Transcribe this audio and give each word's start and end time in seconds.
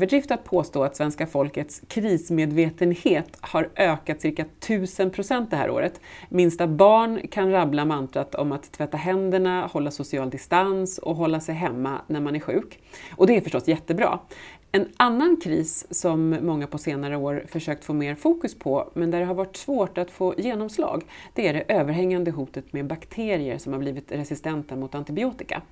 överdrift 0.00 0.30
att 0.30 0.44
påstå 0.44 0.84
att 0.84 0.96
svenska 0.96 1.26
folkets 1.26 1.82
krismedvetenhet 1.88 3.36
har 3.40 3.68
ökat 3.76 4.20
cirka 4.20 4.42
1000 4.42 5.10
procent 5.10 5.50
det 5.50 5.56
här 5.56 5.70
året. 5.70 6.00
Minsta 6.28 6.66
barn 6.66 7.28
kan 7.30 7.50
rabbla 7.50 7.84
mantrat 7.84 8.34
om 8.34 8.52
att 8.52 8.72
tvätta 8.72 8.96
händerna, 8.96 9.66
hålla 9.66 9.90
social 9.90 10.30
distans 10.30 10.98
och 10.98 11.16
hålla 11.16 11.40
sig 11.40 11.54
hemma 11.54 12.00
när 12.06 12.20
man 12.20 12.36
är 12.36 12.40
sjuk. 12.40 12.78
Och 13.16 13.26
det 13.26 13.36
är 13.36 13.40
förstås 13.40 13.68
jättebra. 13.68 14.18
En 14.72 14.88
annan 14.96 15.36
kris 15.36 15.86
som 15.90 16.38
många 16.42 16.66
på 16.66 16.78
senare 16.78 17.16
år 17.16 17.44
försökt 17.48 17.84
få 17.84 17.92
mer 17.92 18.14
fokus 18.14 18.58
på, 18.58 18.90
men 18.94 19.10
där 19.10 19.20
det 19.20 19.26
har 19.26 19.34
varit 19.34 19.56
svårt 19.56 19.98
att 19.98 20.10
få 20.10 20.34
genomslag, 20.38 21.02
det 21.34 21.48
är 21.48 21.52
det 21.52 21.64
överhängande 21.68 22.30
hotet 22.30 22.72
med 22.72 22.86
bakterier 22.86 23.58
som 23.58 23.72
har 23.72 23.80
blivit 23.80 24.12
resistenta 24.12 24.76
mot 24.76 24.94
antibiotika. 24.94 25.62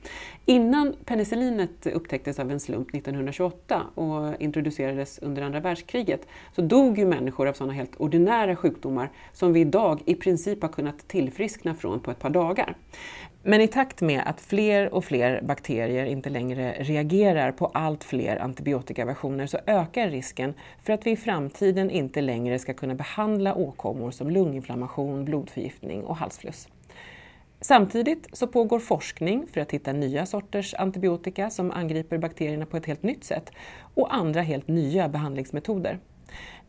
Innan 0.46 0.94
penicillinet 1.04 1.86
upptäcktes 1.86 2.38
av 2.38 2.50
en 2.50 2.60
slump 2.60 2.94
1928 2.94 3.82
och 3.94 4.40
introducerades 4.40 5.18
under 5.18 5.42
andra 5.42 5.60
världskriget, 5.60 6.26
så 6.54 6.62
dog 6.62 6.98
ju 6.98 7.06
människor 7.06 7.48
av 7.48 7.52
sådana 7.52 7.72
helt 7.72 7.96
ordinära 7.96 8.56
sjukdomar 8.56 9.10
som 9.32 9.52
vi 9.52 9.60
idag 9.60 10.02
i 10.04 10.14
princip 10.14 10.62
har 10.62 10.68
kunnat 10.68 11.08
tillfriskna 11.08 11.74
från 11.74 12.00
på 12.00 12.10
ett 12.10 12.18
par 12.18 12.30
dagar. 12.30 12.76
Men 13.42 13.60
i 13.60 13.68
takt 13.68 14.00
med 14.00 14.22
att 14.26 14.40
fler 14.40 14.94
och 14.94 15.04
fler 15.04 15.42
bakterier 15.42 16.06
inte 16.06 16.30
längre 16.30 16.72
reagerar 16.78 17.52
på 17.52 17.66
allt 17.66 18.04
fler 18.04 18.36
antibiotikaversioner 18.36 19.46
så 19.46 19.58
ökar 19.66 20.10
risken 20.10 20.54
för 20.82 20.92
att 20.92 21.06
vi 21.06 21.10
i 21.10 21.16
framtiden 21.16 21.90
inte 21.90 22.20
längre 22.20 22.58
ska 22.58 22.74
kunna 22.74 22.94
behandla 22.94 23.54
åkommor 23.54 24.10
som 24.10 24.30
lunginflammation, 24.30 25.24
blodförgiftning 25.24 26.04
och 26.04 26.16
halsfluss. 26.16 26.68
Samtidigt 27.60 28.28
så 28.32 28.46
pågår 28.46 28.78
forskning 28.78 29.46
för 29.52 29.60
att 29.60 29.70
hitta 29.70 29.92
nya 29.92 30.26
sorters 30.26 30.74
antibiotika 30.74 31.50
som 31.50 31.70
angriper 31.70 32.18
bakterierna 32.18 32.66
på 32.66 32.76
ett 32.76 32.86
helt 32.86 33.02
nytt 33.02 33.24
sätt 33.24 33.52
och 33.94 34.14
andra 34.14 34.42
helt 34.42 34.68
nya 34.68 35.08
behandlingsmetoder. 35.08 35.98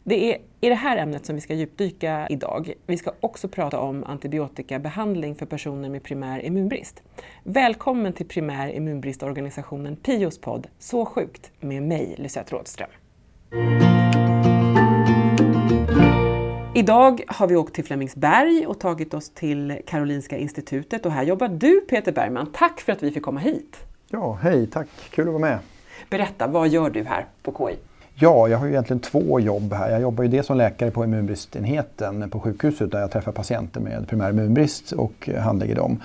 Det 0.03 0.33
är 0.33 0.37
i 0.61 0.69
det 0.69 0.75
här 0.75 0.97
ämnet 0.97 1.25
som 1.25 1.35
vi 1.35 1.41
ska 1.41 1.53
djupdyka 1.53 2.27
idag. 2.29 2.73
Vi 2.85 2.97
ska 2.97 3.11
också 3.19 3.47
prata 3.47 3.79
om 3.79 4.03
antibiotikabehandling 4.03 5.35
för 5.35 5.45
personer 5.45 5.89
med 5.89 6.03
primär 6.03 6.45
immunbrist. 6.45 7.03
Välkommen 7.43 8.13
till 8.13 8.27
primär 8.27 8.69
immunbristorganisationen 8.71 9.95
Pios 9.95 10.41
podd 10.41 10.67
Så 10.79 11.05
sjukt 11.05 11.51
med 11.59 11.83
mig, 11.83 12.15
Lisette 12.17 12.55
Rådström. 12.55 12.89
Idag 16.75 17.21
har 17.27 17.47
vi 17.47 17.55
åkt 17.55 17.75
till 17.75 17.85
Flemingsberg 17.85 18.67
och 18.67 18.79
tagit 18.79 19.13
oss 19.13 19.29
till 19.29 19.81
Karolinska 19.87 20.37
institutet 20.37 21.05
och 21.05 21.11
här 21.11 21.23
jobbar 21.23 21.47
du 21.47 21.81
Peter 21.81 22.11
Bergman. 22.11 22.51
Tack 22.53 22.79
för 22.79 22.91
att 22.91 23.03
vi 23.03 23.11
fick 23.11 23.23
komma 23.23 23.39
hit. 23.39 23.77
Ja, 24.07 24.39
hej, 24.41 24.67
tack. 24.67 24.87
Kul 25.09 25.27
att 25.27 25.33
vara 25.33 25.41
med. 25.41 25.59
Berätta, 26.09 26.47
vad 26.47 26.67
gör 26.67 26.89
du 26.89 27.03
här 27.03 27.25
på 27.43 27.51
KI? 27.51 27.88
Ja, 28.21 28.47
jag 28.47 28.57
har 28.57 28.65
ju 28.65 28.71
egentligen 28.71 28.99
två 28.99 29.39
jobb 29.39 29.73
här. 29.73 29.91
Jag 29.91 30.01
jobbar 30.01 30.23
ju 30.23 30.29
dels 30.29 30.47
som 30.47 30.57
läkare 30.57 30.91
på 30.91 31.03
immunbristenheten 31.03 32.29
på 32.29 32.39
sjukhuset 32.39 32.91
där 32.91 32.99
jag 32.99 33.11
träffar 33.11 33.31
patienter 33.31 33.79
med 33.79 34.07
primär 34.07 34.29
immunbrist 34.29 34.91
och 34.91 35.29
handlägger 35.37 35.75
dem. 35.75 36.03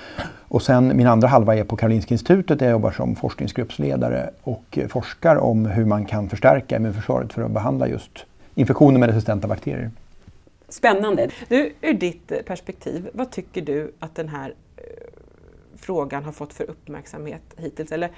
Och 0.48 0.62
sen 0.62 0.96
min 0.96 1.06
andra 1.06 1.28
halva 1.28 1.56
är 1.56 1.64
på 1.64 1.76
Karolinska 1.76 2.14
institutet 2.14 2.58
där 2.58 2.66
jag 2.66 2.72
jobbar 2.72 2.90
som 2.90 3.16
forskningsgruppsledare 3.16 4.30
och 4.42 4.78
forskar 4.88 5.36
om 5.36 5.66
hur 5.66 5.84
man 5.84 6.04
kan 6.04 6.28
förstärka 6.28 6.76
immunförsvaret 6.76 7.32
för 7.32 7.42
att 7.42 7.50
behandla 7.50 7.88
just 7.88 8.26
infektioner 8.54 8.98
med 8.98 9.08
resistenta 9.08 9.48
bakterier. 9.48 9.90
Spännande. 10.68 11.30
Du, 11.48 11.72
ur 11.80 11.94
ditt 11.94 12.32
perspektiv, 12.46 13.10
vad 13.12 13.30
tycker 13.30 13.62
du 13.62 13.92
att 13.98 14.14
den 14.14 14.28
här 14.28 14.54
eh, 14.76 14.82
frågan 15.76 16.24
har 16.24 16.32
fått 16.32 16.52
för 16.52 16.70
uppmärksamhet 16.70 17.42
hittills? 17.56 17.92
Eller 17.92 18.10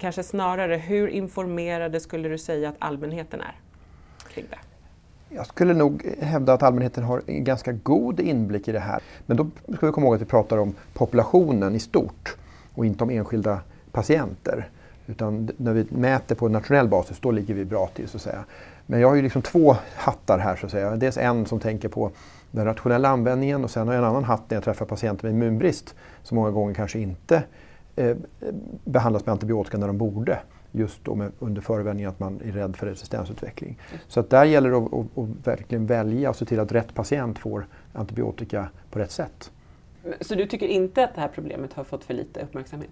kanske 0.00 0.22
snarare, 0.22 0.76
hur 0.76 1.08
informerade 1.08 2.00
skulle 2.00 2.28
du 2.28 2.38
säga 2.38 2.68
att 2.68 2.76
allmänheten 2.78 3.40
är 3.40 3.54
kring 4.34 4.46
det? 4.50 4.58
Jag 5.34 5.46
skulle 5.46 5.74
nog 5.74 6.02
hävda 6.20 6.52
att 6.52 6.62
allmänheten 6.62 7.04
har 7.04 7.22
en 7.26 7.44
ganska 7.44 7.72
god 7.72 8.20
inblick 8.20 8.68
i 8.68 8.72
det 8.72 8.80
här. 8.80 9.00
Men 9.26 9.36
då 9.36 9.46
ska 9.76 9.86
vi 9.86 9.92
komma 9.92 10.06
ihåg 10.06 10.14
att 10.14 10.20
vi 10.20 10.26
pratar 10.26 10.58
om 10.58 10.74
populationen 10.94 11.74
i 11.74 11.78
stort 11.78 12.36
och 12.74 12.86
inte 12.86 13.04
om 13.04 13.10
enskilda 13.10 13.60
patienter. 13.92 14.68
Utan 15.06 15.50
när 15.56 15.72
vi 15.72 15.86
mäter 15.90 16.34
på 16.34 16.48
nationell 16.48 16.88
basis, 16.88 17.18
då 17.20 17.30
ligger 17.30 17.54
vi 17.54 17.64
bra 17.64 17.86
till 17.86 18.08
så 18.08 18.16
att 18.16 18.22
säga. 18.22 18.44
Men 18.86 19.00
jag 19.00 19.08
har 19.08 19.14
ju 19.14 19.22
liksom 19.22 19.42
två 19.42 19.76
hattar 19.94 20.38
här 20.38 20.56
så 20.56 20.66
att 20.66 20.72
säga. 20.72 20.96
Dels 20.96 21.16
en 21.18 21.46
som 21.46 21.60
tänker 21.60 21.88
på 21.88 22.10
den 22.50 22.64
rationella 22.64 23.08
användningen 23.08 23.64
och 23.64 23.70
sen 23.70 23.86
har 23.88 23.94
jag 23.94 24.02
en 24.02 24.10
annan 24.10 24.24
hatt 24.24 24.50
när 24.50 24.56
jag 24.56 24.64
träffar 24.64 24.86
patienter 24.86 25.24
med 25.24 25.32
immunbrist 25.32 25.94
som 26.22 26.36
många 26.36 26.50
gånger 26.50 26.74
kanske 26.74 26.98
inte 26.98 27.42
behandlas 28.84 29.26
med 29.26 29.32
antibiotika 29.32 29.78
när 29.78 29.86
de 29.86 29.98
borde. 29.98 30.38
Just 30.72 31.04
då 31.04 31.14
med, 31.14 31.32
under 31.38 31.62
förevändning 31.62 32.06
att 32.06 32.20
man 32.20 32.40
är 32.44 32.52
rädd 32.52 32.76
för 32.76 32.86
resistensutveckling. 32.86 33.78
Så 34.08 34.20
att 34.20 34.30
där 34.30 34.44
gäller 34.44 34.70
det 34.70 34.76
att, 34.76 34.94
att, 34.94 35.18
att 35.18 35.46
verkligen 35.46 35.86
välja 35.86 36.30
och 36.30 36.36
se 36.36 36.44
till 36.44 36.60
att 36.60 36.72
rätt 36.72 36.94
patient 36.94 37.38
får 37.38 37.66
antibiotika 37.92 38.68
på 38.90 38.98
rätt 38.98 39.10
sätt. 39.10 39.50
Så 40.20 40.34
du 40.34 40.46
tycker 40.46 40.66
inte 40.66 41.04
att 41.04 41.14
det 41.14 41.20
här 41.20 41.30
problemet 41.34 41.72
har 41.72 41.84
fått 41.84 42.04
för 42.04 42.14
lite 42.14 42.40
uppmärksamhet? 42.40 42.90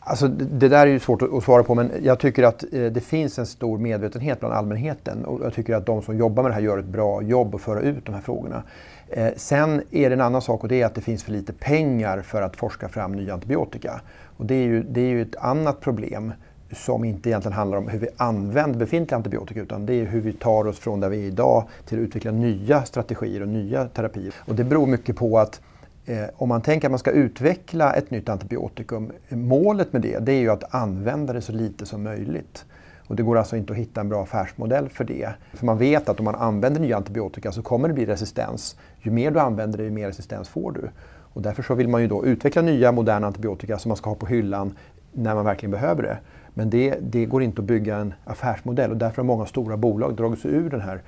Alltså, 0.00 0.28
det 0.28 0.68
där 0.68 0.86
är 0.86 0.90
ju 0.90 1.00
svårt 1.00 1.22
att 1.22 1.44
svara 1.44 1.62
på 1.62 1.74
men 1.74 1.92
jag 2.02 2.18
tycker 2.18 2.42
att 2.42 2.64
eh, 2.72 2.82
det 2.82 3.00
finns 3.00 3.38
en 3.38 3.46
stor 3.46 3.78
medvetenhet 3.78 4.40
bland 4.40 4.54
allmänheten 4.54 5.24
och 5.24 5.44
jag 5.44 5.54
tycker 5.54 5.74
att 5.74 5.86
de 5.86 6.02
som 6.02 6.18
jobbar 6.18 6.42
med 6.42 6.50
det 6.50 6.54
här 6.54 6.62
gör 6.62 6.78
ett 6.78 6.84
bra 6.84 7.22
jobb 7.22 7.54
att 7.54 7.60
föra 7.60 7.80
ut 7.80 8.04
de 8.04 8.14
här 8.14 8.20
frågorna. 8.20 8.62
Eh, 9.08 9.28
sen 9.36 9.82
är 9.90 10.10
det 10.10 10.14
en 10.14 10.20
annan 10.20 10.42
sak 10.42 10.62
och 10.62 10.68
det 10.68 10.82
är 10.82 10.86
att 10.86 10.94
det 10.94 11.00
finns 11.00 11.24
för 11.24 11.32
lite 11.32 11.52
pengar 11.52 12.22
för 12.22 12.42
att 12.42 12.56
forska 12.56 12.88
fram 12.88 13.12
nya 13.12 13.34
antibiotika. 13.34 14.00
Och 14.36 14.46
det 14.46 14.54
är 14.54 14.64
ju, 14.64 14.82
det 14.82 15.00
är 15.00 15.08
ju 15.08 15.22
ett 15.22 15.36
annat 15.36 15.80
problem 15.80 16.32
som 16.72 17.04
inte 17.04 17.28
egentligen 17.28 17.56
handlar 17.56 17.78
om 17.78 17.88
hur 17.88 17.98
vi 17.98 18.08
använder 18.16 18.78
befintlig 18.78 19.16
antibiotika 19.16 19.60
utan 19.60 19.86
det 19.86 19.94
är 19.94 20.04
hur 20.04 20.20
vi 20.20 20.32
tar 20.32 20.66
oss 20.66 20.78
från 20.78 21.00
där 21.00 21.08
vi 21.08 21.22
är 21.22 21.26
idag 21.26 21.68
till 21.86 21.98
att 21.98 22.02
utveckla 22.02 22.30
nya 22.30 22.84
strategier 22.84 23.42
och 23.42 23.48
nya 23.48 23.84
terapier. 23.84 24.34
Och 24.38 24.54
det 24.54 24.64
beror 24.64 24.86
mycket 24.86 25.16
på 25.16 25.38
att 25.38 25.60
Eh, 26.08 26.24
om 26.36 26.48
man 26.48 26.60
tänker 26.60 26.88
att 26.88 26.92
man 26.92 26.98
ska 26.98 27.10
utveckla 27.10 27.92
ett 27.92 28.10
nytt 28.10 28.28
antibiotikum, 28.28 29.12
målet 29.28 29.92
med 29.92 30.02
det, 30.02 30.18
det 30.18 30.32
är 30.32 30.40
ju 30.40 30.50
att 30.50 30.74
använda 30.74 31.32
det 31.32 31.40
så 31.40 31.52
lite 31.52 31.86
som 31.86 32.02
möjligt. 32.02 32.64
Och 33.06 33.16
det 33.16 33.22
går 33.22 33.38
alltså 33.38 33.56
inte 33.56 33.72
att 33.72 33.78
hitta 33.78 34.00
en 34.00 34.08
bra 34.08 34.22
affärsmodell 34.22 34.88
för 34.88 35.04
det. 35.04 35.28
För 35.54 35.66
man 35.66 35.78
vet 35.78 36.08
att 36.08 36.18
om 36.18 36.24
man 36.24 36.34
använder 36.34 36.80
nya 36.80 36.96
antibiotika 36.96 37.52
så 37.52 37.62
kommer 37.62 37.88
det 37.88 37.94
bli 37.94 38.06
resistens. 38.06 38.76
Ju 39.00 39.10
mer 39.10 39.30
du 39.30 39.40
använder 39.40 39.78
det, 39.78 39.84
ju 39.84 39.90
mer 39.90 40.06
resistens 40.06 40.48
får 40.48 40.72
du. 40.72 40.90
Och 41.08 41.42
därför 41.42 41.62
så 41.62 41.74
vill 41.74 41.88
man 41.88 42.02
ju 42.02 42.08
då 42.08 42.24
utveckla 42.24 42.62
nya 42.62 42.92
moderna 42.92 43.26
antibiotika 43.26 43.78
som 43.78 43.88
man 43.88 43.96
ska 43.96 44.10
ha 44.10 44.14
på 44.14 44.26
hyllan 44.26 44.76
när 45.12 45.34
man 45.34 45.44
verkligen 45.44 45.70
behöver 45.70 46.02
det. 46.02 46.18
Men 46.54 46.70
det, 46.70 46.98
det 47.00 47.24
går 47.26 47.42
inte 47.42 47.60
att 47.60 47.66
bygga 47.66 47.96
en 47.96 48.14
affärsmodell 48.24 48.90
och 48.90 48.96
därför 48.96 49.16
har 49.16 49.24
många 49.24 49.46
stora 49.46 49.76
bolag 49.76 50.14
dragit 50.14 50.40
sig 50.40 50.50
ur 50.50 50.70
den 50.70 50.80
här 50.80 51.00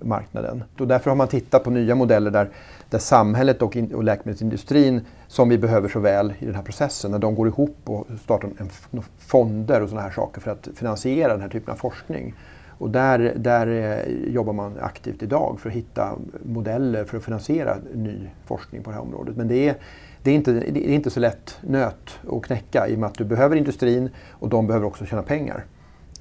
marknaden. 0.00 0.64
Och 0.78 0.88
därför 0.88 1.10
har 1.10 1.16
man 1.16 1.28
tittat 1.28 1.64
på 1.64 1.70
nya 1.70 1.94
modeller 1.94 2.30
där, 2.30 2.48
där 2.90 2.98
samhället 2.98 3.62
och, 3.62 3.76
in, 3.76 3.94
och 3.94 4.04
läkemedelsindustrin, 4.04 5.00
som 5.28 5.48
vi 5.48 5.58
behöver 5.58 5.88
så 5.88 6.00
väl 6.00 6.34
i 6.38 6.46
den 6.46 6.54
här 6.54 6.62
processen, 6.62 7.10
när 7.10 7.18
de 7.18 7.34
går 7.34 7.48
ihop 7.48 7.76
och 7.84 8.06
startar 8.24 8.48
en, 8.58 8.70
fonder 9.18 9.80
och 9.80 9.88
sådana 9.88 10.06
här 10.06 10.14
saker 10.14 10.40
för 10.40 10.50
att 10.50 10.68
finansiera 10.74 11.32
den 11.32 11.40
här 11.40 11.48
typen 11.48 11.72
av 11.72 11.76
forskning. 11.76 12.34
Och 12.78 12.90
där, 12.90 13.32
där 13.36 13.66
eh, 13.66 14.32
jobbar 14.32 14.52
man 14.52 14.78
aktivt 14.80 15.22
idag 15.22 15.56
för 15.60 15.68
att 15.68 15.74
hitta 15.74 16.18
modeller 16.42 17.04
för 17.04 17.16
att 17.16 17.24
finansiera 17.24 17.76
ny 17.94 18.28
forskning 18.46 18.82
på 18.82 18.90
det 18.90 18.96
här 18.96 19.02
området. 19.02 19.36
Men 19.36 19.48
det 19.48 19.68
är, 19.68 19.74
det 20.22 20.30
är, 20.30 20.34
inte, 20.34 20.52
det 20.52 20.90
är 20.90 20.94
inte 20.94 21.10
så 21.10 21.20
lätt 21.20 21.58
nöt 21.60 22.18
att 22.32 22.42
knäcka 22.42 22.88
i 22.88 22.94
och 22.94 22.98
med 22.98 23.06
att 23.06 23.18
du 23.18 23.24
behöver 23.24 23.56
industrin 23.56 24.10
och 24.30 24.48
de 24.48 24.66
behöver 24.66 24.86
också 24.86 25.06
tjäna 25.06 25.22
pengar 25.22 25.64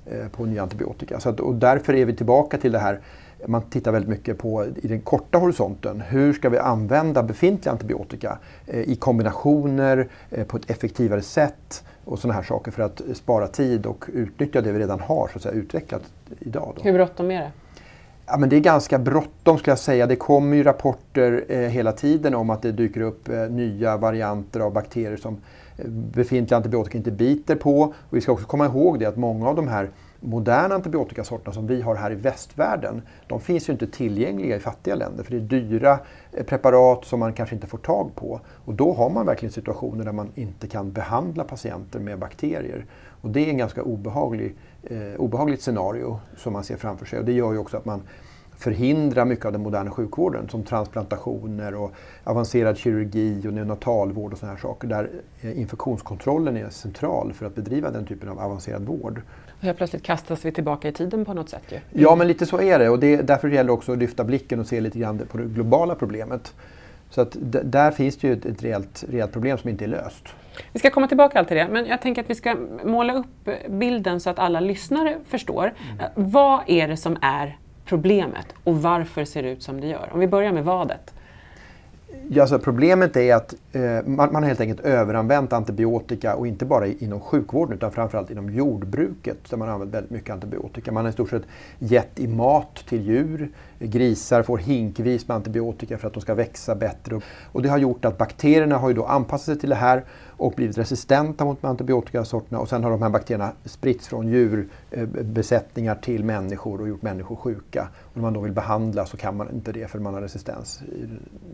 eh, 0.06 0.28
på 0.28 0.46
nya 0.46 0.62
antibiotika. 0.62 1.20
Så 1.20 1.30
att, 1.30 1.40
och 1.40 1.56
därför 1.56 1.94
är 1.94 2.06
vi 2.06 2.16
tillbaka 2.16 2.58
till 2.58 2.72
det 2.72 2.80
här 2.80 3.00
man 3.48 3.62
tittar 3.62 3.92
väldigt 3.92 4.10
mycket 4.10 4.38
på 4.38 4.66
i 4.66 4.88
den 4.88 5.02
korta 5.02 5.38
horisonten. 5.38 6.02
Hur 6.02 6.34
ska 6.34 6.50
vi 6.50 6.58
använda 6.58 7.24
befintlig 7.24 7.72
antibiotika 7.72 8.38
eh, 8.68 8.80
i 8.80 8.96
kombinationer 8.96 10.08
eh, 10.30 10.46
på 10.46 10.58
ett 10.58 10.70
effektivare 10.70 11.22
sätt 11.22 11.84
och 12.06 12.20
sådana 12.20 12.34
här 12.34 12.44
saker 12.44 12.72
för 12.72 12.84
att 12.84 13.02
spara 13.14 13.48
tid 13.48 13.86
och 13.86 14.06
utnyttja 14.14 14.62
det 14.62 14.72
vi 14.72 14.80
redan 14.80 15.00
har 15.00 15.28
så 15.28 15.38
att 15.38 15.42
säga, 15.42 15.56
utvecklat 15.56 16.02
idag. 16.40 16.74
Då. 16.76 16.84
Hur 16.84 16.94
bråttom 16.94 17.32
är 17.32 17.42
det? 17.42 17.52
Ja, 18.26 18.38
men 18.38 18.50
det 18.50 18.56
är 18.56 18.60
ganska 18.60 19.00
bråttom 19.00 19.58
skulle 19.58 19.72
jag 19.72 19.80
säga. 19.80 20.08
Det 20.08 20.16
kommer 20.16 20.58
ju 20.58 20.64
rapporter 20.64 21.46
eh, 21.48 21.58
hela 21.60 21.92
tiden 21.92 22.36
om 22.36 22.50
att 22.50 22.62
det 22.62 22.72
dyker 22.72 23.02
upp 23.02 23.30
eh, 23.30 23.42
nya 23.50 23.98
varianter 23.98 24.60
av 24.60 24.74
bakterier 24.74 25.18
som 25.18 25.38
eh, 25.78 25.88
befintliga 25.90 26.58
antibiotika 26.58 26.98
inte 26.98 27.12
biter 27.12 27.56
på. 27.56 27.82
Och 27.82 28.18
vi 28.18 28.22
ska 28.22 28.32
också 28.32 28.46
komma 28.46 28.66
ihåg 28.66 29.00
det 29.00 29.06
att 29.06 29.18
många 29.18 29.50
av 29.50 29.56
de 29.56 29.68
här 29.68 29.90
moderna 30.24 30.76
antibiotikasorterna 30.76 31.54
som 31.54 31.68
vi 31.68 31.82
har 31.82 31.96
här 31.96 32.12
i 32.12 32.16
västvärlden, 32.16 33.02
de 33.28 33.40
finns 33.40 33.70
ju 33.70 33.74
inte 33.74 33.88
tillgängliga 33.88 34.56
i 34.56 34.60
fattiga 34.60 34.96
länder 34.96 35.24
för 35.24 35.32
det 35.32 35.38
är 35.38 35.62
dyra 35.62 36.00
eh, 36.32 36.46
preparat 36.46 37.06
som 37.06 37.20
man 37.20 37.34
kanske 37.34 37.56
inte 37.56 37.68
får 37.68 37.78
tag 37.78 38.16
på. 38.16 38.40
Och 38.66 38.74
då 38.74 38.94
har 38.94 39.10
man 39.10 39.26
verkligen 39.26 39.54
situationer 39.54 40.06
där 40.06 40.12
man 40.12 40.32
inte 40.36 40.68
kan 40.68 40.92
behandla 40.92 41.44
patienter 41.44 42.00
med 42.00 42.20
bakterier. 42.20 42.86
Och 43.22 43.30
det 43.30 43.46
är 43.46 43.50
en 43.50 43.58
ganska 43.58 43.84
obehaglig, 43.84 44.56
eh, 44.84 44.98
obehagligt 45.18 45.62
scenario 45.62 46.20
som 46.38 46.54
man 46.54 46.64
ser 46.64 46.78
framför 46.78 47.06
sig 47.06 47.20
och 47.20 47.26
det 47.26 47.34
gör 47.34 47.54
ju 47.54 47.58
också 47.58 47.78
att 47.78 47.86
man 47.86 48.02
förhindra 48.58 49.26
mycket 49.26 49.46
av 49.46 49.52
den 49.52 49.62
moderna 49.62 49.92
sjukvården 49.92 50.50
som 50.50 50.64
transplantationer 50.64 51.76
och 51.76 51.92
avancerad 52.24 52.78
kirurgi 52.78 53.48
och 53.48 53.54
neonatalvård 53.54 54.34
och 54.34 54.38
sådana 54.38 54.54
här 54.54 54.62
saker 54.62 54.88
där 54.88 55.10
eh, 55.42 55.60
infektionskontrollen 55.60 56.58
är 56.58 56.70
central 56.70 57.34
för 57.34 57.46
att 57.46 57.56
bedriva 57.56 57.92
den 57.92 58.06
typen 58.06 58.30
av 58.30 58.40
avancerad 58.40 58.86
vård. 58.86 59.22
Och 59.64 59.68
helt 59.68 59.78
plötsligt 59.78 60.04
kastas 60.04 60.46
vi 60.46 60.52
tillbaka 60.52 60.88
i 60.88 60.92
tiden 60.92 61.26
på 61.26 61.34
något 61.34 61.50
sätt 61.50 61.64
ju. 61.70 61.80
Ja, 61.90 62.16
men 62.16 62.28
lite 62.28 62.46
så 62.46 62.62
är 62.62 62.80
det 62.80 62.90
och 62.90 63.00
det, 63.00 63.22
därför 63.22 63.50
gäller 63.50 63.68
det 63.68 63.72
också 63.72 63.92
att 63.92 63.98
lyfta 63.98 64.24
blicken 64.24 64.60
och 64.60 64.68
se 64.68 64.82
lite 64.82 65.00
grann 65.00 65.22
på 65.32 65.38
det 65.38 65.44
globala 65.44 65.96
problemet. 65.96 66.54
Så 67.10 67.22
att 67.22 67.38
där 67.64 67.92
finns 67.92 68.18
det 68.18 68.28
ju 68.28 68.34
ett, 68.34 68.46
ett 68.46 68.64
rejält, 68.64 69.04
rejält 69.10 69.32
problem 69.32 69.58
som 69.58 69.70
inte 69.70 69.86
är 69.86 69.88
löst. 69.88 70.28
Vi 70.72 70.80
ska 70.80 70.90
komma 70.90 71.08
tillbaka 71.08 71.44
till 71.44 71.58
det, 71.58 71.68
men 71.72 71.86
jag 71.86 72.02
tänker 72.02 72.24
att 72.24 72.30
vi 72.30 72.36
ska 72.36 72.56
måla 72.84 73.14
upp 73.14 73.50
bilden 73.70 74.20
så 74.20 74.30
att 74.30 74.40
alla 74.40 74.60
lyssnare 74.60 75.18
förstår. 75.28 75.74
Mm. 76.00 76.12
Vad 76.16 76.62
är 76.68 76.88
det 76.88 76.98
som 76.98 77.18
är 77.22 77.58
problemet 77.86 78.48
och 78.64 78.82
varför 78.82 79.26
ser 79.26 79.44
det 79.44 79.50
ut 79.50 79.64
som 79.64 79.82
det 79.82 79.88
gör? 79.88 80.10
Om 80.14 80.20
vi 80.20 80.28
börjar 80.28 80.52
med 80.52 80.64
vadet. 80.64 81.13
Ja, 82.30 82.42
alltså 82.42 82.60
problemet 82.60 83.18
är 83.18 83.36
att 83.36 83.56
eh, 83.72 83.82
man, 84.06 84.34
man, 84.34 84.36
har 84.36 84.42
helt 84.42 84.60
enkelt 84.60 84.80
överanvänt 84.80 85.54
antibiotika 85.54 86.36
och 86.36 86.48
inte 86.48 86.66
bara 86.66 86.88
inom 86.88 87.20
sjukvården 87.20 87.76
utan 87.78 87.92
framförallt 87.92 88.32
inom 88.32 88.50
jordbruket 88.50 89.38
där 89.50 89.58
man 89.58 89.68
har 89.68 89.74
använt 89.74 89.94
väldigt 89.94 90.12
mycket 90.12 90.30
antibiotika. 90.30 90.92
Man 90.92 91.04
har 91.04 91.10
i 91.10 91.14
stort 91.14 91.30
sett 91.30 91.44
gett 91.80 92.20
i 92.20 92.28
mat 92.28 92.76
till 92.90 93.02
djur. 93.02 93.50
Grisar 93.88 94.44
får 94.44 94.58
hinkvis 94.58 95.28
med 95.28 95.36
antibiotika 95.36 95.98
för 95.98 96.08
att 96.08 96.14
de 96.14 96.22
ska 96.22 96.34
växa 96.34 96.76
bättre. 96.76 97.22
Och 97.52 97.62
det 97.62 97.70
har 97.70 97.78
gjort 97.78 98.06
att 98.06 98.18
bakterierna 98.18 98.78
har 98.78 98.90
ju 98.90 98.96
då 98.96 99.06
anpassat 99.06 99.46
sig 99.46 99.60
till 99.60 99.70
det 99.70 99.76
här 99.76 100.04
och 100.38 100.54
blivit 100.56 100.78
resistenta 100.78 101.46
mot 101.46 101.64
antibiotikasorterna 101.64 102.60
och 102.60 102.70
sen 102.70 102.84
har 102.84 102.92
de 102.92 103.02
här 103.02 103.10
bakterierna 103.10 103.52
spritts 103.66 104.08
från 104.08 104.28
djurbesättningar 104.28 105.96
till 105.96 106.24
människor 106.24 106.82
och 106.82 106.88
gjort 106.88 107.02
människor 107.02 107.36
sjuka. 107.36 107.88
Och 108.02 108.16
när 108.18 108.22
man 108.22 108.34
då 108.34 108.40
vill 108.40 108.52
behandla 108.52 109.06
så 109.06 109.18
kan 109.18 109.38
man 109.38 109.50
inte 109.52 109.72
det 109.72 109.88
för 109.88 110.00
man 110.00 110.14
har 110.14 110.22
resistens. 110.22 110.82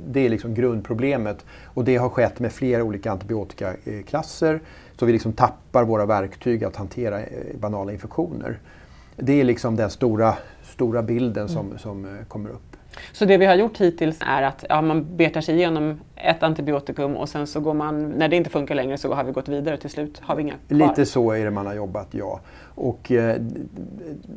Det 0.07 0.25
är 0.25 0.29
liksom 0.29 0.53
grundproblemet 0.53 1.45
och 1.63 1.85
det 1.85 1.97
har 1.97 2.09
skett 2.09 2.39
med 2.39 2.51
flera 2.51 2.83
olika 2.83 3.11
antibiotikaklasser 3.11 4.59
så 4.99 5.05
vi 5.05 5.11
liksom 5.11 5.33
tappar 5.33 5.83
våra 5.83 6.05
verktyg 6.05 6.63
att 6.63 6.75
hantera 6.75 7.19
eh, 7.19 7.57
banala 7.59 7.91
infektioner. 7.91 8.59
Det 9.15 9.33
är 9.33 9.43
liksom 9.43 9.75
den 9.75 9.89
stora, 9.89 10.37
stora 10.69 11.03
bilden 11.03 11.49
som, 11.49 11.65
mm. 11.65 11.77
som 11.77 12.05
eh, 12.05 12.25
kommer 12.27 12.49
upp. 12.49 12.68
Så 13.11 13.25
det 13.25 13.37
vi 13.37 13.45
har 13.45 13.55
gjort 13.55 13.77
hittills 13.77 14.17
är 14.21 14.41
att 14.41 14.65
ja, 14.69 14.81
man 14.81 15.17
betar 15.17 15.41
sig 15.41 15.55
igenom 15.55 15.99
ett 16.15 16.43
antibiotikum 16.43 17.17
och 17.17 17.29
sen 17.29 17.47
så 17.47 17.59
går 17.59 17.73
man, 17.73 18.09
när 18.09 18.27
det 18.27 18.35
inte 18.35 18.49
funkar 18.49 18.75
längre 18.75 18.97
så 18.97 19.13
har 19.13 19.23
vi 19.23 19.31
gått 19.31 19.47
vidare 19.47 19.77
till 19.77 19.89
slut 19.89 20.21
har 20.23 20.35
vi 20.35 20.41
inga 20.41 20.53
kvar. 20.67 20.77
Lite 20.77 21.05
så 21.05 21.31
är 21.31 21.45
det 21.45 21.51
man 21.51 21.65
har 21.65 21.73
jobbat, 21.73 22.07
ja. 22.11 22.39
Och 22.75 23.11
eh, 23.11 23.41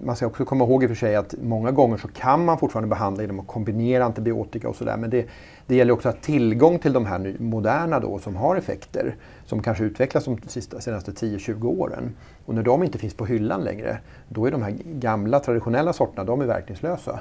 man 0.04 0.16
ska 0.16 0.26
också 0.26 0.44
komma 0.44 0.64
ihåg 0.64 0.82
i 0.82 0.86
och 0.86 0.90
för 0.90 0.96
sig 0.96 1.16
att 1.16 1.34
många 1.42 1.70
gånger 1.70 1.96
så 1.96 2.08
kan 2.08 2.44
man 2.44 2.58
fortfarande 2.58 2.88
behandla 2.88 3.22
genom 3.22 3.40
att 3.40 3.46
kombinera 3.46 4.04
antibiotika 4.04 4.68
och 4.68 4.76
sådär. 4.76 4.96
Men 4.96 5.10
det, 5.10 5.26
det 5.66 5.74
gäller 5.74 5.92
också 5.92 6.08
att 6.08 6.14
ha 6.14 6.22
tillgång 6.22 6.78
till 6.78 6.92
de 6.92 7.06
här 7.06 7.36
moderna 7.38 8.00
då 8.00 8.18
som 8.18 8.36
har 8.36 8.56
effekter 8.56 9.16
som 9.46 9.62
kanske 9.62 9.84
utvecklas 9.84 10.24
de 10.24 10.38
sista, 10.46 10.80
senaste 10.80 11.10
10-20 11.10 11.80
åren. 11.80 12.14
Och 12.46 12.54
när 12.54 12.62
de 12.62 12.82
inte 12.82 12.98
finns 12.98 13.14
på 13.14 13.26
hyllan 13.26 13.64
längre, 13.64 13.98
då 14.28 14.46
är 14.46 14.50
de 14.50 14.62
här 14.62 14.74
gamla 14.84 15.40
traditionella 15.40 15.92
sorterna 15.92 16.24
de 16.24 16.40
är 16.40 16.46
verkningslösa. 16.46 17.20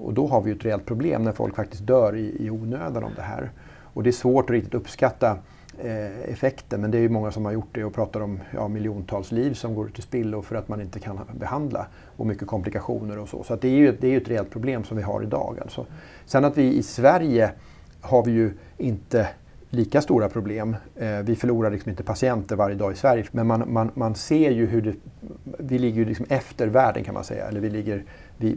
Och 0.00 0.14
då 0.14 0.26
har 0.26 0.40
vi 0.40 0.50
ett 0.50 0.64
reellt 0.64 0.86
problem 0.86 1.24
när 1.24 1.32
folk 1.32 1.56
faktiskt 1.56 1.86
dör 1.86 2.16
i, 2.16 2.46
i 2.46 2.50
onödan 2.50 3.04
av 3.04 3.14
det 3.16 3.22
här. 3.22 3.50
Och 3.94 4.02
det 4.02 4.10
är 4.10 4.12
svårt 4.12 4.44
att 4.44 4.50
riktigt 4.50 4.74
uppskatta 4.74 5.38
eh, 5.78 6.30
effekten 6.30 6.80
men 6.80 6.90
det 6.90 6.98
är 6.98 7.02
ju 7.02 7.08
många 7.08 7.30
som 7.30 7.44
har 7.44 7.52
gjort 7.52 7.68
det 7.72 7.84
och 7.84 7.94
pratar 7.94 8.20
om 8.20 8.40
ja, 8.54 8.68
miljontals 8.68 9.32
liv 9.32 9.54
som 9.54 9.74
går 9.74 9.88
till 9.88 10.02
spillo 10.02 10.42
för 10.42 10.56
att 10.56 10.68
man 10.68 10.80
inte 10.80 11.00
kan 11.00 11.20
behandla 11.38 11.86
och 12.16 12.26
mycket 12.26 12.46
komplikationer 12.46 13.18
och 13.18 13.28
så. 13.28 13.42
Så 13.42 13.56
det 13.56 13.68
är 13.68 13.72
ju 13.72 13.96
det 14.00 14.14
är 14.14 14.20
ett 14.20 14.28
reellt 14.28 14.50
problem 14.50 14.84
som 14.84 14.96
vi 14.96 15.02
har 15.02 15.22
idag. 15.22 15.58
Alltså. 15.62 15.86
Sen 16.26 16.44
att 16.44 16.58
vi 16.58 16.74
i 16.74 16.82
Sverige 16.82 17.50
har 18.00 18.24
vi 18.24 18.32
ju 18.32 18.52
inte 18.76 19.28
lika 19.70 20.00
stora 20.00 20.28
problem. 20.28 20.76
Eh, 20.96 21.18
vi 21.22 21.36
förlorar 21.36 21.70
liksom 21.70 21.90
inte 21.90 22.02
patienter 22.02 22.56
varje 22.56 22.76
dag 22.76 22.92
i 22.92 22.96
Sverige 22.96 23.24
men 23.30 23.46
man, 23.46 23.72
man, 23.72 23.90
man 23.94 24.14
ser 24.14 24.50
ju 24.50 24.66
hur 24.66 24.82
det, 24.82 24.94
vi 25.58 25.78
ligger 25.78 26.04
liksom 26.04 26.26
efter 26.28 26.66
världen 26.66 27.04
kan 27.04 27.14
man 27.14 27.24
säga. 27.24 27.48
Eller 27.48 27.60
vi 27.60 27.70
ligger, 27.70 28.04
vi, 28.36 28.56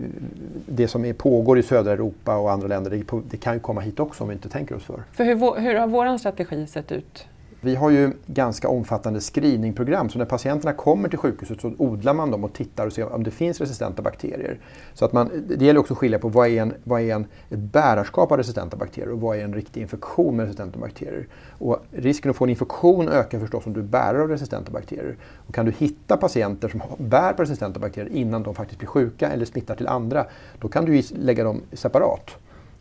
det 0.65 0.87
som 0.87 1.05
är, 1.05 1.13
pågår 1.13 1.59
i 1.59 1.63
södra 1.63 1.91
Europa 1.91 2.37
och 2.37 2.51
andra 2.51 2.67
länder 2.67 2.91
det, 2.91 3.21
det, 3.29 3.37
kan 3.37 3.53
ju 3.53 3.59
komma 3.59 3.81
hit 3.81 3.99
också 3.99 4.23
om 4.23 4.29
vi 4.29 4.35
inte 4.35 4.49
tänker 4.49 4.75
oss 4.75 4.83
för. 4.83 5.03
för 5.11 5.23
hur, 5.23 5.59
hur 5.59 5.75
har 5.75 5.87
vår 5.87 6.17
strategi 6.17 6.67
sett 6.67 6.91
ut 6.91 7.27
vi 7.63 7.75
har 7.75 7.89
ju 7.89 8.11
ganska 8.25 8.69
omfattande 8.69 9.19
screeningprogram 9.19 10.09
så 10.09 10.17
när 10.17 10.25
patienterna 10.25 10.73
kommer 10.73 11.09
till 11.09 11.17
sjukhuset 11.17 11.61
så 11.61 11.73
odlar 11.77 12.13
man 12.13 12.31
dem 12.31 12.43
och 12.43 12.53
tittar 12.53 12.87
och 12.87 12.93
ser 12.93 13.13
om 13.13 13.23
det 13.23 13.31
finns 13.31 13.59
resistenta 13.59 14.01
bakterier. 14.01 14.59
Så 14.93 15.05
att 15.05 15.13
man, 15.13 15.29
det 15.47 15.65
gäller 15.65 15.79
också 15.79 15.93
att 15.93 15.97
skilja 15.97 16.19
på 16.19 16.29
vad 16.29 16.47
är, 16.47 16.61
en, 16.61 16.73
vad 16.83 17.01
är 17.01 17.15
en, 17.15 17.25
ett 17.49 17.59
bärarskap 17.59 18.31
av 18.31 18.37
resistenta 18.37 18.77
bakterier 18.77 19.11
och 19.11 19.21
vad 19.21 19.37
är 19.37 19.43
en 19.43 19.53
riktig 19.53 19.81
infektion 19.81 20.35
med 20.35 20.43
resistenta 20.45 20.79
bakterier. 20.79 21.27
Och 21.49 21.85
risken 21.91 22.31
att 22.31 22.37
få 22.37 22.43
en 22.43 22.49
infektion 22.49 23.09
ökar 23.09 23.39
förstås 23.39 23.65
om 23.65 23.73
du 23.73 23.81
bär 23.81 24.15
av 24.15 24.27
resistenta 24.27 24.71
bakterier. 24.71 25.15
Och 25.47 25.55
kan 25.55 25.65
du 25.65 25.71
hitta 25.71 26.17
patienter 26.17 26.67
som 26.67 26.81
bär 26.97 27.33
på 27.33 27.41
resistenta 27.41 27.79
bakterier 27.79 28.15
innan 28.15 28.43
de 28.43 28.55
faktiskt 28.55 28.79
blir 28.79 28.87
sjuka 28.87 29.29
eller 29.29 29.45
smittar 29.45 29.75
till 29.75 29.87
andra, 29.87 30.25
då 30.59 30.67
kan 30.67 30.85
du 30.85 31.03
lägga 31.11 31.43
dem 31.43 31.61
separat 31.73 32.31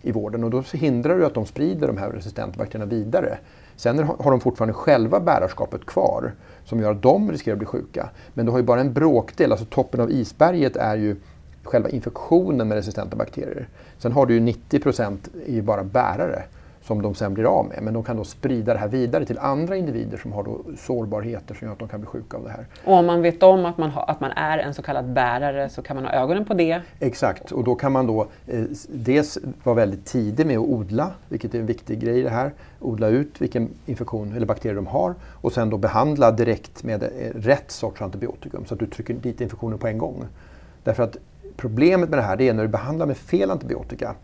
i 0.03 0.13
vården 0.13 0.45
och 0.45 0.51
då 0.51 0.63
hindrar 0.73 1.19
du 1.19 1.27
att 1.27 1.35
de 1.35 1.47
sprider 1.47 1.87
de 1.87 1.97
här 1.97 2.11
resistenta 2.11 2.59
bakterierna 2.59 2.91
vidare. 2.91 3.39
Sen 3.81 3.99
har 3.99 4.31
de 4.31 4.41
fortfarande 4.41 4.73
själva 4.73 5.21
bärarskapet 5.21 5.87
kvar 5.87 6.33
som 6.65 6.81
gör 6.81 6.91
att 6.91 7.03
de 7.03 7.31
riskerar 7.31 7.55
att 7.55 7.59
bli 7.59 7.67
sjuka. 7.67 8.11
Men 8.35 8.47
du 8.47 8.53
har 8.53 8.59
ju 8.59 8.65
bara 8.65 8.81
en 8.81 8.93
bråkdel, 8.93 9.53
alltså 9.53 9.67
toppen 9.67 10.01
av 10.01 10.11
isberget 10.11 10.77
är 10.77 10.97
ju 10.97 11.17
själva 11.63 11.89
infektionen 11.89 12.69
med 12.69 12.77
resistenta 12.77 13.17
bakterier. 13.17 13.69
Sen 13.99 14.13
har 14.13 14.27
du 14.27 14.35
ju 14.35 14.41
90 14.41 14.81
procent 14.81 15.29
är 15.47 15.63
bara 15.63 15.85
bärare 15.85 16.43
som 16.91 17.03
de 17.03 17.15
sen 17.15 17.35
blir 17.35 17.45
av 17.59 17.67
med. 17.67 17.83
Men 17.83 17.95
de 17.95 18.03
kan 18.05 18.17
då 18.17 18.25
sprida 18.25 18.73
det 18.73 18.79
här 18.79 18.89
vidare 18.89 19.25
till 19.25 19.39
andra 19.39 19.77
individer 19.77 20.19
som 20.19 20.33
har 20.33 20.43
då 20.45 20.61
sårbarheter 20.79 21.55
som 21.55 21.67
gör 21.67 21.73
att 21.73 21.79
de 21.79 21.89
kan 21.89 22.01
bli 22.01 22.07
sjuka 22.07 22.37
av 22.37 22.45
det 22.45 22.51
här. 22.51 22.67
Och 22.85 22.95
om 22.95 23.07
man 23.07 23.23
vet 23.23 23.43
om 23.43 23.65
att 23.65 23.79
man, 23.79 23.91
har, 23.91 24.05
att 24.11 24.21
man 24.21 24.31
är 24.31 24.59
en 24.59 24.75
så 24.75 24.83
kallad 24.83 25.13
bärare 25.13 25.69
så 25.69 25.83
kan 25.83 25.97
man 25.97 26.05
ha 26.05 26.13
ögonen 26.13 26.45
på 26.45 26.55
det? 26.55 26.81
Exakt, 27.01 27.53
och 27.53 27.65
då 27.65 27.75
kan 27.75 27.93
man 27.93 28.07
då 28.07 28.27
eh, 28.47 28.63
dels 28.89 29.39
vara 29.63 29.77
väldigt 29.77 30.07
tidig 30.07 30.47
med 30.47 30.59
att 30.59 30.65
odla, 30.65 31.11
vilket 31.29 31.55
är 31.55 31.59
en 31.59 31.67
viktig 31.67 32.01
grej 32.01 32.19
i 32.19 32.23
det 32.23 32.31
här. 32.31 32.53
Odla 32.81 33.09
ut 33.09 33.41
vilken 33.41 33.69
infektion 33.87 34.37
eller 34.37 34.47
bakterier 34.47 34.77
de 34.77 34.87
har 34.87 35.15
och 35.33 35.53
sen 35.53 35.71
då 35.71 35.77
behandla 35.77 36.31
direkt 36.31 36.83
med 36.83 37.03
eh, 37.03 37.09
rätt 37.35 37.71
sorts 37.71 38.03
antibiotikum 38.03 38.65
så 38.67 38.75
att 38.75 38.81
du 38.81 38.87
trycker 38.87 39.15
dit 39.15 39.41
infektionen 39.41 39.79
på 39.79 39.87
en 39.87 39.99
gång. 39.99 40.25
Därför 40.85 41.03
att 41.03 41.17
problemet 41.57 42.11
med 42.11 42.19
det 42.19 42.23
här 42.23 42.41
är 42.41 42.55
när 42.55 42.63
du 42.63 42.69
behandlar 42.69 43.07
med 43.07 43.17
fel 43.17 43.51
antibiotika 43.51 44.15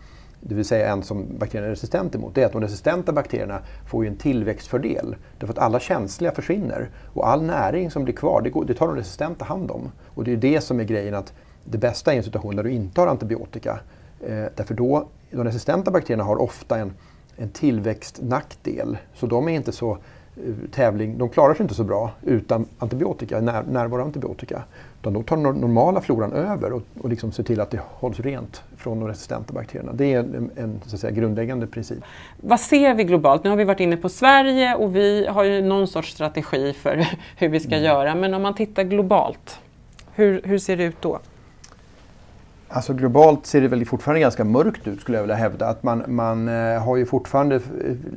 det 0.41 0.55
vill 0.55 0.65
säga 0.65 0.93
en 0.93 1.03
som 1.03 1.39
bakterien 1.39 1.65
är 1.67 1.71
resistent 1.71 2.15
emot, 2.15 2.35
det 2.35 2.43
är 2.43 2.47
att 2.47 2.53
de 2.53 2.61
resistenta 2.61 3.13
bakterierna 3.13 3.61
får 3.87 4.05
ju 4.05 4.11
en 4.11 4.17
tillväxtfördel. 4.17 5.17
Därför 5.39 5.55
att 5.55 5.59
alla 5.59 5.81
känsliga 5.81 6.33
försvinner 6.33 6.91
och 7.15 7.29
all 7.29 7.43
näring 7.43 7.91
som 7.91 8.05
blir 8.05 8.15
kvar, 8.15 8.41
det, 8.43 8.51
går, 8.51 8.65
det 8.65 8.75
tar 8.75 8.87
de 8.87 8.97
resistenta 8.97 9.45
hand 9.45 9.71
om. 9.71 9.93
Och 10.07 10.25
det 10.25 10.33
är 10.33 10.37
det 10.37 10.61
som 10.61 10.81
är 10.81 10.85
grejen 10.85 11.15
att 11.15 11.33
det 11.65 11.79
bästa 11.79 12.13
är 12.13 12.17
en 12.17 12.23
situation 12.23 12.57
där 12.57 12.63
du 12.63 12.71
inte 12.71 13.01
har 13.01 13.09
antibiotika. 13.09 13.81
Eh, 14.27 14.45
därför 14.57 14.75
då, 14.75 15.09
de 15.31 15.45
resistenta 15.45 15.91
bakterierna 15.91 16.25
har 16.25 16.43
ofta 16.43 16.79
en, 16.79 16.93
en 17.37 17.49
tillväxtnackdel. 17.49 18.99
Så 19.15 19.27
de 19.27 19.49
är 19.49 19.53
inte 19.53 19.73
så 19.73 19.99
tävling, 20.71 21.19
de 21.19 21.29
klarar 21.29 21.55
sig 21.55 21.63
inte 21.63 21.75
så 21.75 21.85
bra 21.85 22.11
utan 22.23 22.67
antibiotika, 22.79 23.41
när, 23.41 23.63
närvaro 23.63 24.03
antibiotika. 24.03 24.63
Utan 25.01 25.13
då 25.13 25.23
tar 25.23 25.37
den 25.37 25.55
normala 25.55 26.01
floran 26.01 26.33
över 26.33 26.73
och, 26.73 26.83
och 27.01 27.09
liksom 27.09 27.33
ser 27.33 27.43
till 27.43 27.61
att 27.61 27.71
det 27.71 27.81
hålls 27.85 28.21
rent 28.21 28.63
från 28.77 29.01
de 29.01 29.09
resistenta 29.09 29.53
bakterierna. 29.53 29.93
Det 29.93 30.13
är 30.13 30.19
en, 30.19 30.51
en 30.57 30.81
så 30.87 30.97
att 30.97 31.01
säga, 31.01 31.11
grundläggande 31.11 31.67
princip. 31.67 31.99
Vad 32.41 32.61
ser 32.61 32.95
vi 32.95 33.05
globalt? 33.05 33.45
Nu 33.45 33.51
har 33.51 33.57
vi 33.57 33.65
varit 33.65 33.81
inne 33.81 33.97
på 33.97 34.09
Sverige 34.09 34.75
och 34.75 34.97
vi 34.97 35.27
har 35.27 35.45
ju 35.45 35.63
någon 35.63 35.87
sorts 35.87 36.13
strategi 36.13 36.73
för 36.73 37.07
hur 37.37 37.49
vi 37.49 37.61
ska 37.61 37.75
mm. 37.75 37.85
göra. 37.85 38.15
Men 38.15 38.35
om 38.35 38.43
man 38.43 38.55
tittar 38.55 38.83
globalt, 38.83 39.61
hur, 40.15 40.41
hur 40.45 40.59
ser 40.59 40.77
det 40.77 40.85
ut 40.85 41.01
då? 41.01 41.19
Alltså 42.69 42.93
globalt 42.93 43.47
ser 43.47 43.61
det 43.61 43.69
väl 43.69 43.87
fortfarande 43.87 44.21
ganska 44.21 44.45
mörkt 44.45 44.87
ut 44.87 45.01
skulle 45.01 45.19
jag 45.19 45.23
vilja 45.23 45.37
hävda. 45.37 45.67
Att 45.67 45.83
man, 45.83 46.05
man 46.09 46.49
eh, 46.49 46.83
har 46.83 46.97
ju 46.97 47.07
fortfarande 47.07 47.55
eh, 47.55 47.61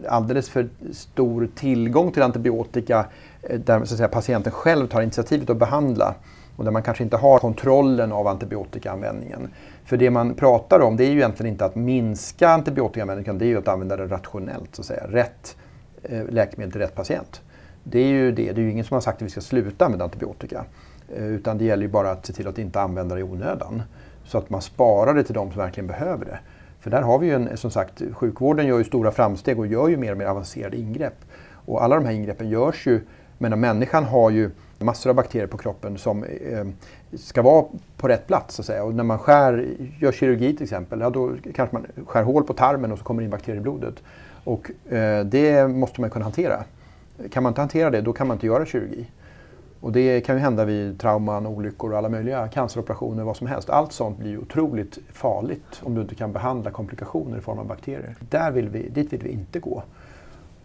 alldeles 0.08 0.50
för 0.50 0.70
stor 0.92 1.50
tillgång 1.56 2.12
till 2.12 2.24
antibiotika 2.24 3.06
eh, 3.42 3.60
där 3.60 3.78
så 3.78 3.94
att 3.94 3.98
säga, 3.98 4.08
patienten 4.08 4.52
själv 4.52 4.88
tar 4.88 5.02
initiativet 5.02 5.50
att 5.50 5.58
behandla 5.58 6.16
och 6.56 6.64
där 6.64 6.72
man 6.72 6.84
kanske 6.84 7.04
inte 7.04 7.18
har 7.18 7.40
kontrollen 7.40 8.12
av 8.12 8.28
antibiotikaanvändningen. 8.28 9.50
För 9.86 9.98
det 9.98 10.10
man 10.10 10.34
pratar 10.34 10.80
om 10.80 10.98
det 10.98 11.04
är 11.04 11.12
ju 11.12 11.18
egentligen 11.18 11.52
inte 11.52 11.66
att 11.66 11.76
minska 11.76 12.50
antibiotikaanvändningen 12.50 13.26
utan 13.26 13.38
det 13.38 13.46
är 13.46 13.50
ju 13.50 13.58
att 13.58 13.68
använda 13.68 13.98
det 13.98 14.08
rationellt, 14.08 14.76
så 14.76 14.82
att 14.82 14.86
säga. 14.86 15.04
rätt 15.08 15.56
läkemedel 16.30 16.72
till 16.72 16.82
rätt 16.82 16.96
patient. 16.96 17.42
Det 17.84 18.00
är 18.00 18.08
ju 18.08 18.32
det. 18.32 18.52
Det 18.52 18.62
är 18.62 18.64
ju 18.64 18.72
ingen 18.72 18.86
som 18.86 18.96
har 18.96 19.02
sagt 19.02 19.16
att 19.16 19.26
vi 19.26 19.30
ska 19.30 19.42
sluta 19.42 19.86
använda 19.86 20.06
antibiotika. 20.06 20.66
Utan 21.16 21.58
det 21.58 21.66
gäller 21.66 21.84
ju 21.84 21.90
bara 21.90 22.12
att 22.12 22.26
se 22.26 22.34
till 22.34 22.48
att 22.48 22.58
inte 22.58 22.82
använda 22.82 23.16
det 23.16 23.22
i 23.22 23.24
onödan. 23.24 23.84
Så 24.30 24.38
att 24.38 24.50
man 24.50 24.62
sparar 24.62 25.14
det 25.14 25.24
till 25.24 25.34
de 25.34 25.52
som 25.52 25.62
verkligen 25.62 25.88
behöver 25.88 26.26
det. 26.26 26.40
För 26.80 26.90
där 26.90 27.02
har 27.02 27.20
vi 27.20 27.28
ju 27.28 27.34
en, 27.34 27.58
som 27.58 27.72
sagt, 27.72 28.02
sjukvården 28.14 28.68
gör 28.68 28.78
ju 28.78 28.84
stora 28.84 29.12
framsteg 29.12 29.60
och 29.60 29.68
gör 29.68 29.88
ju 29.88 29.98
mer 29.98 30.12
och 30.12 30.18
mer 30.18 30.26
avancerade 30.26 30.78
ingrepp. 30.78 31.16
Och 31.52 31.84
alla 31.84 31.96
de 31.96 32.06
här 32.06 32.12
ingreppen 32.12 32.50
görs 32.50 32.88
ju, 32.88 33.02
men 33.38 33.60
människan 33.60 34.04
har 34.04 34.30
ju 34.30 34.52
massor 34.80 35.10
av 35.10 35.16
bakterier 35.16 35.48
på 35.48 35.58
kroppen 35.58 35.98
som 35.98 36.24
eh, 36.24 36.68
ska 37.18 37.42
vara 37.42 37.66
på 37.98 38.08
rätt 38.08 38.28
plats. 38.28 38.56
Så 38.56 38.62
att 38.62 38.66
säga. 38.66 38.84
Och 38.84 38.96
när 38.96 39.04
man 39.04 39.20
skär, 39.20 39.68
gör 40.00 40.12
kirurgi 40.12 40.54
till 40.54 40.64
exempel, 40.64 41.00
ja, 41.00 41.10
då 41.10 41.32
kanske 41.56 41.76
man 41.76 41.86
skär 42.06 42.24
hål 42.24 42.44
på 42.44 42.54
tarmen 42.54 42.92
och 42.92 42.98
så 42.98 43.04
kommer 43.04 43.22
det 43.22 43.26
in 43.26 43.32
bakterier 43.32 43.60
i 43.60 43.64
blodet. 43.64 43.96
Och 44.44 44.92
eh, 44.94 45.26
det 45.26 45.68
måste 45.68 46.02
man 46.02 46.10
kunna 46.10 46.26
hantera. 46.26 46.64
Kan 47.32 47.44
man 47.44 47.52
inte 47.52 47.62
hantera 47.62 47.90
det, 47.90 48.02
då 48.02 48.14
kan 48.14 48.28
man 48.28 48.36
inte 48.36 48.48
göra 48.48 48.66
kirurgi. 48.66 49.06
Och 49.82 49.92
det 49.92 50.22
kan 50.22 50.36
ju 50.36 50.42
hända 50.42 50.66
vid 50.66 51.00
trauman, 51.00 51.48
olyckor 51.48 51.92
och 51.92 51.98
alla 51.98 52.10
möjliga 52.10 52.48
canceroperationer, 52.48 53.24
vad 53.24 53.38
som 53.38 53.48
helst. 53.48 53.70
Allt 53.70 53.92
sånt 53.92 54.18
blir 54.18 54.38
otroligt 54.38 55.00
farligt 55.14 55.82
om 55.84 55.96
du 55.96 56.02
inte 56.02 56.16
kan 56.16 56.32
behandla 56.32 56.72
komplikationer 56.72 57.38
i 57.38 57.42
form 57.42 57.60
av 57.60 57.68
bakterier. 57.68 58.16
Där 58.30 58.52
vill 58.52 58.70
vi, 58.70 58.90
dit 58.90 59.14
vill 59.14 59.24
vi 59.24 59.30
inte 59.30 59.60
gå. 59.60 59.84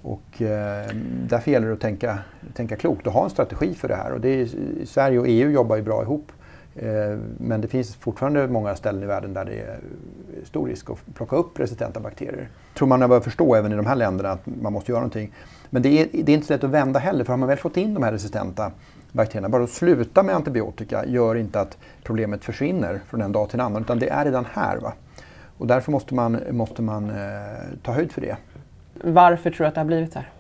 Och 0.02 0.42
eh, 0.42 0.87
därför 1.28 1.50
gäller 1.50 1.66
det 1.66 1.73
att 1.73 1.80
tänka, 1.80 2.18
tänka 2.54 2.76
klokt 2.76 3.06
och 3.06 3.12
ha 3.12 3.25
en 3.25 3.30
strategi 3.30 3.75
för 3.75 3.88
det 3.88 3.97
här. 3.97 4.12
Och 4.12 4.21
det 4.21 4.28
är, 4.28 4.49
Sverige 4.85 5.18
och 5.18 5.28
EU 5.28 5.50
jobbar 5.50 5.76
ju 5.76 5.83
bra 5.83 6.02
ihop. 6.02 6.33
Eh, 6.76 7.19
men 7.38 7.61
det 7.61 7.69
finns 7.69 7.95
fortfarande 7.95 8.49
många 8.49 8.76
ställen 8.76 9.02
i 9.02 9.07
världen 9.07 9.35
där 9.35 9.45
det 9.45 9.61
är 9.61 9.78
stor 10.45 10.69
risk 10.69 10.90
att 10.90 11.14
plocka 11.14 11.37
upp 11.37 11.61
resistenta 11.61 12.00
bakterier. 12.00 12.49
Tror 12.75 12.88
man 12.88 13.02
har 13.02 13.21
förstå 13.21 13.54
även 13.54 13.73
i 13.73 13.76
de 13.76 13.87
här 13.87 13.97
länderna 13.97 14.31
att 14.31 14.47
man 14.62 14.73
måste 14.73 14.93
göra 14.93 15.00
någonting. 15.00 15.33
Men 15.71 15.83
det 15.83 15.88
är, 15.88 16.09
det 16.12 16.33
är 16.33 16.35
inte 16.35 16.47
så 16.47 16.52
lätt 16.52 16.64
att 16.64 16.71
vända 16.71 17.00
heller 17.00 17.25
för 17.25 17.33
har 17.33 17.38
man 17.38 17.49
väl 17.49 17.59
fått 17.59 17.76
in 17.76 17.95
de 17.95 18.02
här 18.02 18.12
resistenta 18.12 18.73
bakterierna, 19.12 19.49
bara 19.49 19.64
att 19.64 19.71
sluta 19.71 20.23
med 20.23 20.35
antibiotika 20.35 21.07
gör 21.07 21.35
inte 21.35 21.61
att 21.61 21.78
problemet 22.02 22.45
försvinner 22.45 23.00
från 23.09 23.23
en 23.23 23.33
dag 23.33 23.49
till 23.50 23.61
en 23.61 23.66
annan 23.66 23.83
utan 23.83 23.99
det 23.99 24.09
är 24.09 24.25
redan 24.25 24.47
här. 24.52 24.76
Va? 24.76 24.93
Och 25.59 25.66
därför 25.66 25.93
måste 25.93 26.14
man, 26.14 26.38
måste 26.50 26.83
man 26.83 27.11
eh, 27.11 27.16
ta 27.83 27.93
höjd 27.93 28.12
för 28.12 28.21
det. 28.21 28.37
Varför 29.04 29.50
tror 29.50 29.64
du 29.64 29.69
att 29.69 29.75
det 29.75 29.81
har 29.81 29.87
blivit 29.87 30.12
så 30.12 30.19
här? 30.19 30.31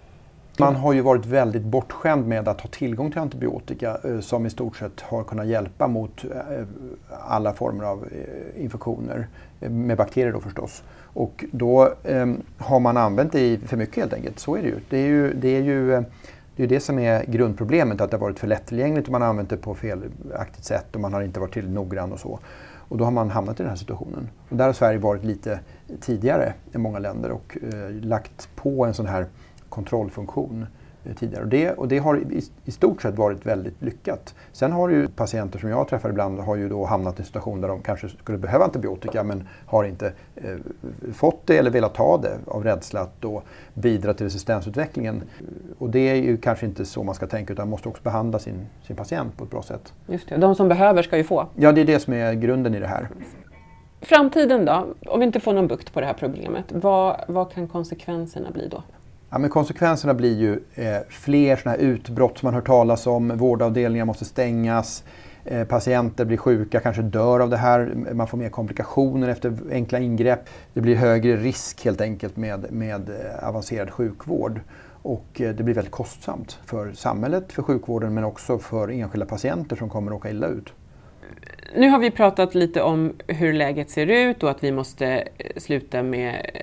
Man 0.58 0.76
har 0.76 0.92
ju 0.92 1.00
varit 1.00 1.26
väldigt 1.26 1.62
bortskämd 1.62 2.26
med 2.26 2.48
att 2.48 2.60
ha 2.60 2.70
tillgång 2.70 3.10
till 3.10 3.20
antibiotika 3.20 3.98
eh, 4.04 4.20
som 4.20 4.46
i 4.46 4.50
stort 4.50 4.76
sett 4.76 5.00
har 5.00 5.24
kunnat 5.24 5.46
hjälpa 5.46 5.86
mot 5.88 6.24
eh, 6.24 6.66
alla 7.10 7.52
former 7.52 7.84
av 7.84 8.08
eh, 8.12 8.62
infektioner, 8.62 9.28
med 9.60 9.96
bakterier 9.96 10.32
då 10.32 10.40
förstås. 10.40 10.82
Och 11.02 11.44
då 11.52 11.94
eh, 12.04 12.26
har 12.58 12.80
man 12.80 12.96
använt 12.96 13.32
det 13.32 13.58
för 13.58 13.76
mycket 13.76 13.96
helt 13.96 14.12
enkelt, 14.12 14.38
så 14.38 14.56
är 14.56 14.62
det 14.62 14.68
ju. 14.68 14.76
Det 14.90 14.98
är 14.98 15.06
ju, 15.06 15.34
det 15.34 15.48
är 15.48 15.62
ju 15.62 16.04
det 16.56 16.62
är 16.62 16.66
det 16.66 16.80
som 16.80 16.98
är 16.98 17.24
grundproblemet, 17.24 18.00
att 18.00 18.10
det 18.10 18.16
har 18.16 18.20
varit 18.20 18.38
för 18.38 18.46
lättillgängligt 18.46 19.06
och 19.06 19.12
man 19.12 19.22
har 19.22 19.28
använt 19.28 19.50
det 19.50 19.56
på 19.56 19.74
felaktigt 19.74 20.64
sätt 20.64 20.94
och 20.94 21.00
man 21.00 21.12
har 21.12 21.22
inte 21.22 21.40
varit 21.40 21.52
tillräckligt 21.52 21.74
noggrann 21.74 22.12
och 22.12 22.20
så. 22.20 22.38
Och 22.88 22.98
då 22.98 23.04
har 23.04 23.10
man 23.10 23.30
hamnat 23.30 23.60
i 23.60 23.62
den 23.62 23.70
här 23.70 23.76
situationen. 23.76 24.28
Och 24.48 24.56
där 24.56 24.66
har 24.66 24.72
Sverige 24.72 24.98
varit 24.98 25.24
lite 25.24 25.60
tidigare 26.00 26.54
än 26.72 26.80
många 26.80 26.98
länder 26.98 27.30
och 27.30 27.58
eh, 27.72 27.90
lagt 27.90 28.48
på 28.56 28.84
en 28.84 28.94
sån 28.94 29.06
här 29.06 29.26
kontrollfunktion 29.74 30.66
eh, 31.04 31.14
tidigare. 31.14 31.42
Och 31.42 31.48
det, 31.48 31.70
och 31.70 31.88
det 31.88 31.98
har 31.98 32.16
i, 32.16 32.42
i, 32.64 32.70
stort 32.70 33.02
sett 33.02 33.14
varit 33.14 33.46
väldigt 33.46 33.82
lyckat. 33.82 34.34
Sen 34.52 34.72
har 34.72 34.88
ju 34.88 35.08
patienter 35.08 35.58
som 35.58 35.68
jag 35.68 35.88
träffar 35.88 36.10
ibland 36.10 36.40
har 36.40 36.56
ju 36.56 36.68
då 36.68 36.84
hamnat 36.84 37.18
i 37.18 37.22
en 37.22 37.26
situation 37.26 37.60
där 37.60 37.68
de 37.68 37.82
kanske 37.82 38.08
skulle 38.08 38.38
behöva 38.38 38.64
antibiotika 38.64 39.24
men 39.24 39.48
har 39.66 39.84
inte 39.84 40.12
eh, 40.36 40.56
fått 41.12 41.46
det 41.46 41.58
eller 41.58 41.70
velat 41.70 41.94
ta 41.94 42.18
det 42.18 42.38
av 42.46 42.64
rädsla 42.64 43.00
att 43.00 43.20
då 43.20 43.42
bidra 43.74 44.14
till 44.14 44.26
resistensutvecklingen. 44.26 45.22
Och 45.78 45.90
det 45.90 46.10
är 46.10 46.14
ju 46.14 46.36
kanske 46.36 46.66
inte 46.66 46.84
så 46.84 47.02
man 47.02 47.14
ska 47.14 47.26
tänka 47.26 47.52
utan 47.52 47.62
man 47.62 47.70
måste 47.70 47.88
också 47.88 48.02
behandla 48.02 48.38
sin, 48.38 48.66
sin 48.86 48.96
patient 48.96 49.36
på 49.36 49.44
ett 49.44 49.50
bra 49.50 49.62
sätt. 49.62 49.92
Just 50.06 50.28
det, 50.28 50.36
de 50.36 50.54
som 50.54 50.68
behöver 50.68 51.02
ska 51.02 51.16
ju 51.16 51.24
få. 51.24 51.46
Ja, 51.54 51.72
det 51.72 51.80
är 51.80 51.84
det 51.84 52.00
som 52.00 52.12
är 52.12 52.34
grunden 52.34 52.74
i 52.74 52.80
det 52.80 52.86
här. 52.86 53.08
Framtiden 54.00 54.64
då? 54.64 54.86
Om 55.06 55.20
vi 55.20 55.26
inte 55.26 55.40
får 55.40 55.52
någon 55.52 55.66
bukt 55.66 55.92
på 55.92 56.00
det 56.00 56.06
här 56.06 56.14
problemet, 56.14 56.64
vad, 56.68 57.24
vad 57.28 57.52
kan 57.52 57.68
konsekvenserna 57.68 58.50
bli 58.50 58.68
då? 58.68 58.82
Ja, 59.34 59.38
men 59.38 59.50
konsekvenserna 59.50 60.14
blir 60.14 60.38
ju 60.38 60.52
eh, 60.74 61.02
fler 61.08 61.56
sådana 61.56 61.76
här 61.76 61.84
utbrott 61.84 62.38
som 62.38 62.46
man 62.46 62.54
hör 62.54 62.60
talas 62.60 63.06
om. 63.06 63.36
Vårdavdelningar 63.36 64.04
måste 64.04 64.24
stängas. 64.24 65.04
Eh, 65.44 65.64
patienter 65.64 66.24
blir 66.24 66.36
sjuka, 66.36 66.80
kanske 66.80 67.02
dör 67.02 67.40
av 67.40 67.50
det 67.50 67.56
här. 67.56 67.94
Man 68.12 68.26
får 68.26 68.38
mer 68.38 68.48
komplikationer 68.48 69.28
efter 69.28 69.56
enkla 69.70 69.98
ingrepp. 69.98 70.40
Det 70.72 70.80
blir 70.80 70.96
högre 70.96 71.36
risk 71.36 71.84
helt 71.84 72.00
enkelt 72.00 72.36
med, 72.36 72.72
med 72.72 73.08
eh, 73.08 73.48
avancerad 73.48 73.90
sjukvård. 73.90 74.60
Och 75.02 75.40
eh, 75.40 75.54
det 75.54 75.62
blir 75.62 75.74
väldigt 75.74 75.92
kostsamt 75.92 76.58
för 76.64 76.92
samhället, 76.92 77.52
för 77.52 77.62
sjukvården 77.62 78.14
men 78.14 78.24
också 78.24 78.58
för 78.58 78.88
enskilda 78.88 79.26
patienter 79.26 79.76
som 79.76 79.90
kommer 79.90 80.10
att 80.10 80.16
åka 80.16 80.30
illa 80.30 80.46
ut. 80.46 80.72
Nu 81.76 81.88
har 81.88 81.98
vi 81.98 82.10
pratat 82.10 82.54
lite 82.54 82.82
om 82.82 83.12
hur 83.26 83.52
läget 83.52 83.90
ser 83.90 84.06
ut 84.06 84.42
och 84.42 84.50
att 84.50 84.64
vi 84.64 84.72
måste 84.72 85.06
eh, 85.06 85.56
sluta 85.56 86.02
med 86.02 86.62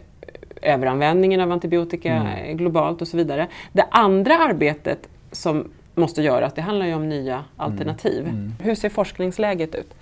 överanvändningen 0.62 1.42
av 1.42 1.52
antibiotika 1.52 2.14
mm. 2.14 2.58
globalt 2.58 3.02
och 3.02 3.08
så 3.08 3.18
vidare. 3.18 3.48
Det 3.72 3.86
andra 3.92 4.38
arbetet 4.38 5.10
som 5.32 5.72
måste 5.96 6.22
göras, 6.22 6.54
det 6.54 6.62
handlar 6.62 6.86
ju 6.86 6.94
om 6.94 7.10
nya 7.10 7.44
alternativ. 7.58 8.20
Mm. 8.20 8.36
Mm. 8.36 8.54
Hur 8.60 8.76
ser 8.76 8.90
forskningsläget 8.90 9.76
ut? 9.76 9.94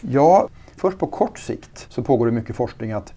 Ja, 0.00 0.48
först 0.76 0.98
på 0.98 1.06
kort 1.06 1.38
sikt 1.38 1.86
så 1.88 2.02
pågår 2.02 2.26
det 2.26 2.32
mycket 2.32 2.56
forskning 2.56 2.92
att, 2.92 3.12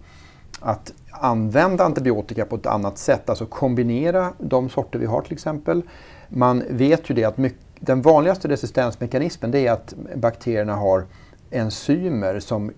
att 0.60 0.92
använda 1.10 1.84
antibiotika 1.84 2.44
på 2.44 2.56
ett 2.56 2.66
annat 2.66 2.98
sätt, 2.98 3.30
alltså 3.30 3.46
kombinera 3.46 4.32
de 4.38 4.68
sorter 4.68 4.98
vi 4.98 5.06
har 5.06 5.20
till 5.20 5.32
exempel. 5.32 5.82
Man 6.28 6.62
vet 6.70 7.10
ju 7.10 7.14
det 7.14 7.24
att 7.24 7.38
mycket, 7.38 7.60
den 7.80 8.02
vanligaste 8.02 8.48
resistensmekanismen 8.48 9.50
det 9.50 9.66
är 9.66 9.72
att 9.72 9.94
bakterierna 10.16 10.74
har 10.74 11.04
enzymer 11.50 12.40
som 12.40 12.72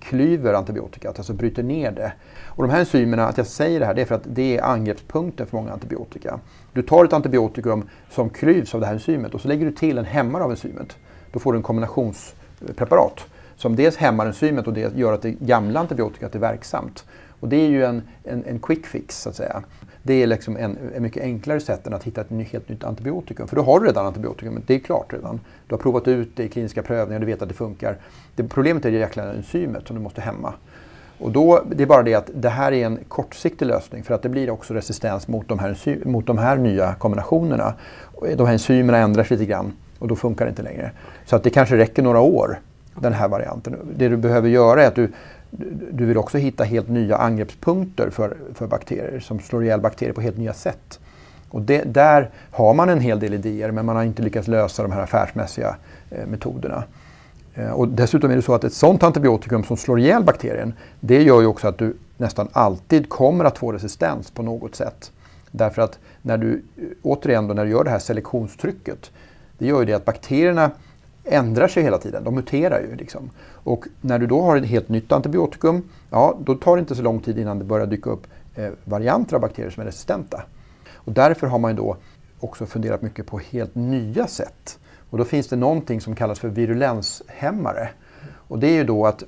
klyver 0.00 0.54
antibiotikat, 0.54 1.18
alltså 1.18 1.32
bryter 1.32 1.62
ner 1.62 1.90
det. 1.90 2.12
Och 2.46 2.62
de 2.62 2.70
här 2.72 2.80
enzymerna, 2.80 3.26
att 3.26 3.38
jag 3.38 3.46
säger 3.46 3.80
det 3.80 3.86
här, 3.86 3.94
det 3.94 4.02
är 4.02 4.06
för 4.06 4.14
att 4.14 4.24
det 4.26 4.56
är 4.56 4.62
angreppspunkten 4.62 5.46
för 5.46 5.56
många 5.56 5.72
antibiotika. 5.72 6.40
Du 6.72 6.82
tar 6.82 7.04
ett 7.04 7.12
antibiotikum 7.12 7.88
som 8.10 8.30
klyvs 8.30 8.74
av 8.74 8.80
det 8.80 8.86
här 8.86 8.94
enzymet 8.94 9.34
och 9.34 9.40
så 9.40 9.48
lägger 9.48 9.66
du 9.66 9.72
till 9.72 9.98
en 9.98 10.04
hämmare 10.04 10.44
av 10.44 10.50
enzymet. 10.50 10.96
Då 11.32 11.38
får 11.38 11.52
du 11.52 11.56
en 11.56 11.62
kombinationspreparat 11.62 13.26
som 13.56 13.76
dels 13.76 13.96
hämmar 13.96 14.26
enzymet 14.26 14.66
och 14.66 14.72
det 14.72 14.96
gör 14.96 15.12
att 15.12 15.22
det 15.22 15.30
gamla 15.30 15.80
antibiotikat 15.80 16.34
är 16.34 16.38
verksamt. 16.38 17.04
Och 17.40 17.48
det 17.48 17.56
är 17.56 17.68
ju 17.68 17.84
en, 17.84 18.02
en, 18.24 18.44
en 18.44 18.58
quick 18.58 18.86
fix 18.86 19.22
så 19.22 19.28
att 19.28 19.36
säga. 19.36 19.62
Det 20.02 20.22
är 20.22 20.26
liksom 20.26 20.56
en, 20.56 20.78
en 20.96 21.02
mycket 21.02 21.22
enklare 21.22 21.60
sätt 21.60 21.86
än 21.86 21.94
att 21.94 22.04
hitta 22.04 22.20
ett 22.20 22.30
helt 22.30 22.68
nytt 22.68 22.84
antibiotikum. 22.84 23.48
För 23.48 23.56
då 23.56 23.62
har 23.62 23.80
du 23.80 23.86
redan 23.86 24.06
antibiotikum, 24.06 24.62
det 24.66 24.74
är 24.74 24.78
klart 24.78 25.12
redan. 25.12 25.40
Du 25.66 25.74
har 25.74 25.78
provat 25.78 26.08
ut 26.08 26.36
det 26.36 26.44
i 26.44 26.48
kliniska 26.48 26.82
prövningar, 26.82 27.20
du 27.20 27.26
vet 27.26 27.42
att 27.42 27.48
det 27.48 27.54
funkar. 27.54 27.96
Det, 28.34 28.44
problemet 28.44 28.84
är 28.84 28.90
det 28.90 28.98
jäkla 28.98 29.32
enzymet 29.32 29.86
som 29.86 29.96
du 29.96 30.02
måste 30.02 30.20
hämma. 30.20 30.54
Och 31.18 31.30
då, 31.30 31.64
det 31.70 31.82
är 31.82 31.86
bara 31.86 32.02
det 32.02 32.14
att 32.14 32.30
det 32.34 32.48
här 32.48 32.72
är 32.72 32.86
en 32.86 32.98
kortsiktig 33.08 33.66
lösning 33.66 34.02
för 34.02 34.14
att 34.14 34.22
det 34.22 34.28
blir 34.28 34.50
också 34.50 34.74
resistens 34.74 35.28
mot 35.28 35.48
de 35.48 35.58
här, 35.58 36.06
mot 36.08 36.26
de 36.26 36.38
här 36.38 36.56
nya 36.56 36.94
kombinationerna. 36.94 37.74
De 38.36 38.46
här 38.46 38.52
enzymerna 38.52 38.98
ändrar 38.98 39.24
sig 39.24 39.36
lite 39.36 39.50
grann 39.50 39.72
och 39.98 40.08
då 40.08 40.16
funkar 40.16 40.44
det 40.44 40.48
inte 40.48 40.62
längre. 40.62 40.90
Så 41.26 41.36
att 41.36 41.42
det 41.42 41.50
kanske 41.50 41.76
räcker 41.76 42.02
några 42.02 42.20
år, 42.20 42.60
den 42.94 43.12
här 43.12 43.28
varianten. 43.28 43.76
Det 43.96 44.08
du 44.08 44.16
behöver 44.16 44.48
göra 44.48 44.82
är 44.82 44.88
att 44.88 44.94
du 44.94 45.12
du 45.92 46.06
vill 46.06 46.16
också 46.16 46.38
hitta 46.38 46.64
helt 46.64 46.88
nya 46.88 47.16
angreppspunkter 47.16 48.10
för, 48.10 48.36
för 48.54 48.66
bakterier 48.66 49.20
som 49.20 49.40
slår 49.40 49.64
ihjäl 49.64 49.80
bakterier 49.80 50.12
på 50.12 50.20
helt 50.20 50.38
nya 50.38 50.52
sätt. 50.52 51.00
Och 51.50 51.62
det, 51.62 51.82
där 51.82 52.30
har 52.50 52.74
man 52.74 52.88
en 52.88 53.00
hel 53.00 53.20
del 53.20 53.34
idéer 53.34 53.70
men 53.70 53.86
man 53.86 53.96
har 53.96 54.04
inte 54.04 54.22
lyckats 54.22 54.48
lösa 54.48 54.82
de 54.82 54.92
här 54.92 55.02
affärsmässiga 55.02 55.76
eh, 56.10 56.26
metoderna. 56.26 56.84
Eh, 57.54 57.70
och 57.70 57.88
dessutom 57.88 58.30
är 58.30 58.36
det 58.36 58.42
så 58.42 58.54
att 58.54 58.64
ett 58.64 58.72
sådant 58.72 59.02
antibiotikum 59.02 59.64
som 59.64 59.76
slår 59.76 60.00
ihjäl 60.00 60.24
bakterien 60.24 60.74
det 61.00 61.22
gör 61.22 61.40
ju 61.40 61.46
också 61.46 61.68
att 61.68 61.78
du 61.78 61.96
nästan 62.16 62.48
alltid 62.52 63.08
kommer 63.08 63.44
att 63.44 63.58
få 63.58 63.72
resistens 63.72 64.30
på 64.30 64.42
något 64.42 64.74
sätt. 64.74 65.12
Därför 65.50 65.82
att 65.82 65.98
när 66.22 66.38
du, 66.38 66.62
eh, 66.76 66.84
återigen 67.02 67.48
då, 67.48 67.54
när 67.54 67.64
du 67.64 67.70
gör 67.70 67.84
det 67.84 67.90
här 67.90 67.98
selektionstrycket 67.98 69.10
det 69.58 69.66
gör 69.66 69.80
ju 69.80 69.86
det 69.86 69.92
att 69.92 70.04
bakterierna 70.04 70.70
ändrar 71.24 71.68
sig 71.68 71.82
hela 71.82 71.98
tiden, 71.98 72.24
de 72.24 72.34
muterar 72.34 72.80
ju. 72.80 72.96
Liksom. 72.96 73.30
Och 73.70 73.86
när 74.00 74.18
du 74.18 74.26
då 74.26 74.42
har 74.42 74.56
ett 74.56 74.66
helt 74.66 74.88
nytt 74.88 75.12
antibiotikum, 75.12 75.82
ja 76.10 76.38
då 76.44 76.54
tar 76.54 76.76
det 76.76 76.80
inte 76.80 76.94
så 76.94 77.02
lång 77.02 77.20
tid 77.20 77.38
innan 77.38 77.58
det 77.58 77.64
börjar 77.64 77.86
dyka 77.86 78.10
upp 78.10 78.26
eh, 78.54 78.70
varianter 78.84 79.34
av 79.36 79.40
bakterier 79.40 79.70
som 79.70 79.80
är 79.80 79.84
resistenta. 79.84 80.42
Och 80.94 81.12
därför 81.12 81.46
har 81.46 81.58
man 81.58 81.76
då 81.76 81.96
också 82.40 82.66
funderat 82.66 83.02
mycket 83.02 83.26
på 83.26 83.38
helt 83.38 83.74
nya 83.74 84.26
sätt. 84.26 84.78
Och 85.10 85.18
då 85.18 85.24
finns 85.24 85.48
det 85.48 85.56
någonting 85.56 86.00
som 86.00 86.14
kallas 86.14 86.38
för 86.38 86.48
virulenshämmare. 86.48 87.88
Och 88.32 88.58
det 88.58 88.66
är 88.66 88.74
ju 88.74 88.84
då 88.84 89.06
att 89.06 89.22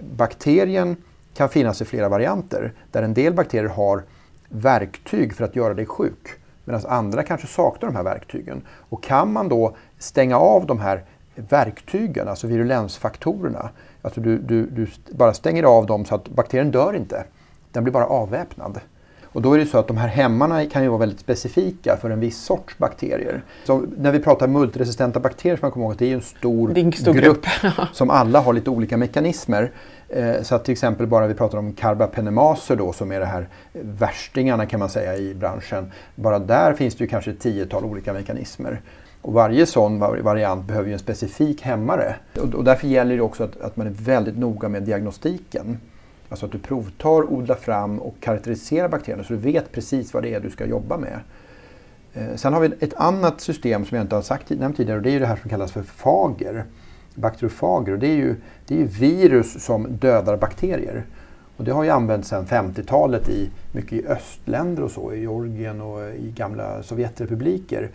bakterien 0.00 0.96
kan 1.34 1.48
finnas 1.48 1.82
i 1.82 1.84
flera 1.84 2.08
varianter 2.08 2.72
där 2.90 3.02
en 3.02 3.14
del 3.14 3.34
bakterier 3.34 3.68
har 3.68 4.02
verktyg 4.48 5.34
för 5.34 5.44
att 5.44 5.56
göra 5.56 5.74
dig 5.74 5.86
sjuk 5.86 6.28
medan 6.64 6.82
andra 6.88 7.22
kanske 7.22 7.46
saknar 7.46 7.88
de 7.88 7.96
här 7.96 8.04
verktygen. 8.04 8.62
Och 8.68 9.02
kan 9.02 9.32
man 9.32 9.48
då 9.48 9.76
stänga 9.98 10.38
av 10.38 10.66
de 10.66 10.80
här 10.80 11.04
verktygen, 11.34 12.28
alltså 12.28 12.46
virulensfaktorerna. 12.46 13.70
Alltså 14.02 14.20
du, 14.20 14.38
du, 14.38 14.66
du 14.66 14.86
bara 15.10 15.34
stänger 15.34 15.62
av 15.62 15.86
dem 15.86 16.04
så 16.04 16.14
att 16.14 16.28
bakterien 16.28 16.70
dör 16.70 16.96
inte. 16.96 17.24
Den 17.72 17.84
blir 17.84 17.92
bara 17.92 18.06
avväpnad. 18.06 18.80
Och 19.32 19.42
då 19.42 19.52
är 19.52 19.58
det 19.58 19.66
så 19.66 19.78
att 19.78 19.88
de 19.88 19.96
här 19.96 20.08
hämmarna 20.08 20.66
kan 20.66 20.82
ju 20.82 20.88
vara 20.88 20.98
väldigt 20.98 21.20
specifika 21.20 21.96
för 21.96 22.10
en 22.10 22.20
viss 22.20 22.38
sorts 22.38 22.78
bakterier. 22.78 23.42
Så 23.64 23.86
när 23.96 24.12
vi 24.12 24.18
pratar 24.18 24.48
multiresistenta 24.48 25.20
bakterier 25.20 25.56
så 25.56 25.64
man 25.64 25.70
kommer 25.70 25.86
ihåg 25.86 25.92
att 25.92 25.98
det 25.98 26.10
är 26.10 26.14
en 26.14 26.22
stor, 26.22 26.78
en 26.78 26.92
stor 26.92 27.12
grupp, 27.12 27.46
grupp 27.62 27.74
som 27.92 28.10
alla 28.10 28.40
har 28.40 28.52
lite 28.52 28.70
olika 28.70 28.96
mekanismer. 28.96 29.70
Eh, 30.08 30.42
så 30.42 30.54
att 30.54 30.64
till 30.64 30.72
exempel 30.72 31.06
bara 31.06 31.26
vi 31.26 31.34
pratar 31.34 31.58
om 31.58 31.72
carbapenemaser 31.72 32.76
då 32.76 32.92
som 32.92 33.12
är 33.12 33.20
det 33.20 33.26
här 33.26 33.48
värstingarna 33.72 34.66
kan 34.66 34.80
man 34.80 34.88
säga 34.88 35.16
i 35.16 35.34
branschen. 35.34 35.92
Bara 36.14 36.38
där 36.38 36.72
finns 36.74 36.94
det 36.94 37.04
ju 37.04 37.08
kanske 37.08 37.30
ett 37.30 37.40
tiotal 37.40 37.84
olika 37.84 38.12
mekanismer. 38.12 38.80
Och 39.22 39.32
varje 39.32 39.66
sån 39.66 39.98
variant 39.98 40.64
behöver 40.64 40.88
ju 40.88 40.92
en 40.92 40.98
specifik 40.98 41.62
hämmare. 41.62 42.16
Och, 42.36 42.54
och 42.54 42.64
därför 42.64 42.86
gäller 42.86 43.16
det 43.16 43.22
också 43.22 43.44
att, 43.44 43.60
att 43.60 43.76
man 43.76 43.86
är 43.86 43.90
väldigt 43.90 44.38
noga 44.38 44.68
med 44.68 44.82
diagnostiken. 44.82 45.78
Alltså 46.28 46.46
att 46.46 46.52
du 46.52 46.58
provtar, 46.58 47.32
odlar 47.32 47.54
fram 47.54 47.98
och 47.98 48.14
karaktäriserar 48.20 48.88
bakterierna 48.88 49.24
så 49.24 49.32
du 49.32 49.38
vet 49.38 49.72
precis 49.72 50.14
vad 50.14 50.22
det 50.22 50.34
är 50.34 50.40
du 50.40 50.50
ska 50.50 50.66
jobba 50.66 50.96
med. 50.96 51.20
Eh, 52.14 52.36
sen 52.36 52.52
har 52.52 52.60
vi 52.60 52.70
ett 52.80 52.94
annat 52.94 53.40
system 53.40 53.84
som 53.84 53.96
jag 53.96 54.04
inte 54.04 54.14
har 54.14 54.22
sagt, 54.22 54.50
nämnt 54.50 54.76
tidigare 54.76 54.96
och 54.96 55.02
det 55.02 55.10
är 55.10 55.12
ju 55.12 55.18
det 55.18 55.26
här 55.26 55.36
som 55.36 55.50
kallas 55.50 55.72
för 55.72 55.82
fager. 55.82 56.64
Bakteriofager 57.14 57.92
och 57.92 57.98
det 57.98 58.06
är 58.06 58.16
ju, 58.16 58.36
det 58.66 58.74
är 58.74 58.78
ju 58.78 58.86
virus 58.86 59.64
som 59.64 59.86
dödar 59.96 60.36
bakterier. 60.36 61.04
Och 61.56 61.64
det 61.64 61.72
har 61.72 61.84
ju 61.84 61.90
använts 61.90 62.28
sedan 62.28 62.46
50-talet 62.46 63.28
i 63.28 63.50
mycket 63.72 63.92
i 63.92 64.06
östländer 64.06 64.82
och 64.82 64.90
så, 64.90 65.12
i 65.12 65.20
Georgien 65.20 65.80
och 65.80 66.00
i 66.14 66.32
gamla 66.36 66.82
Sovjetrepubliker. 66.82 67.90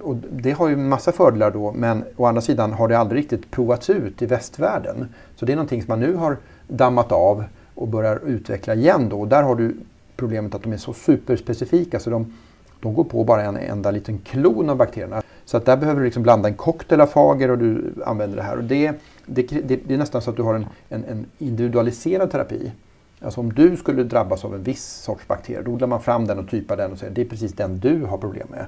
Och 0.00 0.16
det 0.16 0.52
har 0.52 0.68
ju 0.68 0.76
massa 0.76 1.12
fördelar 1.12 1.50
då 1.50 1.72
men 1.72 2.04
å 2.16 2.26
andra 2.26 2.40
sidan 2.40 2.72
har 2.72 2.88
det 2.88 2.98
aldrig 2.98 3.22
riktigt 3.22 3.50
provats 3.50 3.90
ut 3.90 4.22
i 4.22 4.26
västvärlden. 4.26 5.08
Så 5.36 5.46
det 5.46 5.52
är 5.52 5.56
någonting 5.56 5.82
som 5.82 5.92
man 5.92 6.00
nu 6.00 6.14
har 6.14 6.36
dammat 6.68 7.12
av 7.12 7.44
och 7.74 7.88
börjar 7.88 8.20
utveckla 8.26 8.74
igen 8.74 9.08
då. 9.08 9.20
Och 9.20 9.28
där 9.28 9.42
har 9.42 9.56
du 9.56 9.76
problemet 10.16 10.54
att 10.54 10.62
de 10.62 10.72
är 10.72 10.76
så 10.76 10.92
superspecifika 10.92 12.00
så 12.00 12.10
de, 12.10 12.32
de 12.80 12.94
går 12.94 13.04
på 13.04 13.24
bara 13.24 13.42
en 13.42 13.56
enda 13.56 13.90
liten 13.90 14.18
klon 14.18 14.70
av 14.70 14.76
bakterierna. 14.76 15.22
Så 15.44 15.56
att 15.56 15.64
där 15.64 15.76
behöver 15.76 16.00
du 16.00 16.04
liksom 16.04 16.22
blanda 16.22 16.48
en 16.48 16.54
cocktail 16.54 17.00
av 17.00 17.06
fager 17.06 17.50
och 17.50 17.58
du 17.58 17.94
använder 18.06 18.36
det 18.36 18.42
här. 18.42 18.56
Och 18.56 18.64
det, 18.64 18.92
det, 19.26 19.42
det, 19.42 19.80
det 19.86 19.94
är 19.94 19.98
nästan 19.98 20.22
så 20.22 20.30
att 20.30 20.36
du 20.36 20.42
har 20.42 20.54
en, 20.54 20.66
en, 20.88 21.04
en, 21.04 21.26
individualiserad 21.38 22.30
terapi. 22.30 22.72
Alltså 23.20 23.40
om 23.40 23.52
du 23.52 23.76
skulle 23.76 24.02
drabbas 24.04 24.44
av 24.44 24.54
en 24.54 24.62
viss 24.62 24.84
sorts 24.84 25.28
bakterie, 25.28 25.62
då 25.62 25.70
odlar 25.70 25.88
man 25.88 26.02
fram 26.02 26.26
den 26.26 26.38
och 26.38 26.50
typar 26.50 26.76
den 26.76 26.92
och 26.92 26.98
säger 26.98 27.14
det 27.14 27.20
är 27.20 27.24
precis 27.24 27.52
den 27.52 27.78
du 27.78 28.04
har 28.04 28.18
problem 28.18 28.46
med. 28.50 28.66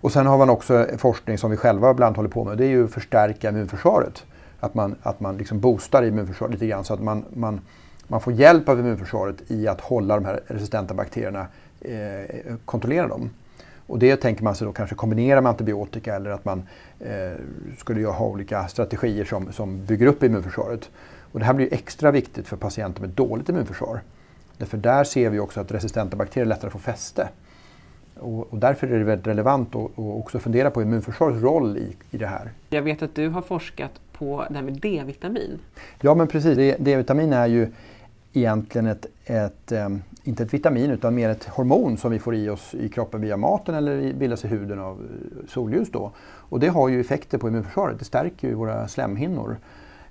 Och 0.00 0.12
sen 0.12 0.26
har 0.26 0.38
man 0.38 0.50
också 0.50 0.86
forskning 0.98 1.38
som 1.38 1.50
vi 1.50 1.56
själva 1.56 1.90
ibland 1.90 2.16
håller 2.16 2.28
på 2.28 2.44
med, 2.44 2.58
det 2.58 2.64
är 2.64 2.68
ju 2.68 2.84
att 2.84 2.90
förstärka 2.90 3.48
immunförsvaret. 3.48 4.24
Att 4.60 4.74
man, 4.74 4.96
att 5.02 5.20
man 5.20 5.36
liksom 5.36 5.60
boostar 5.60 6.02
immunförsvaret 6.02 6.52
lite 6.52 6.66
grann 6.66 6.84
så 6.84 6.94
att 6.94 7.02
man, 7.02 7.24
man, 7.34 7.60
man 8.06 8.20
får 8.20 8.32
hjälp 8.32 8.68
av 8.68 8.80
immunförsvaret 8.80 9.50
i 9.50 9.68
att 9.68 9.80
hålla 9.80 10.14
de 10.14 10.24
här 10.24 10.40
resistenta 10.46 10.94
bakterierna, 10.94 11.46
eh, 11.80 12.54
kontrollera 12.64 13.08
dem. 13.08 13.30
Och 13.86 13.98
det 13.98 14.16
tänker 14.16 14.44
man 14.44 14.54
sig 14.54 14.66
då 14.66 14.72
kanske 14.72 14.96
kombinera 14.96 15.40
med 15.40 15.50
antibiotika 15.50 16.16
eller 16.16 16.30
att 16.30 16.44
man 16.44 16.62
eh, 17.00 17.32
skulle 17.78 18.06
ha 18.06 18.26
olika 18.26 18.68
strategier 18.68 19.24
som, 19.24 19.52
som 19.52 19.84
bygger 19.84 20.06
upp 20.06 20.22
immunförsvaret. 20.22 20.90
Och 21.32 21.38
det 21.38 21.44
här 21.44 21.54
blir 21.54 21.74
extra 21.74 22.10
viktigt 22.10 22.48
för 22.48 22.56
patienter 22.56 23.00
med 23.00 23.10
dåligt 23.10 23.48
immunförsvar. 23.48 24.00
Därför 24.56 24.76
där 24.76 25.04
ser 25.04 25.30
vi 25.30 25.38
också 25.38 25.60
att 25.60 25.72
resistenta 25.72 26.16
bakterier 26.16 26.46
lättare 26.46 26.70
får 26.70 26.78
fäste. 26.78 27.28
Och, 28.20 28.52
och 28.52 28.58
därför 28.58 28.86
är 28.86 28.98
det 28.98 29.04
väldigt 29.04 29.26
relevant 29.26 29.74
att 29.74 29.90
också 29.96 30.38
fundera 30.38 30.70
på 30.70 30.82
immunförsvarets 30.82 31.42
roll 31.42 31.76
i, 31.76 31.96
i 32.10 32.18
det 32.18 32.26
här. 32.26 32.50
Jag 32.68 32.82
vet 32.82 33.02
att 33.02 33.14
du 33.14 33.28
har 33.28 33.42
forskat 33.42 33.90
på 34.12 34.46
det 34.48 34.54
här 34.54 34.62
med 34.62 34.80
D-vitamin. 34.80 35.58
Ja 36.00 36.14
men 36.14 36.26
precis, 36.26 36.76
D-vitamin 36.78 37.32
är 37.32 37.46
ju 37.46 37.68
egentligen 38.32 38.86
ett, 38.86 39.06
ett, 39.24 39.72
um, 39.72 40.02
inte 40.24 40.42
ett 40.42 40.54
vitamin 40.54 40.90
utan 40.90 41.14
mer 41.14 41.28
ett 41.28 41.44
hormon 41.44 41.96
som 41.96 42.10
vi 42.10 42.18
får 42.18 42.34
i 42.34 42.48
oss 42.48 42.74
i 42.74 42.88
kroppen 42.88 43.20
via 43.20 43.36
maten 43.36 43.74
eller 43.74 44.12
bildas 44.12 44.44
i 44.44 44.48
huden 44.48 44.78
av 44.78 44.98
eh, 45.00 45.48
solljus. 45.48 45.90
Då. 45.90 46.12
Och 46.20 46.60
det 46.60 46.68
har 46.68 46.88
ju 46.88 47.00
effekter 47.00 47.38
på 47.38 47.48
immunförsvaret, 47.48 47.98
det 47.98 48.04
stärker 48.04 48.48
ju 48.48 48.54
våra 48.54 48.88
slemhinnor. 48.88 49.56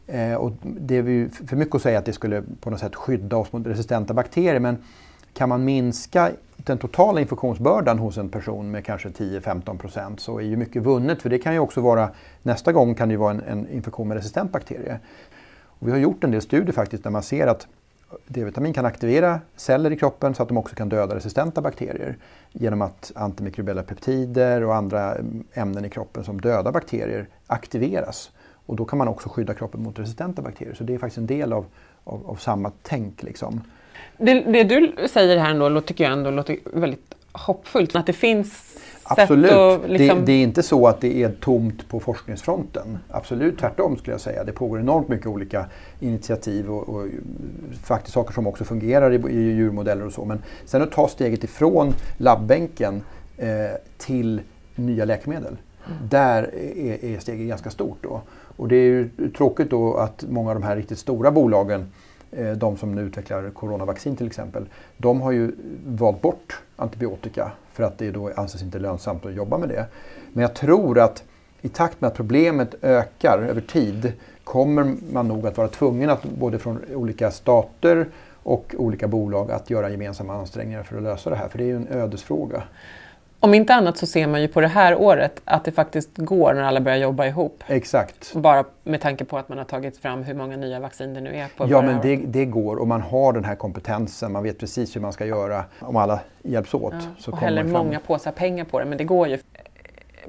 Eh, 0.07 0.33
och 0.33 0.51
det 0.63 0.97
är 0.97 1.29
för 1.47 1.55
mycket 1.55 1.75
att 1.75 1.81
säga 1.81 1.99
att 1.99 2.05
det 2.05 2.13
skulle 2.13 2.43
på 2.61 2.69
något 2.69 2.79
sätt 2.79 2.95
skydda 2.95 3.37
oss 3.37 3.53
mot 3.53 3.67
resistenta 3.67 4.13
bakterier 4.13 4.59
men 4.59 4.77
kan 5.39 5.49
man 5.49 5.63
minska 5.63 6.31
den 6.57 6.77
totala 6.77 7.21
infektionsbördan 7.21 7.99
hos 7.99 8.17
en 8.17 8.29
person 8.29 8.71
med 8.71 8.85
kanske 8.85 9.09
10-15 9.09 9.77
procent 9.77 10.19
så 10.19 10.39
är 10.39 10.43
ju 10.43 10.57
mycket 10.57 10.83
vunnet. 10.83 11.21
För 11.21 11.29
det 11.29 11.39
kan 11.39 11.53
ju 11.53 11.59
också 11.59 11.81
vara, 11.81 12.09
nästa 12.43 12.71
gång 12.71 12.95
kan 12.95 13.09
det 13.09 13.13
ju 13.13 13.17
vara 13.17 13.31
en, 13.31 13.41
en 13.41 13.69
infektion 13.69 14.07
med 14.07 14.17
resistent 14.17 14.51
bakterie. 14.51 14.99
Och 15.63 15.87
vi 15.87 15.91
har 15.91 15.97
gjort 15.97 16.23
en 16.23 16.31
del 16.31 16.41
studier 16.41 16.71
faktiskt 16.71 17.03
där 17.03 17.09
man 17.09 17.23
ser 17.23 17.47
att 17.47 17.67
D-vitamin 18.27 18.73
kan 18.73 18.85
aktivera 18.85 19.39
celler 19.55 19.91
i 19.91 19.97
kroppen 19.97 20.35
så 20.35 20.43
att 20.43 20.49
de 20.49 20.57
också 20.57 20.75
kan 20.75 20.89
döda 20.89 21.15
resistenta 21.15 21.61
bakterier 21.61 22.17
genom 22.51 22.81
att 22.81 23.11
antimikrobiella 23.15 23.83
peptider 23.83 24.63
och 24.63 24.75
andra 24.75 25.15
ämnen 25.53 25.85
i 25.85 25.89
kroppen 25.89 26.23
som 26.23 26.41
dödar 26.41 26.71
bakterier 26.71 27.27
aktiveras. 27.47 28.31
Och 28.65 28.75
då 28.75 28.85
kan 28.85 28.97
man 28.97 29.07
också 29.07 29.29
skydda 29.29 29.53
kroppen 29.53 29.83
mot 29.83 29.99
resistenta 29.99 30.41
bakterier. 30.41 30.73
Så 30.73 30.83
det 30.83 30.93
är 30.93 30.97
faktiskt 30.97 31.17
en 31.17 31.27
del 31.27 31.53
av, 31.53 31.65
av, 32.03 32.29
av 32.29 32.35
samma 32.35 32.71
tänk. 32.83 33.23
Liksom. 33.23 33.61
Det, 34.19 34.33
det, 34.33 34.63
du 34.63 34.93
säger 35.09 35.37
här 35.37 35.49
ändå 35.49 35.81
tycker 35.81 36.03
jag 36.03 36.13
ändå 36.13 36.31
låter 36.31 36.57
väldigt 36.73 37.15
hoppfullt. 37.31 37.95
Att 37.95 38.05
det 38.05 38.13
finns 38.13 38.69
Absolut. 39.03 39.51
Att, 39.51 39.89
liksom... 39.89 40.19
det, 40.19 40.25
det, 40.25 40.31
är 40.31 40.43
inte 40.43 40.63
så 40.63 40.87
att 40.87 41.01
det 41.01 41.23
är 41.23 41.29
tomt 41.29 41.89
på 41.89 41.99
forskningsfronten. 41.99 42.97
Absolut 43.09 43.59
tvärtom 43.59 43.97
skulle 43.97 44.13
jag 44.13 44.21
säga. 44.21 44.43
Det 44.43 44.51
pågår 44.51 44.79
enormt 44.79 45.07
mycket 45.07 45.27
olika 45.27 45.65
initiativ 45.99 46.71
och, 46.71 46.89
och 46.89 47.07
faktiskt 47.83 48.13
saker 48.13 48.33
som 48.33 48.47
också 48.47 48.63
fungerar 48.63 49.11
i, 49.11 49.15
i 49.15 49.39
djurmodeller 49.39 50.05
och 50.05 50.13
så. 50.13 50.25
Men 50.25 50.41
sen 50.65 50.81
att 50.81 50.91
ta 50.91 51.07
steget 51.07 51.43
ifrån 51.43 51.93
labbänken 52.17 53.01
eh, 53.37 53.47
till 53.97 54.41
nya 54.75 55.05
läkemedel. 55.05 55.57
Mm. 55.87 55.97
Där 56.09 56.43
är, 56.77 57.05
är 57.05 57.19
steget 57.19 57.47
ganska 57.47 57.69
stort. 57.69 57.97
Då. 58.01 58.21
Och 58.31 58.67
det 58.67 58.75
är 58.75 58.83
ju 58.83 59.09
tråkigt 59.37 59.69
då 59.69 59.95
att 59.95 60.25
många 60.29 60.49
av 60.49 60.55
de 60.55 60.63
här 60.63 60.75
riktigt 60.75 60.99
stora 60.99 61.31
bolagen 61.31 61.91
Eh, 62.31 62.51
de 62.51 62.77
som 62.77 62.95
nu 62.95 63.01
utvecklar 63.01 63.49
coronavaccin 63.49 64.15
till 64.15 64.27
exempel, 64.27 64.65
de 64.97 65.21
har 65.21 65.31
ju 65.31 65.51
valt 65.85 66.21
bort 66.21 66.61
antibiotika 66.75 67.51
för 67.73 67.83
att 67.83 67.97
det 67.97 68.11
då 68.11 68.31
anses 68.35 68.61
inte 68.61 68.79
lönsamt 68.79 69.25
att 69.25 69.33
jobba 69.33 69.57
med 69.57 69.69
det. 69.69 69.85
Men 70.33 70.41
jag 70.41 70.53
tror 70.53 70.99
att 70.99 71.23
i 71.61 71.69
takt 71.69 72.01
med 72.01 72.07
att 72.07 72.15
problemet 72.15 72.75
ökar 72.81 73.39
över 73.39 73.61
tid 73.61 74.13
kommer 74.43 74.95
man 75.11 75.27
nog 75.27 75.47
att 75.47 75.57
vara 75.57 75.67
tvungen 75.67 76.09
att 76.09 76.23
både 76.23 76.59
från 76.59 76.79
olika 76.93 77.31
stater 77.31 78.07
och 78.43 78.75
olika 78.77 79.07
bolag 79.07 79.51
att 79.51 79.69
göra 79.69 79.89
gemensamma 79.89 80.33
ansträngningar 80.33 80.83
för 80.83 80.97
att 80.97 81.03
lösa 81.03 81.29
det 81.29 81.35
här. 81.35 81.47
För 81.47 81.57
det 81.57 81.63
är 81.63 81.67
ju 81.67 81.75
en 81.75 81.87
ödesfråga. 81.87 82.63
Om 83.41 83.53
inte 83.53 83.73
annat 83.73 83.97
så 83.97 84.05
ser 84.05 84.27
man 84.27 84.41
ju 84.41 84.47
på 84.47 84.61
det 84.61 84.67
här 84.67 84.95
året 84.95 85.41
att 85.45 85.65
det 85.65 85.71
faktiskt 85.71 86.09
går 86.15 86.53
när 86.53 86.63
alla 86.63 86.81
börjar 86.81 86.97
jobba 86.97 87.25
ihop. 87.25 87.63
Exakt. 87.67 88.33
Bara 88.33 88.65
med 88.83 89.01
tanke 89.01 89.25
på 89.25 89.37
att 89.37 89.49
man 89.49 89.57
har 89.57 89.65
tagit 89.65 89.97
fram 89.97 90.23
hur 90.23 90.33
många 90.33 90.57
nya 90.57 90.79
vaccin 90.79 91.13
det 91.13 91.21
nu 91.21 91.35
är. 91.35 91.47
På 91.57 91.67
ja, 91.69 91.81
men 91.81 92.01
det, 92.01 92.15
det, 92.15 92.45
går 92.45 92.75
och 92.75 92.87
man 92.87 93.01
har 93.01 93.33
den 93.33 93.43
här 93.43 93.55
kompetensen. 93.55 94.31
Man 94.31 94.43
vet 94.43 94.59
precis 94.59 94.95
hur 94.95 95.01
man 95.01 95.13
ska 95.13 95.25
göra 95.25 95.63
om 95.79 95.95
alla 95.95 96.19
hjälps 96.43 96.73
åt. 96.73 96.93
Ja, 96.93 96.99
så 97.19 97.31
och 97.31 97.37
häller 97.37 97.63
många 97.63 97.99
påsar 97.99 98.31
pengar 98.31 98.65
på 98.65 98.79
det, 98.79 98.85
men 98.85 98.97
det 98.97 99.03
går 99.03 99.27
ju. 99.27 99.37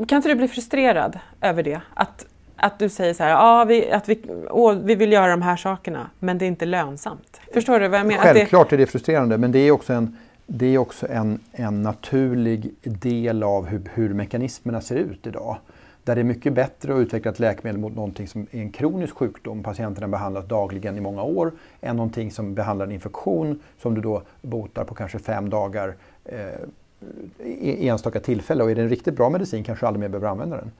Kan 0.09 0.17
inte 0.17 0.29
du 0.29 0.35
bli 0.35 0.49
frustrerad 0.49 1.19
över 1.41 1.63
det? 1.63 1.81
Att, 1.95 2.27
att 2.57 2.79
du 2.79 2.89
säger 2.89 3.15
så 3.15 3.23
här, 3.23 3.31
ja, 3.31 3.65
vi, 3.65 3.91
att 3.91 4.09
vi, 4.09 4.23
åh, 4.51 4.75
vi 4.75 4.95
vill 4.95 5.13
göra 5.13 5.31
de 5.31 5.43
här 5.43 5.57
sakerna, 5.57 6.11
men 6.19 6.39
det 6.39 6.45
är 6.45 6.47
inte 6.47 6.67
lönsamt. 6.67 7.41
Förstår 7.55 7.81
du 7.81 7.89
vad 7.89 8.01
jag 8.01 8.07
menar? 8.07 8.23
Självklart 8.23 8.73
är 8.73 8.79
det 8.79 8.87
frustrerande, 8.87 9.39
men 9.39 9.53
det 9.53 9.59
är 9.59 9.71
också 9.71 9.93
en 9.93 10.17
det 10.53 10.67
är 10.67 10.79
också 10.79 11.07
en, 11.11 11.39
en 11.53 11.83
naturlig 11.83 12.75
del 12.83 13.43
av 13.43 13.67
hur, 13.67 13.83
hur 13.95 14.15
mekanismerna 14.15 14.81
ser 14.81 14.97
ut 14.97 15.27
idag. 15.27 15.57
Där 16.05 16.15
det 16.15 16.21
är 16.21 16.25
mycket 16.25 16.53
bättre 16.53 16.95
att 16.95 16.99
utveckla 16.99 17.31
ett 17.31 17.39
läkemedel 17.39 17.81
mot 17.81 17.95
någonting 17.95 18.29
som 18.29 18.47
är 18.51 18.61
en 18.61 18.73
kronisk 18.73 19.15
sjukdom, 19.15 19.63
patienterna 19.63 20.09
behandlas 20.09 20.47
dagligen 20.47 20.97
i 20.97 21.01
många 21.01 21.23
år, 21.23 21.53
än 21.81 21.97
någonting 21.97 22.31
som 22.31 22.55
behandlar 22.55 22.87
en 22.87 22.93
infektion 22.93 23.61
som 23.83 23.95
du 23.95 24.01
då 24.01 24.23
botar 24.43 24.85
på 24.85 24.95
kanske 24.95 25.19
fem 25.19 25.51
dagar 25.51 25.95
eh, 26.25 27.87
enstaka 27.87 28.21
tillfälle. 28.21 28.65
Och 28.65 28.71
är 28.71 28.75
det 28.75 28.83
en 28.83 28.89
riktigt 28.89 29.17
bra 29.17 29.31
medicin 29.31 29.65
kanske 29.65 29.87
du 29.87 29.89
aldrig 29.89 30.01
mer 30.01 30.09
behöver 30.09 30.29
använda 30.29 30.57
den. 30.57 30.71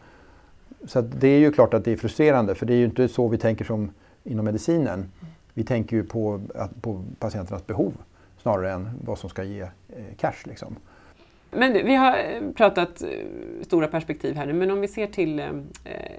Så 0.85 1.01
det 1.01 1.29
är 1.29 1.39
ju 1.39 1.53
klart 1.53 1.75
att 1.75 1.85
det 1.85 1.93
är 1.93 1.97
frustrerande 1.97 2.55
för 2.55 2.67
det 2.67 2.75
är 2.75 2.79
ju 2.79 2.85
inte 2.85 3.09
så 3.09 3.29
vi 3.29 3.39
tänker 3.39 3.65
som 3.65 3.91
inom 4.25 4.45
medicinen. 4.45 5.11
Vi 5.55 5.65
tänker 5.65 5.97
ju 5.97 6.05
på, 6.05 6.41
på 6.81 7.05
patienternas 7.19 7.67
behov 7.67 7.93
snarare 8.43 8.73
än 8.73 8.91
vad 9.05 9.19
som 9.19 9.31
ska 9.31 9.45
ge 9.45 9.61
eh, 9.61 9.69
cash. 10.17 10.45
Liksom. 10.45 10.77
Men 11.51 11.73
vi 11.73 11.95
har 11.95 12.19
eh, 12.19 12.53
pratat 12.57 13.03
eh, 13.03 13.09
stora 13.63 13.89
perspektiv 13.89 14.37
här 14.37 14.47
nu, 14.47 14.53
men 14.53 14.71
om 14.71 14.81
vi 14.81 14.89
ser 14.89 15.07
till 15.07 15.43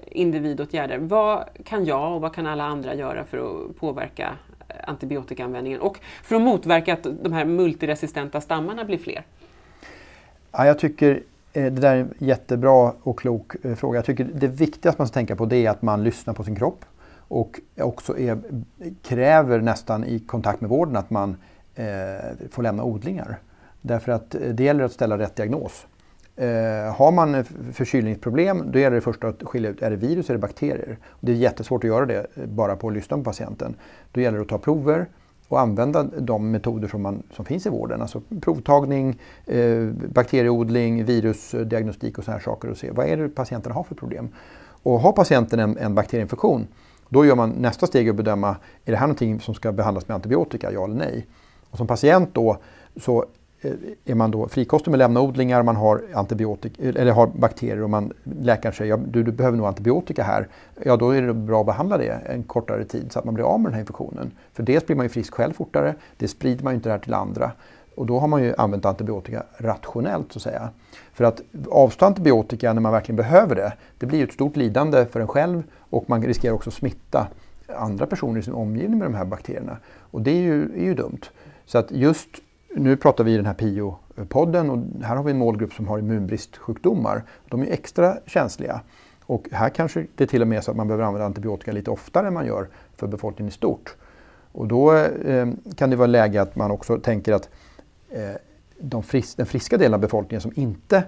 individåtgärder. 0.06 0.98
Vad 0.98 1.44
kan 1.64 1.84
jag 1.84 2.14
och 2.14 2.20
vad 2.20 2.34
kan 2.34 2.46
alla 2.46 2.64
andra 2.64 2.94
göra 2.94 3.24
för 3.24 3.38
att 3.38 3.76
påverka 3.76 4.36
antibiotikaanvändningen 4.84 5.80
och 5.80 5.98
för 6.22 6.36
att 6.36 6.42
motverka 6.42 6.92
att 6.92 7.06
de 7.22 7.32
här 7.32 7.44
multiresistenta 7.44 8.40
stammarna 8.40 8.84
blir 8.84 8.98
fler? 8.98 9.26
Ja, 10.52 10.66
jag 10.66 10.78
tycker 10.78 11.22
det 11.52 11.70
där 11.70 11.96
är 11.96 12.00
en 12.00 12.14
jättebra 12.18 12.92
och 13.02 13.18
klok 13.18 13.52
fråga. 13.76 13.98
Jag 13.98 14.04
tycker 14.04 14.24
det 14.24 14.46
viktigaste 14.48 15.00
man 15.00 15.08
ska 15.08 15.14
tänka 15.14 15.36
på 15.36 15.46
det 15.46 15.66
är 15.66 15.70
att 15.70 15.82
man 15.82 16.04
lyssnar 16.04 16.34
på 16.34 16.44
sin 16.44 16.56
kropp 16.56 16.84
och 17.32 17.60
också 17.80 18.18
är, 18.18 18.38
kräver 19.02 19.60
nästan 19.60 20.04
i 20.04 20.18
kontakt 20.18 20.60
med 20.60 20.70
vården 20.70 20.96
att 20.96 21.10
man 21.10 21.36
Eh, 21.74 22.48
får 22.50 22.62
lämna 22.62 22.84
odlingar. 22.84 23.38
Därför 23.80 24.12
att 24.12 24.34
eh, 24.34 24.40
det 24.40 24.64
gäller 24.64 24.84
att 24.84 24.92
ställa 24.92 25.18
rätt 25.18 25.36
diagnos. 25.36 25.86
Eh, 26.36 26.94
har 26.96 27.12
man 27.12 27.44
förkylningsproblem 27.72 28.72
då 28.72 28.78
gäller 28.78 28.94
det 28.94 29.00
först 29.00 29.24
att 29.24 29.42
skilja 29.42 29.70
ut, 29.70 29.82
är 29.82 29.90
det 29.90 29.96
virus 29.96 30.30
eller 30.30 30.40
bakterier? 30.40 30.98
Det 31.20 31.32
är 31.32 31.36
jättesvårt 31.36 31.84
att 31.84 31.88
göra 31.88 32.06
det 32.06 32.26
eh, 32.34 32.46
bara 32.46 32.76
på 32.76 32.88
att 32.88 32.94
lyssna 32.94 33.16
på 33.16 33.22
patienten. 33.22 33.74
Då 34.12 34.20
gäller 34.20 34.38
det 34.38 34.42
att 34.42 34.48
ta 34.48 34.58
prover 34.58 35.06
och 35.48 35.60
använda 35.60 36.02
de 36.02 36.50
metoder 36.50 36.88
som, 36.88 37.02
man, 37.02 37.22
som 37.32 37.44
finns 37.44 37.66
i 37.66 37.68
vården. 37.68 38.02
Alltså 38.02 38.22
provtagning, 38.40 39.20
eh, 39.46 39.86
bakterieodling, 40.14 41.04
virusdiagnostik 41.04 42.18
och 42.18 42.24
sådana 42.24 42.38
här 42.38 42.44
saker 42.44 42.70
och 42.70 42.76
se 42.76 42.90
vad 42.90 43.06
är 43.06 43.16
det 43.16 43.28
patienten 43.28 43.72
har 43.72 43.84
för 43.84 43.94
problem. 43.94 44.28
Och 44.82 45.00
har 45.00 45.12
patienten 45.12 45.60
en, 45.60 45.78
en 45.78 45.94
bakterieinfektion 45.94 46.66
då 47.12 47.24
gör 47.26 47.36
man 47.36 47.50
nästa 47.50 47.86
steg 47.86 48.08
att 48.08 48.16
bedöma, 48.16 48.56
är 48.84 48.92
det 48.92 48.96
här 48.96 49.06
någonting 49.06 49.40
som 49.40 49.54
ska 49.54 49.72
behandlas 49.72 50.08
med 50.08 50.14
antibiotika, 50.14 50.72
ja 50.72 50.84
eller 50.84 50.94
nej? 50.94 51.26
Och 51.72 51.78
som 51.78 51.86
patient 51.86 52.34
då 52.34 52.56
så 52.96 53.24
eh, 53.60 53.72
är 54.04 54.14
man 54.14 54.30
då 54.30 54.48
frikostig 54.48 54.90
med 54.90 54.98
lämnaodlingar, 54.98 55.62
man 55.62 55.76
har, 55.76 56.02
antibiotika, 56.14 56.82
eller 56.82 57.12
har 57.12 57.26
bakterier 57.26 57.82
och 57.82 57.90
man, 57.90 58.12
läkaren 58.24 58.74
säger 58.74 58.90
ja, 58.90 59.00
du, 59.06 59.22
du 59.22 59.32
behöver 59.32 59.56
nog 59.56 59.66
antibiotika 59.66 60.22
här. 60.22 60.48
Ja, 60.84 60.96
då 60.96 61.10
är 61.10 61.22
det 61.22 61.34
bra 61.34 61.60
att 61.60 61.66
behandla 61.66 61.98
det 61.98 62.10
en 62.26 62.42
kortare 62.42 62.84
tid 62.84 63.12
så 63.12 63.18
att 63.18 63.24
man 63.24 63.34
blir 63.34 63.44
av 63.44 63.60
med 63.60 63.66
den 63.66 63.74
här 63.74 63.80
infektionen. 63.80 64.30
För 64.52 64.62
dels 64.62 64.86
blir 64.86 64.96
man 64.96 65.04
ju 65.04 65.10
frisk 65.10 65.34
själv 65.34 65.52
fortare, 65.52 65.94
det 66.16 66.28
sprider 66.28 66.64
man 66.64 66.72
ju 66.72 66.74
inte 66.74 66.88
det 66.88 66.92
här 66.92 66.98
till 66.98 67.14
andra. 67.14 67.52
Och 67.94 68.06
då 68.06 68.18
har 68.18 68.28
man 68.28 68.42
ju 68.42 68.54
använt 68.58 68.84
antibiotika 68.84 69.42
rationellt 69.56 70.32
så 70.32 70.38
att 70.38 70.42
säga. 70.42 70.68
För 71.12 71.24
att 71.24 71.42
avstå 71.70 72.06
antibiotika 72.06 72.72
när 72.72 72.80
man 72.80 72.92
verkligen 72.92 73.16
behöver 73.16 73.54
det, 73.54 73.72
det 73.98 74.06
blir 74.06 74.24
ett 74.24 74.32
stort 74.32 74.56
lidande 74.56 75.06
för 75.06 75.20
en 75.20 75.28
själv 75.28 75.62
och 75.78 76.10
man 76.10 76.22
riskerar 76.22 76.54
också 76.54 76.70
att 76.70 76.74
smitta 76.74 77.26
andra 77.76 78.06
personer 78.06 78.40
i 78.40 78.42
sin 78.42 78.54
omgivning 78.54 78.98
med 78.98 79.06
de 79.06 79.14
här 79.14 79.24
bakterierna. 79.24 79.76
Och 79.98 80.22
det 80.22 80.30
är 80.30 80.40
ju, 80.40 80.62
är 80.62 80.84
ju 80.84 80.94
dumt. 80.94 81.20
Så 81.66 81.78
att 81.78 81.90
just 81.90 82.28
nu 82.74 82.96
pratar 82.96 83.24
vi 83.24 83.32
i 83.32 83.36
den 83.36 83.46
här 83.46 83.54
PIO-podden 83.54 84.70
och 84.70 85.04
här 85.04 85.16
har 85.16 85.24
vi 85.24 85.30
en 85.30 85.38
målgrupp 85.38 85.72
som 85.72 85.88
har 85.88 85.98
immunbristsjukdomar. 85.98 87.22
De 87.48 87.62
är 87.62 87.66
extra 87.66 88.16
känsliga. 88.26 88.80
Och 89.26 89.48
här 89.52 89.68
kanske 89.68 90.06
det 90.14 90.26
till 90.26 90.42
och 90.42 90.48
med 90.48 90.58
är 90.58 90.62
så 90.62 90.70
att 90.70 90.76
man 90.76 90.88
behöver 90.88 91.04
använda 91.04 91.26
antibiotika 91.26 91.72
lite 91.72 91.90
oftare 91.90 92.26
än 92.26 92.34
man 92.34 92.46
gör 92.46 92.68
för 92.96 93.06
befolkningen 93.06 93.48
i 93.48 93.52
stort. 93.52 93.96
Och 94.52 94.68
då 94.68 94.94
eh, 94.96 95.48
kan 95.76 95.90
det 95.90 95.96
vara 95.96 96.06
läge 96.06 96.42
att 96.42 96.56
man 96.56 96.70
också 96.70 96.98
tänker 96.98 97.32
att 97.32 97.48
eh, 98.10 98.36
de 98.78 99.02
fris 99.02 99.34
den 99.34 99.46
friska 99.46 99.76
delen 99.76 99.94
av 99.94 100.00
befolkningen 100.00 100.40
som 100.40 100.52
inte 100.54 101.04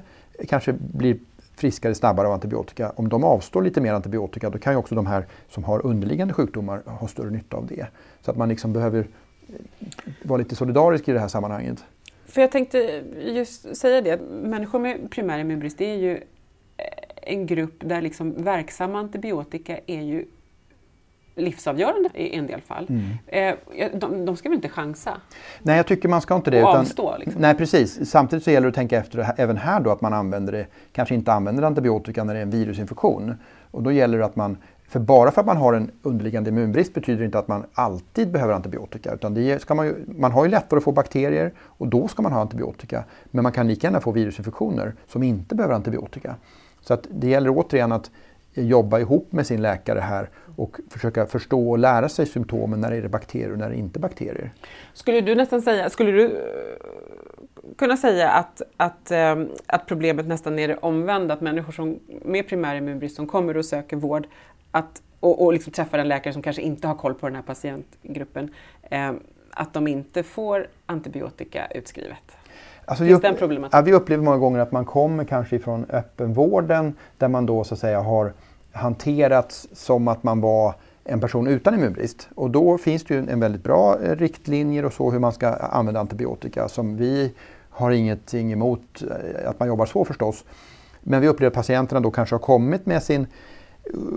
kanske 0.49 0.73
blir 0.73 1.19
friskare 1.57 1.95
snabbare 1.95 2.27
av 2.27 2.33
antibiotika, 2.33 2.93
om 2.97 3.09
de 3.09 3.25
avstår 3.25 3.63
lite 3.63 3.81
mer 3.81 3.93
antibiotika 3.93 4.51
då 4.51 4.59
kan 4.59 4.73
ju 4.73 4.77
också 4.77 4.95
de 4.95 5.07
här 5.07 5.27
som 5.49 5.65
har 5.65 5.87
underliggande 5.87 6.35
sjukdomar 6.35 6.83
ha 6.87 7.09
större 7.09 7.31
nytta 7.31 7.57
av 7.57 7.67
det. 7.67 7.87
Så 8.23 8.31
att 8.31 8.37
man 8.37 8.49
liksom 8.49 8.73
behöver 8.73 9.07
vara 10.23 10.39
lite 10.39 10.57
solidarisk 10.57 11.09
i 11.09 11.13
det 11.13 11.21
här 11.21 11.29
sammanhanget. 11.29 11.85
För 12.27 12.41
jag 12.41 12.51
tänkte 12.53 13.03
just 13.25 13.77
säga 13.77 14.01
det, 14.01 14.21
människor 14.31 14.79
med 14.79 15.11
primär 15.11 15.39
immunbrist 15.39 15.79
det 15.79 15.91
är 15.91 15.97
ju 15.97 16.21
en 17.23 17.47
grupp 17.47 17.75
där 17.79 18.03
liksom 18.03 18.45
verksam 18.45 18.95
antibiotika 18.95 19.79
är 19.87 20.03
ju 20.03 20.25
livsavgörande 21.37 22.11
i 22.15 22.37
en 22.37 22.47
del 22.47 22.61
fall. 22.61 22.87
Mm. 22.89 23.57
Eh, 23.73 23.89
de, 23.95 24.25
de, 24.25 24.37
ska 24.37 24.49
väl 24.49 24.57
inte 24.57 24.69
chansa? 24.69 25.21
Nej, 25.63 25.77
jag 25.77 25.87
tycker 25.87 26.09
man 26.09 26.21
ska 26.21 26.37
inte 26.37 26.51
det. 26.51 26.63
Och 26.63 26.71
utan, 26.71 26.81
avstå? 26.81 27.17
Liksom. 27.19 27.41
Nej, 27.41 27.55
precis. 27.55 28.11
Samtidigt 28.11 28.45
så 28.45 28.51
gäller 28.51 28.67
det 28.67 28.69
att 28.69 28.75
tänka 28.75 28.99
efter 28.99 29.35
även 29.37 29.57
här 29.57 29.81
då 29.81 29.91
att 29.91 30.01
man 30.01 30.13
använder 30.13 30.53
det, 30.53 30.67
kanske 30.93 31.15
inte 31.15 31.33
använder 31.33 31.63
antibiotika 31.63 32.25
när 32.25 32.35
det 32.35 32.41
är 32.41 32.43
en 32.43 32.51
virusinfektion. 32.51 33.35
Och 33.71 33.83
då 33.83 33.93
gäller 33.93 34.19
det 34.19 34.25
att 34.25 34.37
man 34.37 34.57
för 34.89 35.01
bara 35.01 35.31
för 35.31 35.41
att 35.41 35.47
man 35.47 35.57
har 35.57 35.73
en 35.73 35.91
underliggande 36.03 36.51
immunbrist 36.51 36.95
betyder 36.95 37.19
det 37.19 37.25
inte 37.25 37.39
att 37.39 37.49
man 37.49 37.67
alltid 37.75 38.31
behöver 38.31 38.55
antibiotika. 38.55 39.15
Utan 39.15 39.35
det 39.35 39.63
ska 39.63 39.75
man, 39.75 39.87
ju, 39.87 39.95
man 40.07 40.33
har 40.33 40.45
ju 40.45 40.51
lättare 40.51 40.79
att 40.79 40.85
få 40.85 40.93
bakterier 40.93 41.53
och 41.59 41.89
då 41.89 42.09
ska 42.09 42.23
man 42.23 42.33
ha 42.33 42.41
antibiotika. 42.41 43.05
Men 43.25 43.43
man 43.43 43.53
kan 43.53 43.69
lika 43.69 43.87
gärna 43.87 44.01
få 44.01 44.13
virusinfektioner 44.13 44.95
som 45.07 45.23
inte 45.23 45.55
behöver 45.55 45.75
antibiotika. 45.75 46.37
Så 46.81 46.95
att 46.95 47.07
det 47.11 47.29
gäller 47.29 47.51
återigen 47.51 47.93
att 47.93 48.11
jobba 48.55 48.99
ihop 48.99 49.33
med 49.33 49.47
sin 49.47 49.63
läkare 49.63 50.01
här 50.01 50.31
och 50.57 50.77
försöka 50.91 51.27
förstå 51.27 51.71
och 51.71 51.79
lära 51.79 52.09
sig 52.09 52.27
symptomen. 52.27 52.81
När 52.81 52.93
är 52.93 53.03
det 53.03 53.09
bakterier 53.09 53.53
och 53.53 53.59
när 53.59 53.67
är 53.67 53.71
det 53.71 53.77
inte 53.77 53.99
bakterier? 53.99 54.53
Skulle 54.93 55.21
du 55.21 55.35
nästan 55.35 55.63
säga, 55.63 55.91
skulle 55.91 56.11
du 56.11 56.25
eh, 56.25 56.35
kunna 57.77 57.97
säga 57.97 58.31
att, 58.31 58.63
att, 58.77 59.11
ehm, 59.11 59.49
att 59.67 59.87
problemet 59.87 60.27
nästan 60.27 60.59
är 60.59 60.69
det 60.69 60.77
omvända, 60.77 61.35
att 61.35 61.41
människor 61.41 61.73
som, 61.73 61.99
med 62.25 62.49
primär 62.49 62.77
immunbrist 62.77 63.17
som 63.17 63.27
kommer 63.27 63.57
och 63.57 63.65
söker 63.65 63.97
vård 63.97 64.27
att, 64.75 65.03
och, 65.21 65.45
och 65.45 65.53
liksom 65.53 65.73
träffar 65.73 65.99
en 65.99 66.09
läkare 66.09 66.33
som 66.33 66.43
kanske 66.43 66.63
inte 66.63 66.87
har 66.87 66.95
koll 66.95 67.15
på 67.15 67.27
den 67.27 67.37
här 67.37 67.43
patientgruppen, 67.43 68.51
eh, 68.83 69.13
att 69.51 69.73
de 69.73 69.89
inte 69.89 70.23
får 70.23 70.67
antibiotika 70.87 71.67
utskrivet? 71.67 72.37
Alltså, 72.85 73.05
Finns 73.05 73.21
den 73.21 73.37
problematiken? 73.37 73.79
Ja, 73.79 73.85
vi 73.85 73.93
upplever 73.93 74.25
många 74.25 74.39
gånger 74.39 74.59
att 74.61 74.73
man 74.73 74.85
kommer 74.85 75.25
kanske 75.25 75.59
från 75.59 75.87
öppenvården 75.91 76.95
där 77.19 77.29
man 77.29 77.47
då 77.47 77.65
så 77.65 77.75
att 77.75 77.81
säga 77.81 78.01
har 78.01 78.33
hanterats 78.73 79.69
som 79.73 80.09
att 80.09 80.23
man 80.23 80.41
var 80.41 80.75
en 81.05 81.21
person 81.21 81.47
utan 81.47 81.75
immunbrist. 81.75 82.29
Och 82.35 82.51
då 82.51 82.79
finns 82.79 83.05
det 83.05 83.15
ju 83.15 83.21
en 83.29 83.41
väldigt 83.41 83.63
bra 83.63 83.99
eh, 84.03 84.17
riktlinjer 84.17 84.85
och 84.85 84.93
så 84.93 85.11
hur 85.11 85.19
man 85.19 85.33
ska 85.33 85.49
använda 85.49 86.01
antibiotika 86.01 86.69
som 86.69 86.97
vi 86.97 87.33
har 87.71 87.91
ingenting 87.91 88.53
emot 88.53 89.03
eh, 89.03 89.49
att 89.51 89.59
man 89.59 89.69
jobbar 89.69 89.87
så 89.87 90.05
förstås. 90.05 90.45
Men 91.01 91.21
vi 91.21 91.29
upplever 91.29 91.49
att 91.49 91.55
patienterna 91.55 92.01
då 92.01 92.11
kanske 92.11 92.35
har 92.35 92.41
kommit 92.41 92.87
med 92.87 93.03
sin 93.03 93.27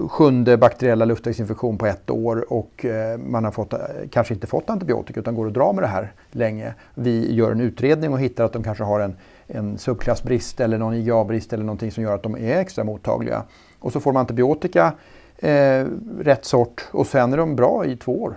sjunde 0.10 0.58
bakteriella 0.58 1.06
luftvägsinfektion 1.06 1.78
på 1.78 1.86
ett 1.86 2.10
år 2.10 2.54
och 2.54 2.86
eh, 2.86 3.18
man 3.18 3.44
har 3.44 3.52
fått, 3.52 3.74
eh, 3.74 3.80
kanske 4.12 4.34
inte 4.34 4.48
fått 4.48 4.70
antibiotika 4.70 5.20
utan 5.20 5.36
går 5.36 5.46
och 5.46 5.52
drar 5.52 5.74
med 5.74 5.84
det 5.84 5.88
här 5.88 6.14
länge. 6.32 6.74
Vi 6.96 7.34
gör 7.34 7.52
en 7.52 7.62
utredning 7.62 8.14
och 8.14 8.20
hittar 8.20 8.46
att 8.46 8.54
de 8.54 8.64
kanske 8.64 8.84
har 8.84 9.00
en, 9.00 9.16
en 9.48 9.78
subklassbrist 9.78 10.60
eller 10.60 10.78
någon 10.78 10.94
IgA-brist 10.94 11.54
eller 11.54 11.64
någonting 11.64 11.92
som 11.92 12.04
gör 12.04 12.16
att 12.16 12.24
de 12.24 12.38
är 12.38 12.60
extra 12.60 12.84
mottagliga. 12.84 13.44
Och 13.80 13.94
så 13.94 14.00
får 14.00 14.14
de 14.14 14.18
antibiotika, 14.18 14.94
eh, 15.38 15.86
rätt 16.20 16.46
sort 16.46 16.88
och 16.92 17.08
sen 17.08 17.34
är 17.34 17.38
de 17.38 17.56
bra 17.56 17.86
i 17.86 17.98
två 17.98 18.24
år. 18.24 18.36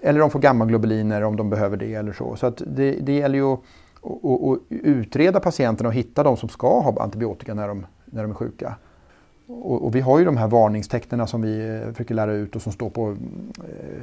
Eller 0.00 0.20
de 0.20 0.30
får 0.30 0.38
gammaglobuliner 0.38 1.22
om 1.22 1.36
de 1.36 1.50
behöver 1.50 1.76
det 1.76 1.94
eller 1.94 2.12
så. 2.12 2.36
Så 2.36 2.50
det, 2.50 2.92
det 2.92 3.12
gäller 3.12 3.38
ju 3.38 3.52
att, 3.52 3.60
att, 4.02 4.42
att 4.42 4.58
utreda 4.68 5.40
patienterna 5.40 5.88
och 5.88 5.94
hitta 5.94 6.22
de 6.22 6.36
som 6.36 6.48
ska 6.48 6.80
ha 6.80 7.02
antibiotika 7.02 7.54
när 7.54 7.68
de, 7.68 7.86
när 8.04 8.22
de 8.22 8.30
är 8.30 8.34
sjuka. 8.34 8.74
Och, 9.46 9.84
och, 9.84 9.94
vi 9.94 10.00
har 10.00 10.18
ju 10.18 10.24
de 10.24 10.36
här 10.36 10.48
varningstecknen 10.48 11.26
som 11.26 11.42
vi 11.42 11.68
eh, 11.68 11.92
försöker 11.92 12.14
lära 12.14 12.32
ut 12.32 12.56
och 12.56 12.62
som 12.62 12.72
står 12.72 12.90
på 12.90 13.16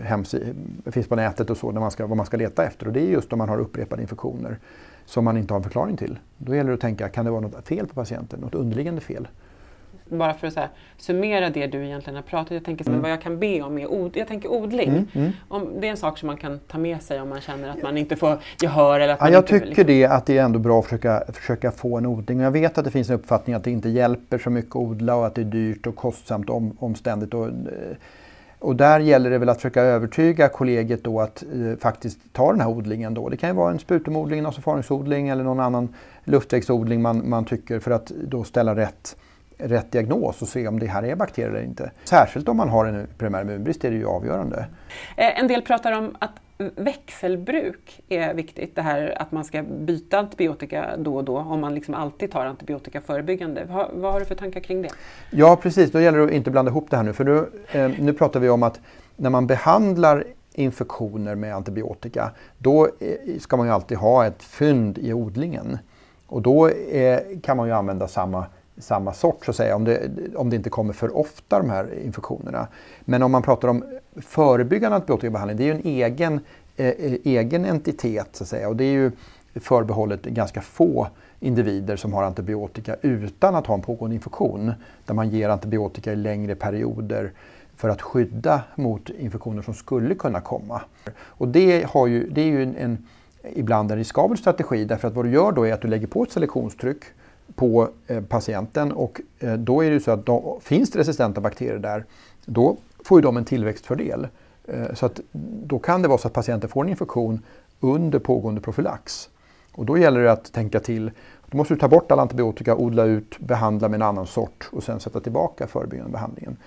eh, 0.06 0.92
finns 0.92 1.08
på 1.08 1.16
nätet 1.16 1.50
och 1.50 1.58
så, 1.58 1.72
där 1.72 1.80
man 1.80 1.92
ska, 1.92 2.08
vad 2.08 2.18
man 2.18 2.26
ska 2.26 2.38
leta 2.38 2.66
efter. 2.66 2.88
Och 2.88 2.94
det 2.94 3.02
är 3.02 3.10
just 3.10 3.34
om 3.34 3.38
man 3.38 3.50
har 3.50 3.60
upprepade 3.60 4.02
infektioner 4.02 4.60
som 5.06 5.26
man 5.26 5.38
inte 5.38 5.54
har 5.54 5.60
en 5.60 5.64
förklaring 5.64 5.98
till. 5.98 6.20
Då 6.38 6.56
gäller 6.56 6.70
det 6.70 6.74
att 6.74 6.82
tänka, 6.82 7.10
kan 7.10 7.26
det 7.26 7.32
vara 7.32 7.42
något 7.42 7.68
fel 7.68 7.88
på 7.88 7.94
patienten? 7.94 8.40
Något 8.40 8.56
underliggande 8.56 9.02
fel? 9.02 9.28
Bara 10.18 10.34
för 10.34 10.48
att 10.48 10.54
så 10.54 10.60
här, 10.60 10.70
summera 10.98 11.50
det 11.50 11.68
du 11.68 11.86
egentligen 11.86 12.16
har 12.16 12.24
pratat 12.24 12.52
Jag 12.52 12.66
tänker 12.66 12.88
mm. 12.88 13.02
vad 13.02 13.12
jag 13.12 13.22
kan 13.22 13.40
be 13.40 13.62
om 13.62 13.78
är 13.78 13.92
od 13.92 14.18
jag 14.18 14.28
tänker 14.28 14.52
odling. 14.52 14.90
Mm, 14.90 15.08
mm. 15.14 15.32
Om, 15.48 15.70
det 15.80 15.88
är 15.88 15.92
en 15.92 15.98
sak 15.98 16.18
som 16.18 16.28
man 16.28 16.38
kan 16.38 16.60
ta 16.60 16.78
med 16.78 17.02
sig 17.02 17.22
om 17.22 17.30
man 17.30 17.42
känner 17.42 17.70
att 17.70 17.82
man 17.82 17.98
inte 17.98 18.16
får 18.16 18.38
gehör. 18.62 19.00
Eller 19.00 19.14
att 19.14 19.20
ja, 19.20 19.26
man 19.26 19.34
jag 19.34 19.42
inte, 19.42 19.54
tycker 19.54 19.66
liksom... 19.68 19.86
det 19.86 20.06
att 20.06 20.26
det 20.26 20.38
är 20.38 20.44
ändå 20.44 20.60
bra 20.60 20.80
att 20.80 20.86
försöka, 20.86 21.24
försöka 21.34 21.72
få 21.72 21.98
en 21.98 22.06
odling. 22.06 22.40
jag 22.40 22.52
vet 22.52 22.78
att 22.78 22.86
det 22.86 22.92
finns 22.92 23.10
en 23.10 23.16
uppfattning 23.16 23.56
att 23.56 23.64
det 23.64 23.72
inte 23.72 23.90
hjälper 23.90 24.38
så 24.38 24.50
mycket 24.50 24.72
att 24.72 24.76
odla 24.76 25.16
och 25.16 25.26
att 25.26 25.36
det 25.36 25.42
är 25.42 25.46
dyrt 25.46 25.88
och 25.88 25.96
kostsamt 25.96 26.50
och 26.50 26.56
om, 26.56 26.78
omständigt. 26.80 27.34
Och, 27.34 27.48
eh, 27.48 27.54
och 28.60 28.76
där 28.76 29.00
gäller 29.00 29.30
det 29.30 29.38
väl 29.38 29.50
att 29.50 29.58
försöka 29.58 29.82
övertyga 29.82 30.50
kollegiet 30.50 31.04
då 31.04 31.22
att 31.22 31.44
eh, 31.44 31.78
faktiskt 31.80 32.20
ta 32.34 32.52
den 32.52 32.62
här 32.62 32.70
odlingen. 32.70 33.14
Då. 33.14 33.30
Det 33.30 33.38
kan 33.38 33.50
ju 33.50 33.56
vara 33.56 33.72
en 33.72 33.80
sputumodling, 33.80 34.40
en 34.40 34.44
nasofaringsodling 34.44 35.30
eller 35.30 35.44
någon 35.44 35.60
annan 35.60 35.96
luftvägsodling 36.24 37.02
man, 37.02 37.30
man 37.30 37.46
tycker 37.46 37.80
för 37.80 37.92
att 37.92 38.12
då 38.24 38.44
ställa 38.44 38.76
rätt 38.76 39.16
rätt 39.64 39.92
diagnos 39.92 40.42
och 40.42 40.48
se 40.48 40.68
om 40.68 40.80
det 40.80 40.86
här 40.86 41.04
är 41.04 41.16
bakterier 41.16 41.50
eller 41.50 41.64
inte. 41.64 41.92
Särskilt 42.04 42.50
om 42.50 42.58
man 42.58 42.70
har 42.70 42.86
en 42.86 43.08
primär 43.18 43.42
immunbrist 43.42 43.86
är 43.86 43.92
det 43.92 43.98
ju 43.98 44.08
avgörande. 44.08 44.66
Eh, 45.18 45.40
en 45.40 45.48
del 45.48 45.62
pratar 45.62 45.92
om 45.92 46.16
att 46.20 46.32
växelbruk 46.76 48.02
är 48.10 48.34
viktigt. 48.34 48.76
Det 48.76 48.82
här 48.82 49.22
att 49.22 49.32
man 49.32 49.46
ska 49.46 49.64
byta 49.64 50.20
antibiotika 50.20 50.98
då 50.98 51.16
och 51.16 51.24
då 51.24 51.38
om 51.38 51.62
man 51.62 51.76
liksom 51.76 51.94
alltid 51.94 52.32
tar 52.32 52.46
antibiotika 52.46 53.02
förebyggande. 53.02 53.66
Vad, 53.70 53.88
vad 53.94 54.14
har 54.14 54.20
du 54.20 54.26
för 54.26 54.36
tankar 54.36 54.60
kring 54.60 54.82
det? 54.82 54.90
Ja 55.32 55.56
precis, 55.56 55.92
då 55.92 56.02
gäller 56.02 56.18
det 56.18 56.26
att 56.26 56.32
inte 56.32 56.52
blanda 56.52 56.72
ihop 56.72 56.90
det 56.90 56.98
här 56.98 57.04
nu. 57.04 57.14
För 57.14 57.24
nu, 57.24 57.50
eh, 57.72 57.92
nu 58.00 58.14
pratar 58.14 58.40
vi 58.40 58.50
om 58.50 58.64
att 58.64 58.80
när 59.16 59.30
man 59.30 59.48
behandlar 59.48 60.24
infektioner 60.54 61.36
med 61.36 61.56
antibiotika 61.56 62.32
då 62.58 62.86
eh, 62.86 63.40
ska 63.40 63.58
man 63.58 63.68
ju 63.68 63.74
alltid 63.74 63.98
ha 63.98 64.26
ett 64.26 64.44
fynd 64.44 64.98
i 64.98 65.14
odlingen. 65.14 65.78
Och 66.28 66.42
då 66.42 66.68
eh, 66.68 67.20
kan 67.44 67.58
man 67.58 67.68
ju 67.68 67.74
använda 67.74 68.08
samma 68.08 68.46
samma 68.82 69.14
sort 69.14 69.46
så 69.46 69.52
att 69.52 69.58
säga, 69.58 69.76
om 69.76 69.84
det, 69.84 70.10
om 70.36 70.50
det 70.50 70.56
inte 70.56 70.70
kommer 70.70 70.94
för 70.94 71.18
ofta 71.18 71.60
de 71.60 71.70
här 71.70 72.00
infektionerna. 72.04 72.68
Men 73.02 73.24
om 73.24 73.32
man 73.32 73.42
pratar 73.42 73.68
om 73.68 73.84
förebyggande 74.16 74.96
antibiotikabehandling, 74.96 75.58
det 75.58 75.64
är 75.64 75.66
ju 75.66 75.72
en 75.72 75.86
egen, 75.86 76.40
eh, 76.78 76.94
egen 77.24 77.66
entitet 77.66 78.28
så 78.32 78.44
att 78.44 78.48
säga 78.48 78.70
och 78.70 78.76
det 78.76 78.84
är 78.84 78.92
ju 78.92 79.12
förbehållet 79.56 80.24
ganska 80.24 80.62
få 80.62 81.08
individer 81.40 81.96
som 81.96 82.14
har 82.14 82.24
antibiotika 82.24 82.96
utan 83.02 83.56
att 83.56 83.68
ha 83.68 83.76
en 83.76 83.82
pågående 83.82 84.16
infektion. 84.16 84.74
Där 85.06 85.14
man 85.14 85.30
ger 85.30 85.50
antibiotika 85.50 86.14
i 86.14 86.16
längre 86.16 86.56
perioder 86.56 87.32
för 87.76 87.90
att 87.90 88.02
skydda 88.02 88.64
mot 88.76 89.10
infektioner 89.10 89.62
som 89.62 89.74
skulle 89.74 90.16
kunna 90.16 90.42
komma. 90.42 90.82
Och 91.14 91.48
det, 91.48 91.86
har 91.90 92.08
ju, 92.08 92.30
det 92.30 92.42
är 92.42 92.46
ju 92.46 92.64
en, 92.64 92.76
en 92.76 93.08
ibland 93.56 93.92
en 93.92 93.98
riskabel 93.98 94.38
strategi 94.38 94.86
därför 94.86 95.08
att 95.08 95.14
vad 95.14 95.26
du 95.26 95.32
gör 95.32 95.52
då 95.52 95.68
är 95.68 95.74
att 95.74 95.82
du 95.82 95.88
lägger 95.88 96.08
på 96.08 96.24
ett 96.24 96.32
selektionstryck 96.32 97.04
på 97.56 97.90
eh, 98.08 98.24
patienten 98.24 98.92
och 98.92 99.22
eh, 99.40 99.54
då 99.54 99.84
är 99.84 99.92
det 99.92 100.00
så 100.00 100.12
att 100.12 100.26
de, 100.26 100.60
finns 100.62 100.92
det 100.92 101.00
resistenta 101.00 101.42
bakterier 101.42 101.80
där, 101.80 102.06
då 102.46 102.78
får 103.06 103.20
ju 103.20 103.22
de 103.22 103.38
en 103.38 103.46
tillväxtfördel. 103.46 104.28
Eh, 104.68 104.94
så 104.94 105.06
att 105.06 105.20
då 105.66 105.80
kan 105.80 106.02
det 106.02 106.08
vara 106.08 106.18
så 106.18 106.28
att 106.28 106.34
patienten 106.34 106.70
får 106.70 106.84
en 106.84 106.90
infektion 106.90 107.40
under 107.80 108.20
pågående 108.20 108.62
profylax. 108.62 109.30
Och 109.72 109.86
då 109.86 109.98
gäller 109.98 110.22
det 110.24 110.32
att 110.32 110.54
tänka 110.54 110.80
till. 110.80 111.12
Då 111.46 111.58
måste 111.58 111.74
du 111.74 111.80
ta 111.80 111.88
bort 111.88 112.12
all 112.12 112.20
antibiotika, 112.20 112.76
odla 112.76 113.04
ut, 113.04 113.40
behandla 113.40 113.90
med 113.90 113.98
en 113.98 114.02
annan 114.02 114.28
sort 114.28 114.70
och 114.72 114.84
sen 114.84 115.00
sätta 115.00 115.20
tillbaka 115.20 115.68
förebyggande 115.68 116.12
behandlingen. 116.12 116.58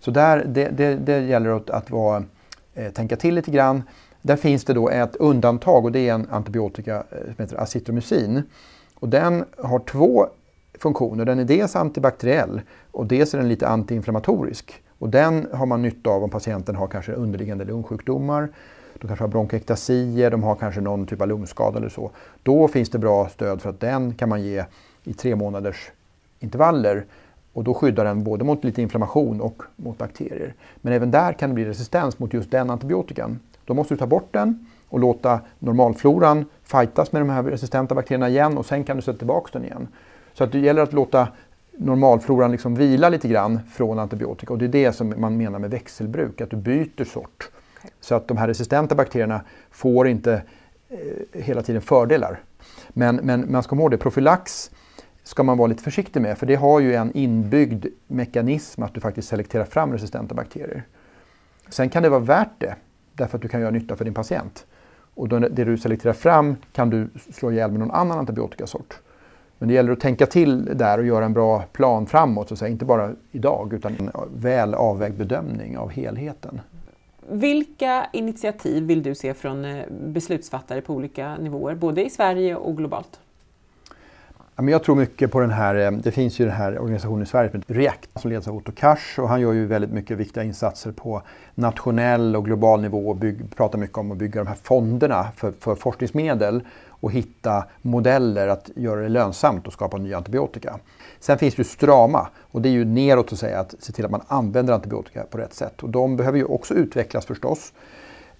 Så 0.00 0.10
där, 0.10 0.44
det, 0.44 0.68
det, 0.68 0.94
det 0.94 1.20
gäller 1.20 1.50
att, 1.50 1.70
att 1.70 1.90
vara, 1.90 2.24
eh, 2.74 2.92
tänka 2.92 3.16
till 3.16 3.34
lite 3.34 3.50
grann. 3.50 3.82
Där 4.22 4.36
finns 4.36 4.64
det 4.64 4.72
då 4.72 4.88
ett 4.88 5.16
undantag 5.16 5.84
och 5.84 5.92
det 5.92 6.08
är 6.08 6.14
en 6.14 6.26
antibiotika 6.30 7.04
som 7.10 7.34
heter 7.38 7.56
acitromycin. 7.56 8.42
Och 8.94 9.08
den 9.08 9.44
har 9.58 9.78
två 9.78 10.28
funktioner. 10.78 11.24
Den 11.24 11.38
är 11.38 11.44
dels 11.44 11.76
antibakteriell 11.76 12.60
och 12.90 13.06
dels 13.06 13.34
är 13.34 13.38
den 13.38 13.48
lite 13.48 13.68
antiinflammatorisk. 13.68 14.82
Och 14.98 15.08
den 15.08 15.48
har 15.52 15.66
man 15.66 15.82
nytta 15.82 16.10
av 16.10 16.24
om 16.24 16.30
patienten 16.30 16.76
har 16.76 16.86
kanske 16.86 17.12
underliggande 17.12 17.64
lungsjukdomar. 17.64 18.48
De 18.94 19.06
kanske 19.06 19.22
har 19.22 19.28
bronkektasier, 19.28 20.30
de 20.30 20.42
har 20.42 20.54
kanske 20.54 20.80
någon 20.80 21.06
typ 21.06 21.20
av 21.20 21.28
lungskada 21.28 21.78
eller 21.78 21.88
så. 21.88 22.10
Då 22.42 22.68
finns 22.68 22.90
det 22.90 22.98
bra 22.98 23.28
stöd 23.28 23.62
för 23.62 23.70
att 23.70 23.80
den 23.80 24.14
kan 24.14 24.28
man 24.28 24.42
ge 24.42 24.64
i 25.04 25.14
tre 25.14 25.36
månaders 25.36 25.90
intervaller. 26.40 27.04
Och 27.52 27.64
då 27.64 27.74
skyddar 27.74 28.04
den 28.04 28.24
både 28.24 28.44
mot 28.44 28.64
lite 28.64 28.82
inflammation 28.82 29.40
och 29.40 29.62
mot 29.76 29.98
bakterier. 29.98 30.54
Men 30.76 30.92
även 30.92 31.10
där 31.10 31.32
kan 31.32 31.50
det 31.50 31.54
bli 31.54 31.64
resistens 31.64 32.18
mot 32.18 32.32
just 32.32 32.50
den 32.50 32.70
antibiotikan. 32.70 33.40
Då 33.64 33.74
måste 33.74 33.94
du 33.94 33.98
ta 33.98 34.06
bort 34.06 34.28
den 34.30 34.66
och 34.94 35.00
låta 35.00 35.40
normalfloran 35.58 36.44
fightas 36.64 37.12
med 37.12 37.22
de 37.22 37.30
här 37.30 37.42
resistenta 37.42 37.94
bakterierna 37.94 38.28
igen 38.28 38.58
och 38.58 38.66
sen 38.66 38.84
kan 38.84 38.96
du 38.96 39.02
sätta 39.02 39.18
tillbaka 39.18 39.50
den 39.52 39.64
igen. 39.64 39.88
Så 40.34 40.44
att 40.44 40.52
det 40.52 40.58
gäller 40.58 40.82
att 40.82 40.92
låta 40.92 41.28
normalfloran 41.78 42.50
liksom 42.50 42.74
vila 42.74 43.08
lite 43.08 43.28
grann 43.28 43.60
från 43.72 43.98
antibiotika 43.98 44.52
och 44.52 44.58
det 44.58 44.64
är 44.64 44.68
det 44.68 44.92
som 44.92 45.14
man 45.16 45.36
menar 45.36 45.58
med 45.58 45.70
växelbruk, 45.70 46.40
att 46.40 46.50
du 46.50 46.56
byter 46.56 47.04
sort. 47.04 47.50
Okay. 47.78 47.90
Så 48.00 48.14
att 48.14 48.28
de 48.28 48.36
här 48.36 48.48
resistenta 48.48 48.94
bakterierna 48.94 49.40
får 49.70 50.08
inte 50.08 50.42
eh, 50.88 51.42
hela 51.42 51.62
tiden 51.62 51.82
fördelar. 51.82 52.40
Men, 52.88 53.16
men 53.16 53.52
man 53.52 53.62
ska 53.62 53.70
komma 53.70 53.82
ihåg 53.82 53.90
det, 53.90 53.98
profylax 53.98 54.70
ska 55.22 55.42
man 55.42 55.58
vara 55.58 55.68
lite 55.68 55.82
försiktig 55.82 56.22
med 56.22 56.38
för 56.38 56.46
det 56.46 56.54
har 56.54 56.80
ju 56.80 56.94
en 56.94 57.12
inbyggd 57.16 57.86
mekanism 58.06 58.82
att 58.82 58.94
du 58.94 59.00
faktiskt 59.00 59.28
selekterar 59.28 59.64
fram 59.64 59.92
resistenta 59.92 60.34
bakterier. 60.34 60.84
Sen 61.68 61.90
kan 61.90 62.02
det 62.02 62.08
vara 62.08 62.20
värt 62.20 62.60
det 62.60 62.74
därför 63.12 63.38
att 63.38 63.42
du 63.42 63.48
kan 63.48 63.60
göra 63.60 63.70
nytta 63.70 63.96
för 63.96 64.04
din 64.04 64.14
patient. 64.14 64.66
Och 65.14 65.28
då, 65.28 65.38
det 65.38 65.64
du 65.64 65.78
selekterar 65.78 66.12
fram 66.12 66.56
kan 66.72 66.90
du 66.90 67.08
slå 67.32 67.52
ihjäl 67.52 67.70
med 67.70 67.80
någon 67.80 67.90
annan 67.90 68.18
antibiotikasort. 68.18 68.98
Men 69.58 69.68
det 69.68 69.74
gäller 69.74 69.92
att 69.92 70.00
tänka 70.00 70.26
till 70.26 70.64
där 70.64 70.98
och 70.98 71.06
göra 71.06 71.24
en 71.24 71.32
bra 71.32 71.62
plan 71.72 72.06
framåt, 72.06 72.48
så 72.48 72.54
att 72.54 72.58
säga. 72.58 72.68
inte 72.68 72.84
bara 72.84 73.12
idag 73.32 73.72
utan 73.72 73.92
en 73.98 74.10
väl 74.36 74.74
avvägd 74.74 75.16
bedömning 75.16 75.78
av 75.78 75.90
helheten. 75.90 76.60
Vilka 77.28 78.06
initiativ 78.12 78.84
vill 78.84 79.02
du 79.02 79.14
se 79.14 79.34
från 79.34 79.64
eh, 79.64 79.84
beslutsfattare 79.90 80.80
på 80.80 80.94
olika 80.94 81.36
nivåer, 81.36 81.74
både 81.74 82.04
i 82.04 82.10
Sverige 82.10 82.56
och 82.56 82.76
globalt? 82.76 83.20
Jag 84.56 84.82
tror 84.82 84.96
mycket 84.96 85.30
på 85.30 85.40
den 85.40 85.50
här, 85.50 85.74
eh, 85.74 85.90
det 85.90 86.10
finns 86.10 86.38
ju 86.38 86.44
den 86.44 86.54
här 86.54 86.78
organisationen 86.78 87.22
i 87.22 87.26
Sverige 87.26 87.50
som 87.50 87.60
heter 87.60 87.74
REACT 87.74 88.10
som 88.14 88.30
leds 88.30 88.48
av 88.48 88.56
Otto 88.56 88.72
Kars 88.72 89.18
och 89.18 89.28
han 89.28 89.40
gör 89.40 89.52
ju 89.52 89.66
väldigt 89.66 89.90
mycket 89.90 90.18
viktiga 90.18 90.44
insatser 90.44 90.92
på 90.92 91.22
nationell 91.54 92.36
och 92.36 92.44
global 92.44 92.82
nivå 92.82 93.08
och 93.08 93.16
bygg, 93.16 93.56
pratar 93.56 93.78
mycket 93.78 93.98
om 93.98 94.12
att 94.12 94.18
bygga 94.18 94.40
de 94.40 94.46
här 94.46 94.56
fonderna 94.62 95.26
för, 95.36 95.52
för 95.60 95.74
forskningsmedel 95.74 96.62
och 96.88 97.12
hitta 97.12 97.64
modeller 97.82 98.48
att 98.48 98.70
göra 98.76 99.00
det 99.00 99.08
lönsamt 99.08 99.66
att 99.66 99.72
skapa 99.72 99.96
ny 99.96 100.14
antibiotika. 100.14 100.78
Sen 101.20 101.38
finns 101.38 101.54
det 101.54 101.60
ju 101.60 101.64
Strama 101.64 102.28
och 102.40 102.62
det 102.62 102.68
är 102.68 102.72
ju 102.72 102.84
neråt 102.84 103.32
att 103.32 103.38
säga 103.38 103.60
att 103.60 103.74
se 103.78 103.92
till 103.92 104.04
att 104.04 104.10
man 104.10 104.24
använder 104.26 104.74
antibiotika 104.74 105.24
på 105.30 105.38
rätt 105.38 105.54
sätt 105.54 105.82
och 105.82 105.88
de 105.88 106.16
behöver 106.16 106.38
ju 106.38 106.44
också 106.44 106.74
utvecklas 106.74 107.26
förstås. 107.26 107.72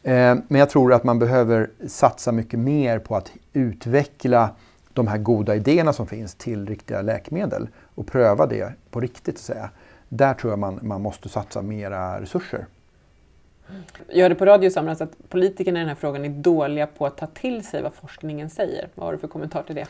Eh, 0.02 0.34
men 0.48 0.60
jag 0.60 0.70
tror 0.70 0.92
att 0.92 1.04
man 1.04 1.18
behöver 1.18 1.70
satsa 1.88 2.32
mycket 2.32 2.58
mer 2.58 2.98
på 2.98 3.16
att 3.16 3.32
utveckla 3.52 4.50
de 4.94 5.06
här 5.06 5.18
goda 5.18 5.54
idéerna 5.54 5.92
som 5.92 6.06
finns 6.06 6.34
till 6.34 6.66
riktiga 6.66 7.02
läkemedel 7.02 7.68
och 7.94 8.06
pröva 8.06 8.46
det 8.46 8.72
på 8.90 9.00
riktigt. 9.00 9.38
Så 9.38 9.44
säga. 9.44 9.70
Där 10.08 10.34
tror 10.34 10.52
jag 10.52 10.58
man, 10.58 10.78
man 10.82 11.02
måste 11.02 11.28
satsa 11.28 11.62
mera 11.62 12.20
resurser. 12.20 12.66
Jag 14.08 14.22
hörde 14.22 14.34
på 14.34 14.46
radio 14.46 14.68
i 14.68 14.70
somras 14.70 15.00
att 15.00 15.28
politikerna 15.28 15.78
i 15.78 15.80
den 15.80 15.88
här 15.88 15.94
frågan 15.94 16.24
är 16.24 16.28
dåliga 16.28 16.86
på 16.86 17.06
att 17.06 17.16
ta 17.16 17.26
till 17.26 17.66
sig 17.66 17.82
vad 17.82 17.94
forskningen 17.94 18.50
säger. 18.50 18.88
Vad 18.94 19.06
har 19.06 19.12
du 19.12 19.18
för 19.18 19.28
kommentar 19.28 19.62
till 19.62 19.74
det? 19.74 19.86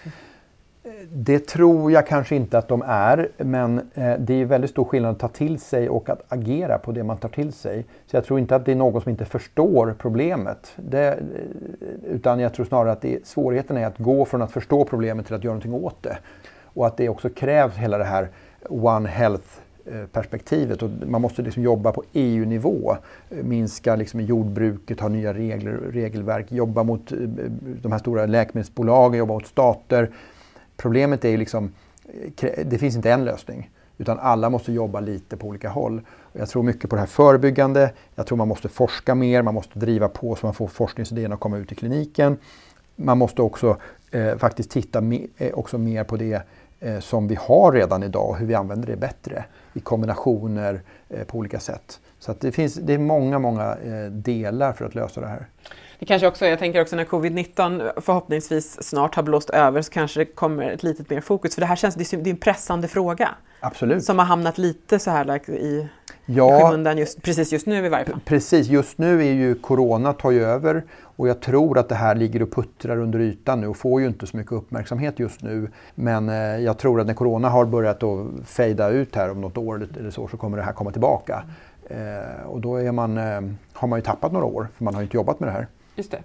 Det 1.13 1.39
tror 1.39 1.93
jag 1.93 2.07
kanske 2.07 2.37
inte 2.37 2.59
att 2.59 2.69
de 2.69 2.83
är, 2.87 3.29
men 3.37 3.79
eh, 3.95 4.15
det 4.19 4.35
är 4.35 4.45
väldigt 4.45 4.71
stor 4.71 4.85
skillnad 4.85 5.11
att 5.11 5.19
ta 5.19 5.29
till 5.29 5.59
sig 5.59 5.89
och 5.89 6.09
att 6.09 6.23
agera 6.29 6.79
på 6.79 6.93
det 6.93 7.05
man 7.05 7.17
tar 7.17 7.29
till 7.29 7.53
sig. 7.53 7.85
Så 8.07 8.17
jag 8.17 8.25
tror 8.25 8.39
inte 8.39 8.57
att 8.57 8.65
det 8.65 8.73
är 8.73 8.77
någon 8.77 9.03
som 9.03 9.11
inte 9.11 9.25
förstår 9.25 9.95
problemet. 9.99 10.73
Det, 10.77 11.13
eh, 11.13 11.19
utan 12.11 12.41
jag 12.41 12.55
tror 12.55 12.67
snarare 12.67 12.93
att 12.93 13.01
det, 13.01 13.27
svårigheten 13.27 13.77
är 13.77 13.87
att 13.87 13.99
gå 13.99 14.25
från 14.25 14.43
att 14.43 14.53
förstå 14.53 14.85
problemet 14.85 15.27
till 15.27 15.35
att 15.35 15.45
göra 15.45 15.55
någonting 15.55 15.75
åt 15.75 16.03
det. 16.03 16.19
Och 16.63 16.87
att 16.87 16.97
det 16.97 17.09
också 17.09 17.29
krävs 17.29 17.77
hela 17.77 17.99
det 17.99 18.05
här 18.05 18.29
One 18.69 19.09
Health-perspektivet. 19.09 20.83
Eh, 20.83 20.89
och 20.89 21.09
man 21.09 21.21
måste 21.21 21.43
liksom 21.43 21.63
jobba 21.63 21.93
på 21.93 22.03
EU-nivå. 22.13 22.97
Minska 23.29 23.97
liksom 23.97 24.21
i 24.21 24.25
jordbruket, 24.25 25.01
ha 25.01 25.09
nya 25.09 25.35
regler, 25.35 25.73
regelverk, 25.73 26.53
jobba 26.53 26.83
mot 26.83 27.13
de 27.83 27.93
här 27.93 27.99
stora 27.99 28.27
läkemedelsbolagen, 28.27 29.19
jobba 29.19 29.35
mot 29.35 29.47
stater. 29.47 30.11
Problemet 30.77 31.25
är 31.25 31.29
ju 31.29 31.37
liksom, 31.37 31.73
eh, 32.41 32.65
det 32.67 32.79
finns 32.79 32.97
inte 32.97 33.11
en 33.13 33.25
lösning. 33.25 33.71
Utan 33.99 34.19
alla 34.19 34.51
måste 34.51 34.73
jobba 34.73 35.01
lite 35.01 35.37
på 35.37 35.47
olika 35.47 35.69
håll. 35.69 36.01
Jag 36.33 36.49
tror 36.49 36.63
mycket 36.63 36.91
på 36.91 36.97
det 36.97 37.01
här 37.01 37.07
förebyggande. 37.07 37.93
Jag 38.15 38.27
tror 38.27 38.39
man 38.39 38.49
måste 38.49 38.69
forska 38.69 39.15
mer, 39.15 39.43
man 39.43 39.55
måste 39.55 39.79
driva 39.79 40.09
på 40.09 40.35
så 40.35 40.47
man 40.47 40.55
får 40.55 40.69
forskningsidéerna 40.69 41.35
att 41.35 41.41
komma 41.41 41.59
ut 41.59 41.73
i 41.73 41.75
kliniken. 41.75 42.37
Man 42.97 43.19
måste 43.19 43.43
också 43.43 43.77
eh, 44.11 44.37
faktiskt 44.37 44.71
titta 44.71 45.01
me 45.01 45.27
eh, 45.37 45.55
också 45.55 45.79
mer 45.79 46.05
på 46.05 46.17
det 46.17 46.43
eh, 46.81 46.99
som 47.01 47.29
vi 47.29 47.35
har 47.35 47.73
redan 47.73 48.03
idag 48.03 48.29
och 48.29 48.37
hur 48.37 48.47
vi 48.47 48.55
använder 48.55 48.89
det 48.89 48.97
bättre 48.97 49.45
i 49.73 49.81
kombinationer 49.81 50.83
eh, 51.09 51.25
på 51.25 51.39
olika 51.39 51.61
sätt. 51.61 52.01
Så 52.19 52.31
att 52.31 52.41
det, 52.41 52.53
finns, 52.53 52.75
det 52.75 52.95
är 52.95 52.99
många, 52.99 53.39
många 53.39 53.77
eh, 53.85 54.11
delar 54.11 54.73
för 54.73 54.85
att 54.85 54.95
lösa 54.95 55.21
det 55.21 55.27
här. 55.27 55.47
Det 55.99 56.07
kanske 56.07 56.29
också, 56.29 56.47
jag 56.47 56.59
tänker 56.59 56.81
också 56.81 56.97
när 56.97 57.05
covid-19 57.05 58.01
förhoppningsvis 58.01 58.83
snart 58.83 59.15
har 59.15 59.23
blåst 59.23 59.51
över 59.51 59.83
så 59.83 59.93
kanske 59.93 60.21
det 60.21 60.25
kommer 60.25 60.71
ett 60.71 60.83
litet 60.83 61.11
mer 61.11 61.21
fokus. 61.21 61.55
För 61.55 61.61
det 61.61 61.67
här 61.67 61.77
känns, 61.77 61.95
det 61.95 62.13
är 62.13 62.29
en 62.29 62.37
pressande 62.37 62.89
fråga. 62.89 63.31
Absolut. 63.61 64.05
Som 64.05 64.19
har 64.19 64.27
hamnat 64.27 64.59
lite 64.59 64.99
så 64.99 65.11
här 65.11 65.25
like, 65.25 65.53
i 65.53 65.89
ja, 66.27 66.61
skymundan 66.61 66.99
just, 66.99 67.23
precis 67.23 67.53
just 67.53 67.67
nu 67.67 67.87
i 67.87 67.89
varje 67.89 68.05
fall. 68.05 68.21
Precis, 68.25 68.67
just 68.67 68.99
nu 68.99 69.21
är 69.21 69.33
ju 69.33 69.55
Corona 69.55 70.13
tar 70.13 70.31
ju 70.31 70.45
över 70.45 70.85
och 71.17 71.29
jag 71.29 71.41
tror 71.41 71.79
att 71.79 71.89
det 71.89 71.95
här 71.95 72.15
ligger 72.15 72.43
och 72.43 72.53
puttrar 72.53 72.97
under 72.97 73.21
ytan 73.21 73.61
nu 73.61 73.67
och 73.67 73.77
får 73.77 74.01
ju 74.01 74.07
inte 74.07 74.27
så 74.27 74.37
mycket 74.37 74.53
uppmärksamhet 74.53 75.19
just 75.19 75.43
nu. 75.43 75.71
Men 75.95 76.29
eh, 76.29 76.35
jag 76.37 76.79
tror 76.79 77.01
att 77.01 77.07
när 77.07 77.15
Corona 77.15 77.49
har 77.49 77.65
börjat 77.65 78.03
att 78.03 78.27
fejda 78.45 78.89
ut 78.89 79.17
här 79.17 79.31
om 79.31 79.41
något 79.41 79.59
år 79.59 79.89
eller 79.99 80.11
så, 80.11 80.29
så 80.29 80.37
kommer 80.37 80.57
det 80.57 80.63
här 80.63 80.73
komma 80.73 80.91
tillbaka. 80.91 81.45
Eh, 81.87 82.47
och 82.47 82.61
då 82.61 82.77
är 82.77 82.93
man, 82.93 83.19
eh, 83.19 83.41
har 83.73 83.89
man 83.89 83.99
ju 83.99 84.03
tappat 84.03 84.33
några 84.33 84.47
år 84.47 84.69
för 84.77 84.85
man 84.85 84.95
har 84.95 85.03
inte 85.03 85.17
jobbat 85.17 85.41
med 85.41 85.49
det 85.49 85.53
här. 85.53 85.67
Just 85.95 86.11
det. 86.11 86.23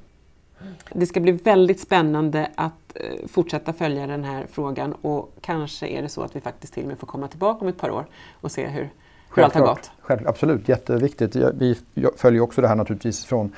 Det 0.93 1.05
ska 1.05 1.19
bli 1.19 1.31
väldigt 1.31 1.79
spännande 1.79 2.49
att 2.55 2.73
eh, 2.95 3.27
fortsätta 3.27 3.73
följa 3.73 4.07
den 4.07 4.23
här 4.23 4.45
frågan 4.51 4.93
och 4.93 5.33
kanske 5.41 5.87
är 5.87 6.01
det 6.01 6.09
så 6.09 6.21
att 6.21 6.35
vi 6.35 6.41
faktiskt 6.41 6.73
till 6.73 6.83
och 6.83 6.89
med 6.89 6.99
får 6.99 7.07
komma 7.07 7.27
tillbaka 7.27 7.61
om 7.61 7.67
ett 7.67 7.77
par 7.77 7.89
år 7.89 8.05
och 8.41 8.51
se 8.51 8.67
hur, 8.67 8.89
hur 9.35 9.43
allt 9.43 9.53
har 9.53 9.61
gått. 9.61 9.91
Självklart, 9.99 10.29
absolut, 10.29 10.69
jätteviktigt. 10.69 11.35
Vi 11.35 11.77
följer 12.17 12.41
också 12.41 12.61
det 12.61 12.67
här 12.67 12.75
naturligtvis 12.75 13.25
från 13.25 13.55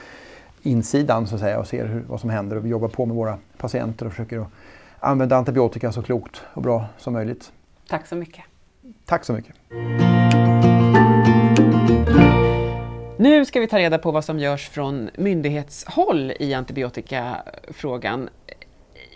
insidan 0.62 1.28
så 1.28 1.36
att 1.36 1.41
säga 1.41 1.60
och 1.60 1.67
ser 1.67 1.86
hur, 1.86 2.04
vad 2.08 2.19
som 2.19 2.30
händer 2.30 2.56
och 2.56 2.65
vi 2.65 2.69
jobbar 2.69 2.88
på 2.88 3.06
med 3.06 3.15
våra 3.15 3.38
patienter 3.58 4.06
och 4.06 4.12
försöker 4.12 4.45
använda 5.00 5.36
antibiotika 5.36 5.91
så 5.91 6.02
klokt 6.02 6.41
och 6.54 6.62
bra 6.62 6.86
som 6.97 7.13
möjligt. 7.13 7.52
Tack 7.88 8.08
så 8.08 8.15
mycket. 8.15 8.43
Tack 9.06 9.26
så 9.26 9.34
mycket. 9.34 9.56
Nu 13.22 13.46
ska 13.46 13.60
vi 13.60 13.68
ta 13.68 13.78
reda 13.78 13.98
på 13.98 14.12
vad 14.12 14.26
som 14.26 14.40
görs 14.40 14.70
från 14.70 15.10
myndighetshåll 15.16 16.34
i 16.40 16.54
antibiotikafrågan. 16.54 18.30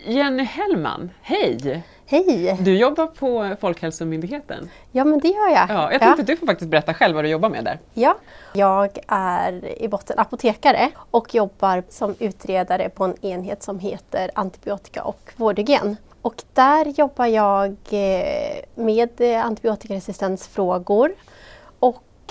Jenny 0.04 0.42
Hellman, 0.42 1.10
hej! 1.22 1.82
Hej! 2.06 2.56
Du 2.60 2.78
jobbar 2.78 3.06
på 3.06 3.56
Folkhälsomyndigheten. 3.60 4.70
Ja, 4.92 5.04
men 5.04 5.18
det 5.18 5.28
gör 5.28 5.48
jag. 5.48 5.70
Ja, 5.70 5.92
jag 5.92 6.00
tänkte 6.00 6.06
ja. 6.06 6.20
att 6.20 6.26
du 6.26 6.36
får 6.36 6.46
faktiskt 6.46 6.70
berätta 6.70 6.94
själv 6.94 7.14
vad 7.14 7.24
du 7.24 7.28
jobbar 7.28 7.48
med 7.50 7.64
där. 7.64 7.78
Ja, 7.94 8.16
jag 8.52 8.98
är 9.08 9.82
i 9.82 9.88
botten 9.88 10.18
apotekare 10.18 10.90
och 11.10 11.34
jobbar 11.34 11.82
som 11.88 12.14
utredare 12.18 12.88
på 12.88 13.04
en 13.04 13.24
enhet 13.24 13.62
som 13.62 13.78
heter 13.78 14.30
antibiotika 14.34 15.02
och 15.02 15.32
vårdhygien. 15.36 15.96
Och 16.22 16.42
där 16.52 16.86
jobbar 16.98 17.26
jag 17.26 17.76
eh, 17.90 18.84
med 18.84 19.20
antibiotikaresistensfrågor 19.20 21.12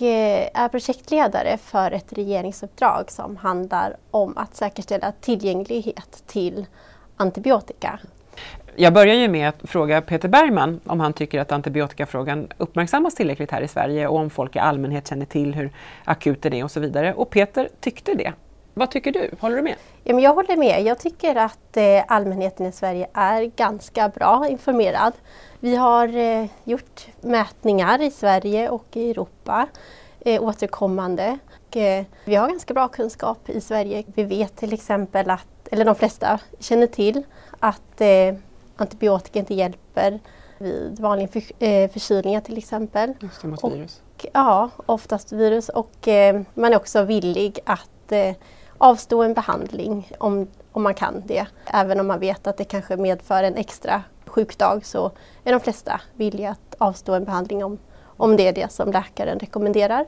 Eh, 0.01 0.49
är 0.53 0.67
projektledare 0.67 1.57
för 1.57 1.91
ett 1.91 2.13
regeringsuppdrag 2.13 3.11
som 3.11 3.37
handlar 3.37 3.97
om 4.11 4.37
att 4.37 4.55
säkerställa 4.55 5.11
tillgänglighet 5.21 6.23
till 6.27 6.65
antibiotika. 7.17 7.99
Jag 8.75 8.93
börjar 8.93 9.15
ju 9.15 9.27
med 9.27 9.49
att 9.49 9.55
fråga 9.63 10.01
Peter 10.01 10.29
Bergman 10.29 10.79
om 10.85 10.99
han 10.99 11.13
tycker 11.13 11.39
att 11.39 11.51
antibiotikafrågan 11.51 12.47
uppmärksammas 12.57 13.15
tillräckligt 13.15 13.51
här 13.51 13.61
i 13.61 13.67
Sverige 13.67 14.07
och 14.07 14.19
om 14.19 14.29
folk 14.29 14.55
i 14.55 14.59
allmänhet 14.59 15.07
känner 15.07 15.25
till 15.25 15.55
hur 15.55 15.71
akut 16.03 16.41
den 16.41 16.53
är 16.53 16.63
och 16.63 16.71
så 16.71 16.79
vidare. 16.79 17.13
Och 17.13 17.29
Peter 17.29 17.69
tyckte 17.79 18.13
det. 18.13 18.33
Vad 18.77 18.91
tycker 18.91 19.11
du? 19.11 19.29
Håller 19.39 19.55
du 19.55 19.61
med? 19.61 19.75
Ja, 20.03 20.13
men 20.13 20.23
jag 20.23 20.33
håller 20.33 20.57
med. 20.57 20.83
Jag 20.83 20.99
tycker 20.99 21.35
att 21.35 21.77
eh, 21.77 22.03
allmänheten 22.07 22.65
i 22.65 22.71
Sverige 22.71 23.07
är 23.13 23.43
ganska 23.43 24.09
bra 24.09 24.47
informerad. 24.49 25.13
Vi 25.59 25.75
har 25.75 26.17
eh, 26.17 26.45
gjort 26.63 27.07
mätningar 27.21 28.01
i 28.01 28.11
Sverige 28.11 28.69
och 28.69 28.85
i 28.93 29.11
Europa 29.11 29.67
eh, 30.19 30.43
återkommande. 30.43 31.37
Och, 31.67 31.77
vi 32.25 32.35
har 32.35 32.47
ganska 32.49 32.73
bra 32.73 32.87
kunskap 32.87 33.49
i 33.49 33.61
Sverige. 33.61 34.03
Vi 34.15 34.23
vet 34.23 34.55
till 34.55 34.73
exempel 34.73 35.29
att, 35.29 35.67
eller 35.71 35.85
de 35.85 35.95
flesta 35.95 36.39
känner 36.59 36.87
till 36.87 37.23
att 37.59 38.01
antibiotika 38.75 39.39
inte 39.39 39.53
hjälper 39.53 40.19
vid 40.57 40.99
vanliga 40.99 41.27
för, 41.27 41.41
eh, 41.59 41.89
förkylningar 41.91 42.41
till 42.41 42.57
exempel. 42.57 43.13
Just 43.19 43.41
det, 43.41 43.47
mot 43.47 43.63
Och- 43.63 43.73
virus. 43.73 44.01
Ja, 44.33 44.69
oftast 44.85 45.31
virus 45.31 45.69
och 45.69 46.07
man 46.53 46.73
är 46.73 46.75
också 46.75 47.03
villig 47.03 47.59
att 47.65 48.11
avstå 48.77 49.23
en 49.23 49.33
behandling 49.33 50.11
om, 50.17 50.47
om 50.71 50.83
man 50.83 50.93
kan 50.93 51.23
det. 51.25 51.45
Även 51.65 51.99
om 51.99 52.07
man 52.07 52.19
vet 52.19 52.47
att 52.47 52.57
det 52.57 52.63
kanske 52.63 52.97
medför 52.97 53.43
en 53.43 53.55
extra 53.55 54.03
sjukdag 54.25 54.85
så 54.85 55.11
är 55.43 55.51
de 55.51 55.59
flesta 55.59 56.01
villiga 56.13 56.49
att 56.49 56.75
avstå 56.77 57.13
en 57.13 57.25
behandling 57.25 57.63
om, 57.63 57.77
om 58.05 58.37
det 58.37 58.47
är 58.47 58.53
det 58.53 58.71
som 58.71 58.91
läkaren 58.91 59.39
rekommenderar. 59.39 60.05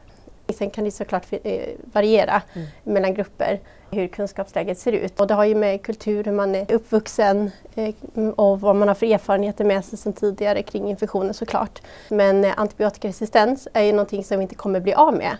Sen 0.57 0.69
kan 0.69 0.83
det 0.83 0.91
såklart 0.91 1.25
eh, 1.31 1.69
variera 1.93 2.41
mellan 2.83 3.13
grupper 3.13 3.59
hur 3.91 4.07
kunskapsläget 4.07 4.79
ser 4.79 4.91
ut. 4.91 5.19
Och 5.19 5.27
det 5.27 5.33
har 5.33 5.45
ju 5.45 5.55
med 5.55 5.81
kultur, 5.81 6.23
hur 6.23 6.31
man 6.31 6.55
är 6.55 6.71
uppvuxen 6.71 7.51
eh, 7.75 7.95
och 8.35 8.61
vad 8.61 8.75
man 8.75 8.87
har 8.87 8.95
för 8.95 9.05
erfarenheter 9.05 9.65
med 9.65 9.85
sig 9.85 9.97
sedan 9.97 10.13
tidigare 10.13 10.63
kring 10.63 10.89
infektioner 10.89 11.33
såklart. 11.33 11.81
Men 12.09 12.45
eh, 12.45 12.53
antibiotikaresistens 12.57 13.67
är 13.73 13.83
ju 13.83 13.91
någonting 13.91 14.23
som 14.23 14.37
vi 14.37 14.43
inte 14.43 14.55
kommer 14.55 14.79
bli 14.79 14.93
av 14.93 15.13
med. 15.13 15.37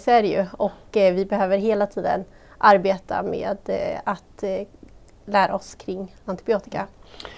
Så 0.00 0.10
är 0.10 0.22
det 0.22 0.28
ju 0.28 0.46
och 0.52 0.72
vi 0.92 1.24
behöver 1.24 1.58
hela 1.58 1.86
tiden 1.86 2.24
arbeta 2.58 3.22
med 3.22 3.58
eh, 3.66 4.00
att 4.04 4.42
eh, 4.42 4.66
lära 5.24 5.54
oss 5.54 5.74
kring 5.74 6.14
antibiotika. 6.24 6.86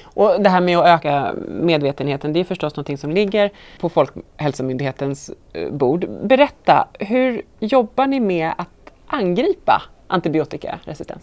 Och 0.02 0.42
det 0.42 0.48
här 0.48 0.60
med 0.60 0.78
att 0.78 0.86
öka 0.86 1.34
medvetenheten, 1.48 2.32
det 2.32 2.40
är 2.40 2.44
förstås 2.44 2.76
någonting 2.76 2.98
som 2.98 3.10
ligger 3.10 3.50
på 3.80 3.88
Folkhälsomyndighetens 3.88 5.30
eh, 5.52 5.70
bord. 5.70 6.08
Berätta, 6.22 6.88
hur 6.98 7.42
jobbar 7.58 8.06
ni 8.06 8.20
med 8.20 8.52
att 8.56 8.92
angripa 9.06 9.82
antibiotikaresistens? 10.06 11.22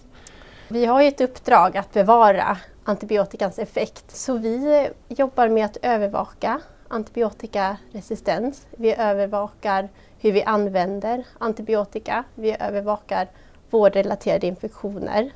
Vi 0.67 0.86
har 0.86 1.01
ju 1.01 1.08
ett 1.08 1.21
uppdrag 1.21 1.77
att 1.77 1.93
bevara 1.93 2.58
antibiotikans 2.84 3.60
effekt 3.60 4.12
så 4.12 4.38
vi 4.38 4.89
jobbar 5.08 5.49
med 5.49 5.65
att 5.65 5.77
övervaka 5.81 6.62
antibiotikaresistens. 6.88 8.67
Vi 8.77 8.95
övervakar 8.95 9.89
hur 10.19 10.31
vi 10.31 10.43
använder 10.43 11.23
antibiotika. 11.38 12.23
Vi 12.36 12.55
övervakar 12.60 13.27
vårdrelaterade 13.75 14.47
infektioner. 14.47 15.31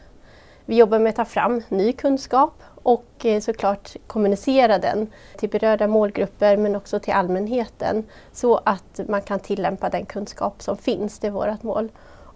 Vi 0.66 0.76
jobbar 0.76 1.00
med 1.00 1.10
att 1.10 1.16
ta 1.16 1.26
fram 1.26 1.62
ny 1.70 1.94
kunskap 1.94 2.64
och 2.84 3.26
eh, 3.26 3.40
såklart 3.40 3.96
kommunicera 4.08 4.78
den 4.78 5.08
till 5.38 5.50
berörda 5.50 5.88
målgrupper 5.88 6.58
men 6.58 6.76
också 6.76 7.00
till 7.00 7.14
allmänheten 7.14 8.04
så 8.32 8.62
att 8.66 9.00
man 9.08 9.22
kan 9.22 9.40
tillämpa 9.40 9.90
den 9.90 10.06
kunskap 10.06 10.62
som 10.62 10.78
finns. 10.78 11.20
Det 11.20 11.28
är 11.28 11.32
vårt 11.32 11.64
mål. 11.64 11.90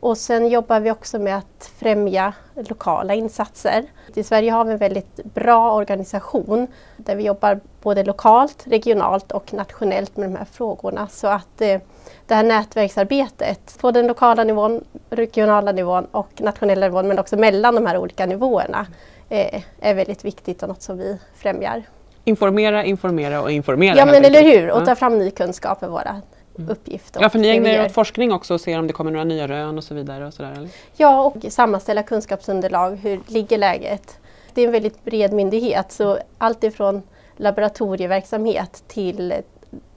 Och 0.04 0.18
sen 0.18 0.48
jobbar 0.48 0.80
vi 0.80 0.92
också 0.92 1.20
med 1.20 1.38
att 1.38 1.72
främja 1.78 2.34
lokala 2.56 3.14
insatser. 3.14 3.84
I 4.16 4.24
Sverige 4.24 4.52
har 4.52 4.66
vi 4.66 4.72
en 4.72 4.78
väldigt 4.78 5.24
bra 5.24 5.72
organisation 5.74 6.68
där 6.98 7.16
vi 7.16 7.24
jobbar 7.24 7.60
både 7.82 8.04
lokalt, 8.04 8.68
regionalt 8.68 9.32
och 9.32 9.54
nationellt 9.54 10.18
med 10.18 10.30
de 10.30 10.36
här 10.36 10.46
frågorna. 10.46 11.08
Så 11.08 11.28
att 11.28 11.62
eh, 11.62 11.80
det 12.28 12.36
här 12.36 12.44
nätverksarbetet 12.44 13.78
på 13.82 13.92
den 13.92 14.08
lokala 14.08 14.44
nivån, 14.44 14.84
regionala 15.10 15.72
nivån 15.72 16.06
och 16.12 16.42
nationella 16.42 16.88
nivån 16.88 17.08
men 17.08 17.20
också 17.20 17.38
mellan 17.38 17.76
de 17.76 17.86
här 17.86 17.98
olika 17.98 18.26
nivåerna 18.26 18.88
eh, 19.30 19.64
är 19.80 19.94
väldigt 19.94 20.26
viktigt 20.26 20.64
och 20.64 20.70
något 20.70 20.82
som 20.82 20.98
vi 20.98 21.18
främjar. 21.36 21.84
Informera, 22.24 22.84
informera 22.84 23.42
och 23.42 23.52
informera. 23.52 23.98
Ja 23.98 24.06
men 24.06 24.26
eller 24.26 24.44
hur, 24.44 24.72
och 24.72 24.86
ta 24.86 24.96
fram 24.96 25.20
ny 25.20 25.32
kunskap 25.32 25.84
är 25.84 25.88
våra 25.88 26.22
uppgift. 26.56 27.16
och 27.16 27.24
Ja, 27.24 27.30
för 27.30 27.40
ni 27.40 27.48
ägnar 27.48 27.70
er 27.70 27.86
åt 27.86 27.92
forskning 27.92 28.32
också 28.32 28.54
och 28.54 28.62
ser 28.62 28.80
om 28.80 28.88
det 28.88 28.94
kommer 28.94 29.12
några 29.12 29.24
nya 29.24 29.48
rön 29.48 29.78
och 29.78 29.84
så 29.84 29.94
vidare. 29.94 30.28
Och 30.28 30.34
sådär, 30.34 30.52
eller? 30.52 30.70
Ja, 30.98 31.24
och 31.24 31.46
sammanställa 31.50 32.04
kunskapsunderlag. 32.04 32.96
Hur 32.96 33.22
ligger 33.28 33.58
läget? 33.58 34.20
Det 34.54 34.62
är 34.62 34.66
en 34.66 34.72
väldigt 34.72 35.04
bred 35.04 35.34
myndighet 35.34 35.92
så 35.92 36.18
allt 36.38 36.64
ifrån 36.64 37.02
laboratorieverksamhet 37.38 38.84
till 38.88 39.34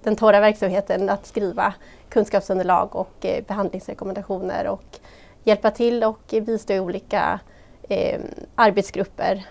den 0.03 0.17
torra 0.17 0.41
verksamheten 0.41 1.09
att 1.09 1.27
skriva 1.27 1.75
kunskapsunderlag 2.09 2.97
och 2.97 3.27
eh, 3.27 3.45
behandlingsrekommendationer 3.45 4.67
och 4.69 4.99
hjälpa 5.45 5.71
till 5.71 6.05
och 6.05 6.21
bistå 6.31 6.73
i 6.73 6.81
olika 6.81 7.41
eh, 7.89 8.21
arbetsgrupper 8.55 9.45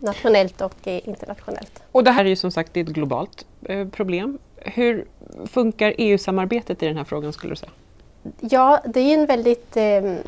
nationellt 0.00 0.60
och 0.60 0.88
eh, 0.88 1.08
internationellt. 1.08 1.82
Och 1.92 2.04
det 2.04 2.10
här 2.10 2.24
är 2.24 2.28
ju 2.28 2.36
som 2.36 2.50
sagt 2.50 2.76
ett 2.76 2.86
globalt 2.86 3.46
eh, 3.62 3.88
problem. 3.88 4.38
Hur 4.74 5.04
funkar 5.46 5.94
EU-samarbetet 5.98 6.82
i 6.82 6.86
den 6.86 6.96
här 6.96 7.04
frågan 7.04 7.32
skulle 7.32 7.52
du 7.52 7.56
säga? 7.56 7.72
Ja, 8.40 8.80
det 8.84 9.00
är 9.00 9.14
en 9.14 9.26
väldigt, 9.26 9.76
ehm, 9.76 10.18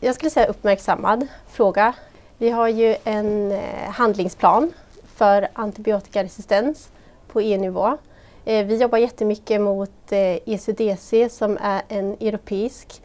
jag 0.00 0.14
skulle 0.14 0.30
säga 0.30 0.46
uppmärksammad 0.46 1.26
fråga. 1.48 1.94
Vi 2.38 2.50
har 2.50 2.68
ju 2.68 2.96
en 3.04 3.52
eh, 3.52 3.90
handlingsplan 3.90 4.72
för 5.14 5.48
antibiotikaresistens 5.52 6.88
på 7.28 7.40
EU-nivå. 7.40 7.96
Eh, 8.44 8.66
vi 8.66 8.76
jobbar 8.76 8.98
jättemycket 8.98 9.60
mot 9.60 10.12
eh, 10.12 10.38
ECDC 10.46 11.28
som 11.28 11.58
är 11.60 11.82
en 11.88 12.12
europeisk 12.12 13.02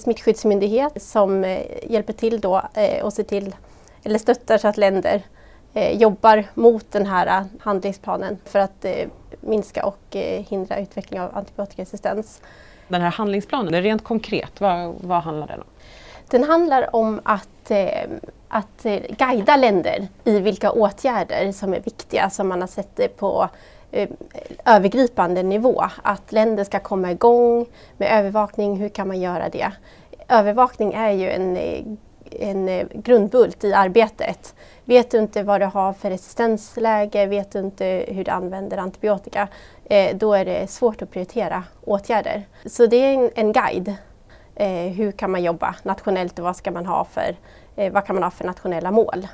smittskyddsmyndighet 0.00 1.02
som 1.02 1.44
hjälper 1.82 2.12
till 2.12 2.40
då 2.40 2.62
och 3.02 3.12
ser 3.12 3.22
till, 3.22 3.54
eller 4.02 4.18
stöttar 4.18 4.58
så 4.58 4.68
att 4.68 4.76
länder 4.76 5.22
jobbar 5.74 6.44
mot 6.54 6.92
den 6.92 7.06
här 7.06 7.26
eh, 7.26 7.46
handlingsplanen 7.60 8.38
för 8.44 8.58
att 8.58 8.84
eh, 8.84 9.08
minska 9.40 9.86
och 9.86 10.16
eh, 10.16 10.42
hindra 10.42 10.78
utveckling 10.78 11.20
av 11.20 11.36
antibiotikaresistens. 11.36 12.40
Den 12.88 13.00
här 13.00 13.10
handlingsplanen, 13.10 13.82
rent 13.82 14.04
konkret, 14.04 14.60
vad, 14.60 14.94
vad 15.00 15.22
handlar 15.22 15.46
den 15.46 15.60
om? 15.60 15.66
Den 16.28 16.44
handlar 16.44 16.96
om 16.96 17.20
att, 17.24 17.70
eh, 17.70 18.10
att 18.48 18.86
eh, 18.86 19.00
guida 19.18 19.56
länder 19.56 20.08
i 20.24 20.40
vilka 20.40 20.70
åtgärder 20.72 21.52
som 21.52 21.74
är 21.74 21.80
viktiga 21.80 22.30
som 22.30 22.48
man 22.48 22.60
har 22.60 22.68
sett 22.68 23.16
på 23.16 23.48
eh, 23.90 24.08
övergripande 24.64 25.42
nivå. 25.42 25.84
Att 26.02 26.32
länder 26.32 26.64
ska 26.64 26.80
komma 26.80 27.10
igång 27.10 27.66
med 27.96 28.18
övervakning, 28.18 28.76
hur 28.76 28.88
kan 28.88 29.08
man 29.08 29.20
göra 29.20 29.48
det? 29.48 29.72
Övervakning 30.28 30.92
är 30.92 31.10
ju 31.10 31.30
en, 31.30 31.56
eh, 31.56 31.84
en 32.40 32.68
eh, 32.68 32.86
grundbult 32.92 33.64
i 33.64 33.72
arbetet. 33.72 34.54
Vet 34.84 35.10
du 35.10 35.18
inte 35.18 35.42
vad 35.42 35.60
du 35.60 35.64
har 35.64 35.92
för 35.92 36.10
resistensläge, 36.10 37.26
vet 37.26 37.52
du 37.52 37.58
inte 37.58 38.04
hur 38.08 38.24
du 38.24 38.30
använder 38.30 38.76
antibiotika, 38.78 39.48
eh, 39.84 40.16
då 40.16 40.34
är 40.34 40.44
det 40.44 40.70
svårt 40.70 41.02
att 41.02 41.10
prioritera 41.10 41.64
åtgärder. 41.84 42.42
Så 42.66 42.86
det 42.86 42.96
är 42.96 43.30
en, 43.34 43.52
guide 43.52 43.94
eh, 44.54 44.68
hur 44.68 45.12
kan 45.12 45.30
man 45.30 45.42
jobba 45.42 45.74
nationellt 45.82 46.38
och 46.38 46.44
vad, 46.44 46.56
ska 46.56 46.70
man 46.70 46.86
ha 46.86 47.04
för, 47.04 47.36
vad 47.90 48.06
kan 48.06 48.16
man 48.16 48.22
ha 48.22 48.30
för 48.30 48.44
nationella 48.44 48.90
mål. 48.90 49.26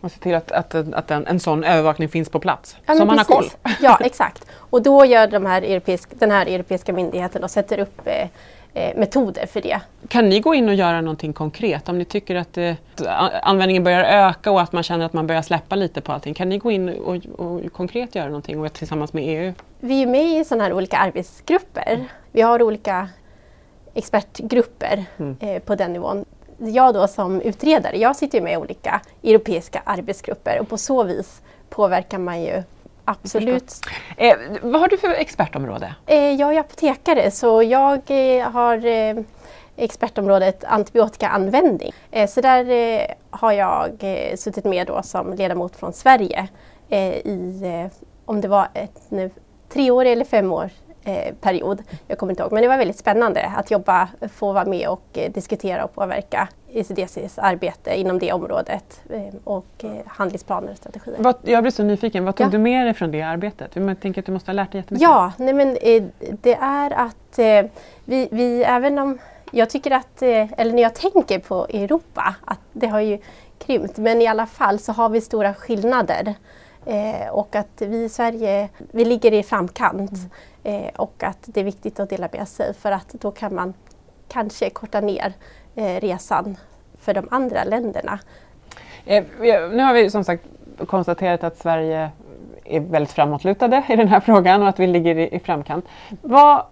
Och 0.00 0.12
se 0.12 0.18
till 0.18 0.34
att, 0.34 0.52
att, 0.52 0.74
att 0.74 1.10
en, 1.10 1.26
en 1.26 1.40
sån 1.40 1.64
övervakning 1.64 2.08
finns 2.08 2.28
på 2.28 2.40
plats, 2.40 2.76
Ja, 2.86 2.94
så 2.94 3.04
man 3.04 3.18
har 3.18 3.24
koll. 3.24 3.44
precis. 3.62 3.82
Ja, 3.82 3.98
exakt. 4.00 4.46
Och 4.54 4.82
då 4.82 5.04
gör 5.04 5.26
de 5.26 5.46
här 5.46 5.62
europeisk, 5.62 6.10
den 6.20 6.30
här 6.30 6.46
europeiska 6.46 6.92
myndigheten 6.92 7.44
och 7.44 7.50
sätter 7.50 7.78
upp 7.78 8.00
eh, 8.04 8.28
metoder 8.74 9.46
för 9.46 9.60
det. 9.60 9.80
Kan 10.08 10.28
ni 10.28 10.40
gå 10.40 10.54
in 10.54 10.68
och 10.68 10.74
göra 10.74 11.00
någonting 11.00 11.32
konkret 11.32 11.88
om 11.88 11.98
ni 11.98 12.04
tycker 12.04 12.34
att, 12.36 12.58
eh, 12.58 12.74
att 12.94 13.06
a- 13.06 13.30
användningen 13.42 13.84
börjar 13.84 14.04
öka 14.28 14.50
och 14.50 14.60
att 14.60 14.72
man 14.72 14.82
känner 14.82 15.06
att 15.06 15.12
man 15.12 15.26
börjar 15.26 15.42
släppa 15.42 15.76
lite 15.76 16.00
på 16.00 16.12
allting? 16.12 16.34
Kan 16.34 16.48
ni 16.48 16.58
gå 16.58 16.70
in 16.70 16.88
och, 16.88 17.16
och 17.40 17.72
konkret 17.72 18.14
göra 18.14 18.26
någonting 18.26 18.60
och 18.60 18.72
tillsammans 18.72 19.12
med 19.12 19.24
EU? 19.26 19.52
Vi 19.80 20.02
är 20.02 20.06
med 20.06 20.40
i 20.40 20.44
sådana 20.44 20.64
här 20.64 20.72
olika 20.72 20.96
arbetsgrupper. 20.96 22.04
Vi 22.32 22.40
har 22.42 22.62
olika 22.62 23.08
expertgrupper 23.94 25.04
eh, 25.40 25.62
på 25.62 25.74
den 25.74 25.92
nivån. 25.92 26.24
Jag 26.58 26.94
då 26.94 27.06
som 27.08 27.40
utredare, 27.40 27.98
jag 27.98 28.16
sitter 28.16 28.40
med 28.40 28.52
i 28.52 28.56
olika 28.56 29.00
europeiska 29.22 29.82
arbetsgrupper 29.84 30.60
och 30.60 30.68
på 30.68 30.76
så 30.78 31.02
vis 31.04 31.42
påverkar 31.70 32.18
man 32.18 32.42
ju 32.42 32.62
absolut. 33.08 33.74
Eh, 34.16 34.36
vad 34.62 34.80
har 34.80 34.88
du 34.88 34.98
för 34.98 35.10
expertområde? 35.10 35.94
Eh, 36.06 36.32
jag 36.32 36.54
är 36.54 36.60
apotekare 36.60 37.30
så 37.30 37.62
jag 37.62 38.00
eh, 38.06 38.50
har 38.50 38.86
eh, 38.86 39.16
expertområdet 39.76 40.64
antibiotikaanvändning. 40.64 41.92
Eh, 42.10 42.28
så 42.28 42.40
där 42.40 42.70
eh, 42.70 43.06
har 43.30 43.52
jag 43.52 44.04
suttit 44.38 44.64
med 44.64 44.86
då 44.86 45.02
som 45.02 45.32
ledamot 45.34 45.76
från 45.76 45.92
Sverige 45.92 46.48
i, 47.24 47.62
om 48.24 48.40
det 48.40 48.48
var 48.48 48.68
ett 48.74 49.00
nu, 49.08 49.30
tre 49.68 49.90
år 49.90 50.04
eller 50.04 50.24
fem 50.24 50.52
år 50.52 50.70
eh, 51.08 51.34
period. 51.40 51.82
Jag 52.06 52.18
kommer 52.18 52.32
inte 52.32 52.42
ihåg, 52.42 52.52
men 52.52 52.62
det 52.62 52.68
var 52.68 52.76
väldigt 52.78 52.98
spännande 52.98 53.52
att 53.56 53.70
jobba, 53.70 54.08
få 54.34 54.52
vara 54.52 54.64
med 54.64 54.88
och 54.88 55.02
eh, 55.12 55.32
diskutera 55.32 55.84
och 55.84 55.94
påverka 55.94 56.48
ECDCs 56.72 57.38
arbete 57.38 58.00
inom 58.00 58.18
det 58.18 58.32
området 58.32 59.00
eh, 59.10 59.34
och 59.44 59.84
handlingsplaner 60.06 60.70
och 60.70 60.76
strategier. 60.76 61.16
Vad, 61.22 61.36
jag 61.42 61.62
blir 61.62 61.70
så 61.72 61.82
nyfiken, 61.82 62.24
vad 62.24 62.36
tog 62.36 62.46
Ja. 62.46 62.50
du 62.50 62.58
med 62.58 62.86
dig 62.86 62.94
från 62.94 63.10
det 63.10 63.22
arbetet? 63.22 63.76
Jag 63.76 64.00
tänker 64.00 64.20
att 64.22 64.26
du 64.26 64.32
måste 64.32 64.48
ha 64.50 64.54
lärt 64.54 64.72
dig 64.72 64.80
jättemycket. 64.80 65.02
Ja, 65.08 65.32
nej 65.36 65.54
men, 65.54 65.74
det 66.42 66.54
är 66.54 66.90
att 66.90 67.38
vi, 68.04 68.28
vi, 68.30 68.62
även 68.64 68.98
om 68.98 69.18
jag 69.52 69.70
tycker 69.70 69.90
att, 69.90 70.22
eller 70.22 70.72
när 70.72 70.82
jag 70.82 70.94
tänker 70.94 71.38
på 71.38 71.66
Europa, 71.70 72.34
att 72.44 72.60
det 72.72 72.86
har 72.86 73.00
ju 73.00 73.18
krympt, 73.58 73.98
men 73.98 74.22
i 74.22 74.26
alla 74.26 74.46
fall 74.46 74.78
så 74.78 74.92
har 74.92 75.08
vi 75.08 75.20
stora 75.20 75.54
skillnader. 75.54 76.34
Eh, 76.88 77.28
och 77.30 77.56
att 77.56 77.82
vi 77.82 78.04
i 78.04 78.08
Sverige, 78.08 78.68
vi 78.78 79.04
ligger 79.04 79.32
i 79.32 79.42
framkant 79.42 80.12
eh, 80.64 80.88
och 80.96 81.22
att 81.22 81.38
det 81.46 81.60
är 81.60 81.64
viktigt 81.64 82.00
att 82.00 82.10
dela 82.10 82.28
med 82.32 82.48
sig 82.48 82.74
för 82.74 82.92
att 82.92 83.08
då 83.08 83.30
kan 83.30 83.54
man 83.54 83.74
kanske 84.28 84.70
korta 84.70 85.00
ner 85.00 85.32
eh, 85.74 86.00
resan 86.00 86.56
för 86.98 87.14
de 87.14 87.28
andra 87.30 87.64
länderna. 87.64 88.18
Eh, 89.06 89.24
Nu 89.70 89.82
har 89.82 89.94
vi 89.94 90.10
som 90.10 90.24
sagt 90.24 90.44
konstaterat 90.86 91.44
att 91.44 91.58
Sverige 91.58 92.10
är 92.64 92.80
väldigt 92.80 93.12
framåtlutade 93.12 93.84
i 93.88 93.96
den 93.96 94.08
här 94.08 94.20
frågan 94.20 94.62
och 94.62 94.68
att 94.68 94.80
vi 94.80 94.86
ligger 94.86 95.18
i, 95.18 95.34
i 95.34 95.38
framkant. 95.38 95.84
Vad 96.22 96.62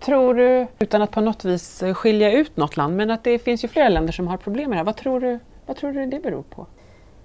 tror 0.00 0.34
du, 0.34 0.66
utan 0.78 1.02
att 1.02 1.10
på 1.10 1.20
något 1.20 1.44
vis 1.44 1.82
skilja 1.94 2.32
ut 2.32 2.56
något 2.56 2.76
land, 2.76 2.96
men 2.96 3.10
att 3.10 3.24
det 3.24 3.38
finns 3.38 3.64
ju 3.64 3.68
flera 3.68 3.88
länder 3.88 4.12
som 4.12 4.28
har 4.28 4.36
problem 4.36 4.70
med 4.70 4.76
det 4.76 4.78
här. 4.78 4.84
Vad 4.84 4.96
tror 4.96 5.20
du, 5.20 5.38
vad 5.66 5.76
tror 5.76 5.92
du 5.92 6.06
det 6.06 6.18
beror 6.20 6.42
på? 6.42 6.66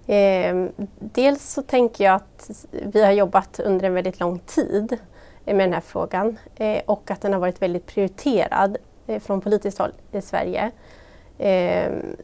Eh, 0.08 0.68
dels 1.00 1.54
så 1.54 1.62
tänker 1.62 2.04
jag 2.04 2.16
att 2.16 2.66
vi 2.72 3.04
har 3.04 3.12
jobbat 3.12 3.60
under 3.60 3.86
en 3.86 3.94
väldigt 3.94 4.20
lång 4.20 4.40
tid 4.40 4.98
med 5.46 5.60
den 5.60 5.74
här 5.74 5.82
frågan 5.82 6.38
eh, 6.56 6.82
och 6.86 7.12
att 7.12 7.22
den 7.22 7.34
har 7.34 7.40
varit 7.40 7.62
väldigt 7.62 7.86
prioriterad 7.86 8.78
eh, 9.08 9.20
från 9.20 9.42
politiskt 9.42 9.78
håll 9.78 9.94
i 10.12 10.22
Sverige. 10.22 10.72
Ehm, 11.38 12.16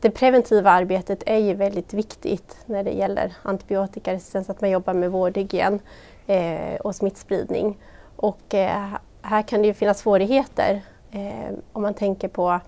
det 0.00 0.10
preventiva 0.10 0.70
arbetet 0.70 1.22
är 1.26 1.38
ju 1.38 1.54
väldigt 1.54 1.94
viktigt 1.94 2.56
när 2.66 2.84
det 2.84 2.90
gäller 2.90 3.32
antibiotikaresistens, 3.42 4.50
att 4.50 4.60
man 4.60 4.70
jobbar 4.70 4.94
med 4.94 5.10
vårdhygien 5.10 5.80
eh, 6.26 6.74
och 6.80 6.94
smittspridning. 6.94 7.78
Och 8.16 8.54
eh, 8.54 8.88
här 9.22 9.42
kan 9.42 9.62
det 9.62 9.66
ju 9.66 9.74
finnas 9.74 9.98
svårigheter 9.98 10.82
eh, 11.10 11.54
om 11.72 11.82
man 11.82 11.94
tänker 11.94 12.28
på 12.28 12.60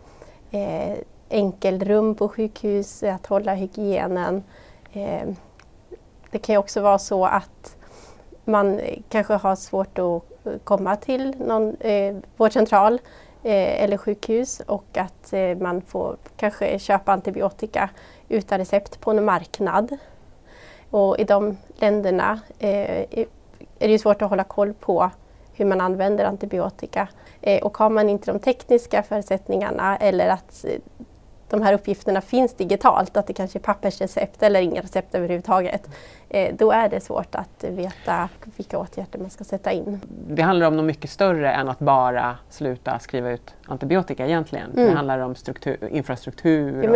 enkelrum 1.29 2.15
på 2.15 2.29
sjukhus, 2.29 3.03
att 3.03 3.27
hålla 3.27 3.55
hygienen. 3.55 4.43
Eh, 4.93 5.29
det 6.31 6.39
kan 6.39 6.55
ju 6.55 6.59
också 6.59 6.81
vara 6.81 6.99
så 6.99 7.25
att 7.25 7.77
man 8.45 8.81
kanske 9.09 9.35
har 9.35 9.57
svårt 9.57 9.99
att 9.99 10.23
komma 10.65 10.97
till 10.97 11.37
någon 11.39 11.77
eh, 11.81 12.17
vårdcentral 12.37 12.95
eh, 13.43 13.83
eller 13.83 13.97
sjukhus 13.97 14.61
och 14.61 14.99
att 14.99 15.35
man 15.61 15.83
får 15.83 16.17
kanske 16.37 16.79
köpa 16.79 17.13
antibiotika 17.13 17.91
utan 18.29 18.59
recept 18.59 19.01
på 19.01 19.11
en 19.11 19.25
marknad. 19.25 19.97
Och 20.91 21.19
i 21.19 21.25
de 21.25 21.57
länderna 21.75 22.41
är 22.59 23.27
det 23.79 23.99
svårt 23.99 24.23
att 24.23 24.31
hålla 24.31 24.45
koll 24.45 24.75
på 24.75 25.11
hur 25.53 25.65
man 25.65 25.81
använder 25.81 26.25
antibiotika. 26.25 27.09
Och 27.63 27.77
har 27.77 27.91
man 27.91 28.09
inte 28.09 28.33
de 28.33 28.39
tekniska 28.39 29.03
förutsättningarna 29.03 29.97
eller 29.97 30.29
att 30.29 30.65
de 31.55 31.63
här 31.63 31.73
uppgifterna 31.73 32.21
finns 32.21 32.55
digitalt, 32.55 33.17
att 33.17 33.27
det 33.27 33.33
kanske 33.33 33.59
är 33.59 33.61
pappersrecept 33.61 34.43
eller 34.43 34.61
inga 34.61 34.81
recept 34.81 35.15
överhuvudtaget, 35.15 35.89
eh, 36.29 36.55
då 36.59 36.71
är 36.73 36.89
det 36.89 37.01
svårt 37.01 37.35
att 37.35 37.65
veta 37.65 38.29
vilka 38.57 38.79
åtgärder 38.79 39.19
man 39.19 39.31
ska 39.31 39.45
sätta 39.45 39.73
in. 39.73 40.01
Det 40.29 40.43
handlar 40.43 40.67
om 40.67 40.77
något 40.77 40.85
mycket 40.85 41.11
större 41.11 41.53
än 41.53 41.69
att 41.69 41.79
bara 41.79 42.37
sluta 42.51 42.99
skriva 42.99 43.31
ut 43.31 43.55
antibiotika 43.67 44.27
egentligen. 44.27 44.71
Det 44.75 44.83
Mm. 44.83 44.97
handlar 44.97 45.19
om 45.19 45.35
struktur, 45.35 45.89
infrastruktur 45.91 46.83
Ja 46.85 46.91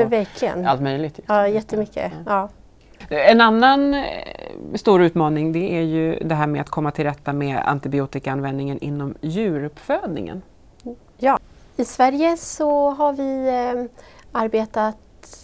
och 0.57 0.67
allt 0.67 0.81
möjligt. 0.83 1.21
Ja, 1.27 1.49
jättemycket. 1.49 2.13
Ja. 2.27 2.49
En 3.09 3.41
annan 3.41 3.95
eh, 3.95 4.05
stor 4.75 5.03
utmaning 5.03 5.53
det 5.53 5.77
är 5.79 5.83
ju 5.83 6.19
det 6.25 6.35
här 6.35 6.47
med 6.47 6.61
att 6.61 6.71
komma 6.71 6.91
till 6.91 7.05
rätta 7.05 7.33
med 7.33 7.63
antibiotikaanvändningen 7.65 8.79
inom 8.79 9.15
djuruppfödningen. 9.21 10.43
I 11.81 11.85
Sverige 11.85 12.37
så 12.37 12.91
har 12.91 13.13
vi 13.13 13.49
eh, 13.49 13.85
arbetat 14.33 14.97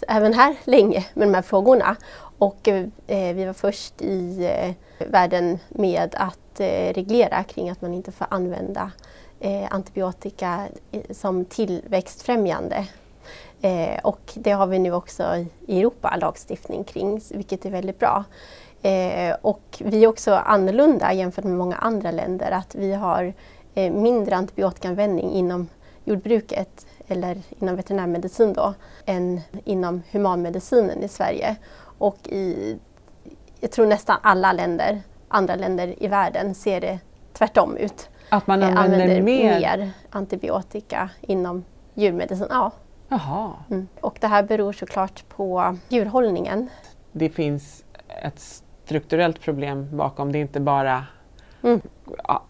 även 0.07 0.33
här 0.33 0.55
länge 0.63 1.05
med 1.13 1.27
de 1.27 1.33
här 1.33 1.41
frågorna. 1.41 1.95
Och 2.37 2.67
eh, 2.67 3.35
vi 3.35 3.45
var 3.45 3.53
först 3.53 4.01
i 4.01 4.45
eh, 4.45 5.07
världen 5.07 5.59
med 5.69 6.15
att 6.17 6.59
eh, 6.59 6.93
reglera 6.93 7.43
kring 7.43 7.69
att 7.69 7.81
man 7.81 7.93
inte 7.93 8.11
får 8.11 8.27
använda 8.29 8.91
eh, 9.39 9.67
antibiotika 9.69 10.67
som 11.11 11.45
tillväxtfrämjande. 11.45 12.87
Eh, 13.61 13.99
och 14.03 14.33
det 14.35 14.51
har 14.51 14.67
vi 14.67 14.79
nu 14.79 14.93
också 14.93 15.45
i 15.67 15.79
Europa 15.79 16.15
lagstiftning 16.21 16.83
kring, 16.83 17.21
vilket 17.31 17.65
är 17.65 17.69
väldigt 17.69 17.99
bra. 17.99 18.23
Eh, 18.81 19.35
och 19.41 19.77
vi 19.79 20.03
är 20.03 20.07
också 20.07 20.33
annorlunda 20.33 21.13
jämfört 21.13 21.45
med 21.45 21.57
många 21.57 21.75
andra 21.75 22.11
länder, 22.11 22.51
att 22.51 22.75
vi 22.75 22.93
har 22.93 23.33
mindre 23.91 24.35
antibiotikaanvändning 24.35 25.31
inom 25.31 25.67
jordbruket 26.03 26.85
eller 27.07 27.37
inom 27.59 27.75
veterinärmedicin 27.75 28.53
då, 28.53 28.73
än 29.05 29.41
inom 29.63 30.01
humanmedicinen 30.11 31.03
i 31.03 31.07
Sverige. 31.07 31.55
Och 31.97 32.17
i, 32.27 32.77
jag 33.59 33.71
tror 33.71 33.85
nästan 33.85 34.17
alla 34.21 34.53
länder, 34.53 35.01
andra 35.27 35.55
länder 35.55 36.03
i 36.03 36.07
världen 36.07 36.55
ser 36.55 36.81
det 36.81 36.99
tvärtom 37.33 37.77
ut. 37.77 38.09
Att 38.29 38.47
man 38.47 38.63
Eh, 38.63 38.77
använder, 38.77 39.21
mer? 39.21 39.59
mer 39.59 39.91
antibiotika 40.09 41.09
inom 41.21 41.63
djurmedicin. 41.93 42.47
Ja. 42.49 42.71
Jaha. 43.09 43.51
Mm. 43.69 43.87
Och 44.01 44.17
det 44.21 44.27
här 44.27 44.43
beror 44.43 44.73
såklart 44.73 45.23
på 45.29 45.77
djurhållningen. 45.89 46.69
Det 47.11 47.29
finns 47.29 47.83
ett 48.23 48.39
strukturellt 48.85 49.41
problem 49.41 49.97
bakom. 49.97 50.31
Det 50.31 50.37
är 50.37 50.41
inte 50.41 50.59
bara 50.59 51.03
Mm. 51.63 51.81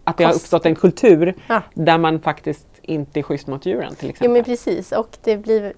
att 0.04 0.16
det 0.16 0.24
har 0.24 0.32
uppstått 0.34 0.66
en 0.66 0.74
kultur 0.74 1.34
Ja. 1.48 1.62
där 1.74 1.98
man 1.98 2.20
faktiskt 2.20 2.66
inte 2.86 3.20
är 3.20 3.22
schysst 3.22 3.46
mot 3.46 3.66
djuren 3.66 3.94
till 3.94 4.10
exempel. 4.10 4.32
men 4.32 4.44
precis 4.44 4.92
och 4.92 5.18
det 5.22 5.36
blir 5.36 5.72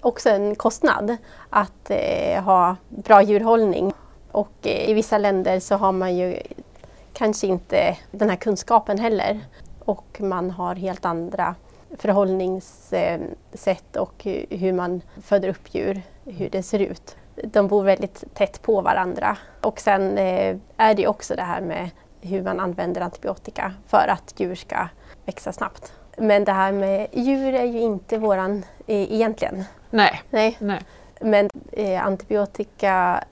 också 0.00 0.30
en 0.30 0.54
kostnad 0.54 1.16
att 1.50 1.90
eh, 1.90 2.42
ha 2.44 2.76
bra 2.88 3.22
djurhållning. 3.22 3.92
Och 4.32 4.52
eh, 4.62 4.90
i 4.90 4.94
vissa 4.94 5.18
länder 5.18 5.60
så 5.60 5.76
har 5.76 5.92
man 5.92 6.16
ju 6.16 6.36
kanske 7.12 7.46
inte 7.46 7.96
den 8.10 8.28
här 8.30 8.36
kunskapen 8.36 8.98
heller. 8.98 9.40
Och 9.78 10.20
man 10.20 10.50
har 10.50 10.74
helt 10.74 11.04
andra 11.04 11.54
förhållningssätt 11.96 13.96
och 13.96 14.14
hu- 14.24 14.56
hur 14.56 14.72
man 14.72 15.00
föder 15.22 15.48
upp 15.48 15.74
djur, 15.74 16.02
hur 16.24 16.50
det 16.50 16.62
ser 16.62 16.78
ut. 16.78 17.16
De 17.34 17.68
bor 17.68 17.84
väldigt 17.84 18.24
tätt 18.34 18.62
på 18.62 18.80
varandra. 18.80 19.36
Och 19.60 19.80
sen 19.80 20.18
eh, 20.18 20.56
är 20.76 20.94
det 20.94 21.06
också 21.06 21.34
det 21.36 21.42
här 21.42 21.60
med 21.60 21.90
hur 22.20 22.42
man 22.42 22.60
använder 22.60 23.00
antibiotika 23.00 23.72
för 23.88 24.08
att 24.08 24.34
djur 24.40 24.54
ska 24.54 24.88
växa 25.24 25.52
snabbt. 25.52 25.92
Men 26.18 26.44
det 26.44 26.52
här 26.52 26.72
med 26.72 27.06
djur 27.12 27.54
är 27.54 27.64
ju 27.64 27.80
inte 27.80 28.18
våran 28.18 28.64
eh, 28.86 29.12
egentligen. 29.12 29.64
Nej. 29.90 30.22
Nej. 30.30 30.56
Nej. 30.60 30.80
Men 31.20 31.50
eh, 31.72 32.06
antibiotika 32.06 33.24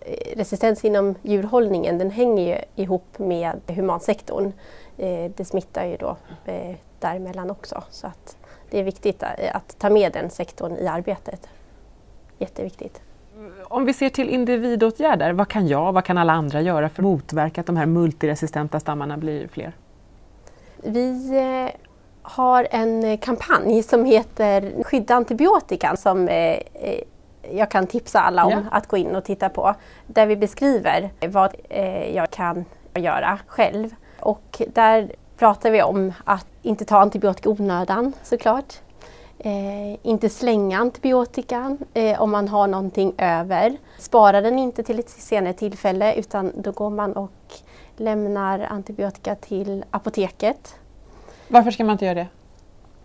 eh, 0.00 0.36
resistens 0.36 0.84
inom 0.84 1.14
djurhållningen 1.22 1.98
den 1.98 2.10
hänger 2.10 2.56
ju 2.56 2.82
ihop 2.82 3.18
med 3.18 3.60
humansektorn. 3.66 4.52
Eh, 4.96 5.30
det 5.36 5.44
smittar 5.44 5.84
ju 5.86 5.96
då 5.96 6.16
eh, 6.44 6.76
däremellan 6.98 7.50
också. 7.50 7.82
Så 7.90 8.06
att 8.06 8.36
det 8.70 8.78
är 8.78 8.84
viktigt 8.84 9.22
att, 9.22 9.40
att 9.52 9.78
ta 9.78 9.90
med 9.90 10.12
den 10.12 10.30
sektorn 10.30 10.76
i 10.76 10.86
arbetet. 10.86 11.48
Jätteviktigt. 12.38 13.00
Om 13.64 13.84
vi 13.84 13.92
ser 13.92 14.08
till 14.08 14.28
individåtgärder, 14.28 15.32
vad 15.32 15.48
kan 15.48 15.68
jag, 15.68 15.92
vad 15.92 16.04
kan 16.04 16.18
alla 16.18 16.32
andra 16.32 16.60
göra 16.60 16.88
för 16.88 17.02
att 17.02 17.04
motverka 17.04 17.60
att 17.60 17.66
de 17.66 17.76
här 17.76 17.86
multiresistenta 17.86 18.80
stammarna 18.80 19.16
blir 19.16 19.48
fler? 19.48 19.72
Vi 20.82 21.38
eh, 21.38 21.89
har 22.22 22.68
en 22.70 23.04
eh, 23.04 23.18
kampanj 23.18 23.82
som 23.82 24.04
heter 24.04 24.82
Skydda 24.84 25.14
antibiotikan 25.14 25.96
som 25.96 26.28
eh, 26.28 26.34
eh, 26.34 27.00
jag 27.52 27.70
kan 27.70 27.86
tipsa 27.86 28.20
alla 28.20 28.44
om 28.44 28.68
att 28.70 28.86
gå 28.86 28.96
in 28.96 29.16
och 29.16 29.24
titta 29.24 29.48
på. 29.48 29.74
Där 30.06 30.26
vi 30.26 30.36
beskriver 30.36 31.10
vad 31.28 31.54
jag 32.14 32.30
kan 32.30 32.64
göra 32.94 33.38
själv. 33.46 33.94
Och 34.20 34.62
där 34.74 35.12
pratar 35.38 35.70
vi 35.70 35.82
om 35.82 36.12
att 36.24 36.46
inte 36.62 36.84
ta 36.84 36.98
antibiotika 36.98 37.48
i 37.48 37.52
onödan 37.52 38.12
såklart. 38.22 38.74
Eh, 39.38 40.06
inte 40.06 40.28
slänga 40.28 40.78
antibiotikan 40.78 41.78
eh, 41.94 42.22
om 42.22 42.30
man 42.30 42.48
har 42.48 42.66
någonting 42.66 43.14
över. 43.18 43.76
Spara 43.98 44.40
den 44.40 44.58
inte 44.58 44.82
till 44.82 44.98
ett 44.98 45.10
senare 45.10 45.52
tillfälle 45.52 46.14
utan 46.14 46.52
då 46.56 46.72
går 46.72 46.90
man 46.90 47.12
och 47.12 47.32
lämnar 47.96 48.60
antibiotika 48.60 49.34
till 49.34 49.84
apoteket. 49.90 50.79
Varför 51.52 51.70
ska 51.70 51.84
man 51.84 51.92
inte 51.92 52.04
göra 52.04 52.14
det? 52.14 52.28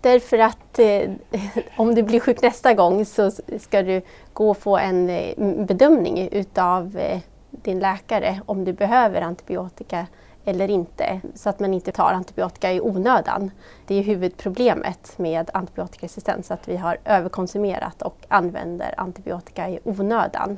Därför 0.01 0.39
att 0.39 0.79
eh, 0.79 1.11
om 1.77 1.95
du 1.95 2.03
blir 2.03 2.19
sjuk 2.19 2.41
nästa 2.41 2.73
gång 2.73 3.05
så 3.05 3.31
ska 3.59 3.81
du 3.81 4.01
gå 4.33 4.49
och 4.49 4.57
få 4.57 4.77
en 4.77 5.09
eh, 5.09 5.65
bedömning 5.65 6.29
utav 6.31 6.97
eh, 6.97 7.19
din 7.49 7.79
läkare 7.79 8.41
om 8.45 8.65
du 8.65 8.73
behöver 8.73 9.21
antibiotika 9.21 10.07
eller 10.45 10.69
inte 10.69 11.21
så 11.35 11.49
att 11.49 11.59
man 11.59 11.73
inte 11.73 11.91
tar 11.91 12.11
antibiotika 12.13 12.73
i 12.73 12.81
onödan. 12.81 13.51
Det 13.87 13.95
är 13.95 14.03
huvudproblemet 14.03 15.13
med 15.17 15.49
antibiotikaresistens, 15.53 16.51
att 16.51 16.67
vi 16.67 16.77
har 16.77 16.97
överkonsumerat 17.05 18.01
och 18.01 18.17
använder 18.27 18.93
antibiotika 18.97 19.69
i 19.69 19.79
onödan. 19.83 20.57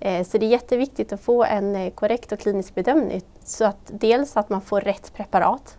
Eh, 0.00 0.26
så 0.26 0.38
det 0.38 0.46
är 0.46 0.50
jätteviktigt 0.50 1.12
att 1.12 1.20
få 1.20 1.44
en 1.44 1.76
eh, 1.76 1.90
korrekt 1.90 2.32
och 2.32 2.38
klinisk 2.38 2.74
bedömning. 2.74 3.22
Så 3.44 3.64
att 3.64 3.90
dels 3.92 4.36
att 4.36 4.50
man 4.50 4.60
får 4.60 4.80
rätt 4.80 5.14
preparat. 5.14 5.78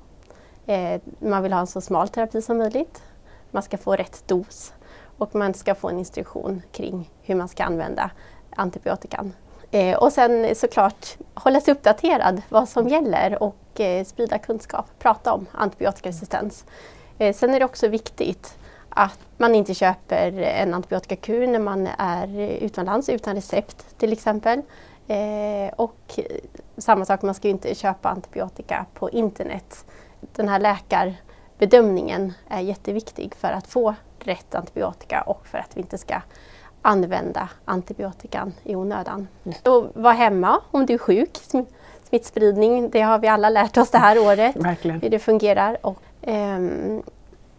Eh, 0.68 1.02
man 1.20 1.44
vill 1.44 1.54
ha 1.54 1.60
en 1.60 1.68
så 1.68 1.82
smal 1.82 2.08
terapi 2.08 2.42
som 2.42 2.58
möjligt. 2.58 3.02
Man 3.52 3.64
ska 3.64 3.78
få 3.78 3.96
rätt 3.96 4.24
dos 4.28 4.74
och 5.18 5.36
man 5.36 5.54
ska 5.54 5.76
få 5.76 5.90
en 5.90 6.00
instruktion 6.00 6.62
kring 6.72 7.12
hur 7.22 7.36
man 7.36 7.48
ska 7.48 7.64
använda 7.64 8.12
antibiotikan. 8.56 9.34
Eh, 9.72 9.98
och 9.98 10.14
sen 10.14 10.56
såklart 10.56 11.18
hålla 11.34 11.62
sig 11.62 11.72
uppdaterad 11.72 12.42
vad 12.50 12.70
som 12.70 12.88
gäller 12.88 13.44
och 13.44 13.80
eh, 13.80 14.06
sprida 14.06 14.38
kunskap, 14.38 14.86
prata 15.00 15.34
om 15.34 15.46
antibiotikaresistens. 15.52 16.66
Sen 17.34 17.54
är 17.54 17.60
det 17.60 17.66
också 17.66 17.88
viktigt 17.88 18.58
att 18.90 19.20
man 19.38 19.56
inte 19.56 19.74
köper 19.74 20.32
en 20.32 20.74
antibiotikakur 20.74 21.48
när 21.48 21.60
man 21.60 21.88
är 21.98 22.40
utomlands 22.40 23.10
utan 23.10 23.36
recept 23.36 24.00
till 24.00 24.14
exempel. 24.14 24.62
Och 25.76 26.20
samma 26.78 27.06
sak, 27.06 27.22
man 27.22 27.34
ska 27.34 27.48
inte 27.48 27.76
köpa 27.76 28.10
antibiotika 28.10 28.86
på 28.94 29.10
internet. 29.10 29.86
Den 30.20 30.50
här 30.50 30.60
läkarbedömningen 30.60 32.34
är 32.48 32.60
jätteviktig 32.60 33.36
för 33.36 33.52
att 33.52 33.68
få 33.68 33.96
rätt 34.20 34.56
antibiotika 34.56 35.22
och 35.22 35.48
för 35.48 35.58
att 35.58 35.78
vi 35.78 35.82
inte 35.82 35.98
ska 35.98 36.22
använda 36.82 37.50
antibiotikan 37.66 38.54
i 38.64 38.76
onödan. 38.76 39.28
Så 39.64 39.88
var 39.94 40.14
hemma 40.14 40.62
om 40.72 40.86
du 40.86 40.94
är 40.94 40.98
sjuk. 40.98 41.38
Smittspridning, 42.04 42.90
det 42.90 43.02
har 43.02 43.20
vi 43.20 43.28
alla 43.28 43.50
lärt 43.50 43.78
oss 43.78 43.90
det 43.90 43.98
här 43.98 44.20
året. 44.20 44.56
Verkligen. 44.60 45.02
Hur 45.02 45.10
det 45.10 45.20
fungerar. 45.20 45.78
Och, 45.82 46.02
ehm, 46.22 47.04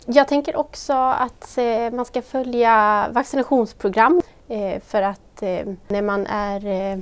jag 0.06 0.28
tänker 0.28 0.56
också 0.56 0.92
att 0.92 1.58
eh, 1.58 1.90
man 1.90 2.04
ska 2.04 2.22
följa 2.22 3.06
vaccinationsprogram 3.12 4.22
eh, 4.48 4.80
för 4.80 5.02
att 5.02 5.42
eh, 5.42 5.66
när 5.88 6.02
man 6.02 6.26
är, 6.26 6.66
eh, 6.66 6.98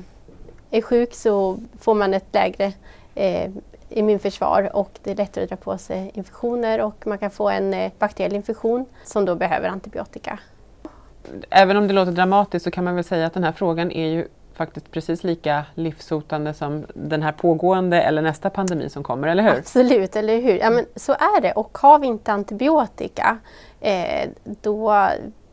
är 0.71 0.83
sjuk 0.83 1.15
så 1.15 1.59
får 1.81 1.95
man 1.95 2.15
ett 2.15 2.35
lägre 2.35 2.73
eh, 3.15 3.51
immunförsvar 3.89 4.77
och 4.77 4.91
det 5.03 5.11
är 5.11 5.17
lättare 5.17 5.45
att 5.45 5.51
dra 5.51 5.57
på 5.57 5.79
sig 5.79 6.11
infektioner 6.15 6.81
och 6.81 7.07
man 7.07 7.19
kan 7.19 7.31
få 7.31 7.49
en 7.49 7.75
eh, 7.75 7.93
bakteriell 7.99 8.35
infektion 8.35 8.85
som 9.05 9.25
då 9.25 9.35
behöver 9.35 9.69
antibiotika. 9.69 10.39
Även 11.51 11.77
om 11.77 11.89
det 11.89 11.95
låter 11.95 12.13
dramatiskt 12.13 12.65
så 12.65 12.71
kan 12.71 12.85
man 12.85 12.95
väl 12.95 13.05
säga 13.05 13.27
att 13.27 13.35
den 13.35 13.45
här 13.45 13.53
frågan 13.53 13.91
är 13.91 14.09
ju 14.09 14.29
faktiskt 14.55 14.91
precis 14.91 15.25
lika 15.25 15.65
livshotande 15.75 16.55
som 16.55 16.85
den 16.95 17.23
här 17.23 17.33
pågående 17.33 18.03
eller 18.03 18.23
nästa 18.23 18.51
pandemi 18.51 18.89
som 18.89 19.03
kommer, 19.03 19.29
eller 19.29 19.43
hur? 19.43 19.59
Absolut, 19.59 20.17
eller 20.17 20.41
hur? 20.41 20.59
Ja, 20.59 20.71
men 20.71 20.87
så 20.97 21.13
är 21.13 21.41
det. 21.41 21.53
Och 21.53 21.79
har 21.79 21.99
vi 21.99 22.07
inte 22.07 22.33
antibiotika 22.33 23.39
eh, 23.81 24.29
då 24.45 25.09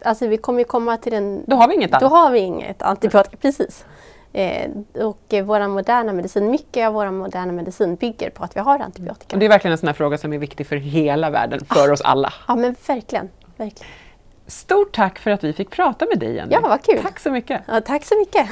Alltså 0.05 0.27
vi 0.27 0.37
kommer 0.37 0.63
komma 0.63 0.97
till 0.97 1.11
den... 1.11 1.43
Då 1.47 1.55
har 1.55 1.67
vi 1.67 1.75
inget 1.75 1.99
Då 1.99 2.07
har 2.07 2.31
vi 2.31 2.39
inget 2.39 2.81
antibiotika, 2.81 3.37
precis. 3.37 3.85
Eh, 4.33 4.71
och 4.93 5.33
eh, 5.33 5.45
våra 5.45 5.67
moderna 5.67 6.13
medicin, 6.13 6.51
mycket 6.51 6.87
av 6.87 6.93
vår 6.93 7.11
moderna 7.11 7.51
medicin 7.51 7.95
bygger 7.95 8.29
på 8.29 8.43
att 8.43 8.55
vi 8.55 8.59
har 8.59 8.79
antibiotika. 8.79 9.35
Och 9.35 9.39
det 9.39 9.45
är 9.45 9.49
verkligen 9.49 9.71
en 9.71 9.77
sån 9.77 9.93
fråga 9.93 10.17
som 10.17 10.33
är 10.33 10.37
viktig 10.37 10.67
för 10.67 10.75
hela 10.75 11.29
världen, 11.29 11.65
för 11.65 11.91
oss 11.91 12.01
alla. 12.01 12.33
Ja 12.47 12.55
men 12.55 12.75
verkligen, 12.87 13.29
verkligen. 13.57 13.91
Stort 14.47 14.95
tack 14.95 15.19
för 15.19 15.31
att 15.31 15.43
vi 15.43 15.53
fick 15.53 15.69
prata 15.69 16.05
med 16.05 16.19
dig 16.19 16.35
Jenny. 16.35 16.53
Ja, 16.53 16.59
vad 16.61 16.83
kul. 16.83 16.99
Tack 17.01 17.19
så 17.19 17.31
mycket. 17.31 17.61
Ja, 17.67 17.81
tack 17.81 18.05
så 18.05 18.19
mycket. 18.19 18.49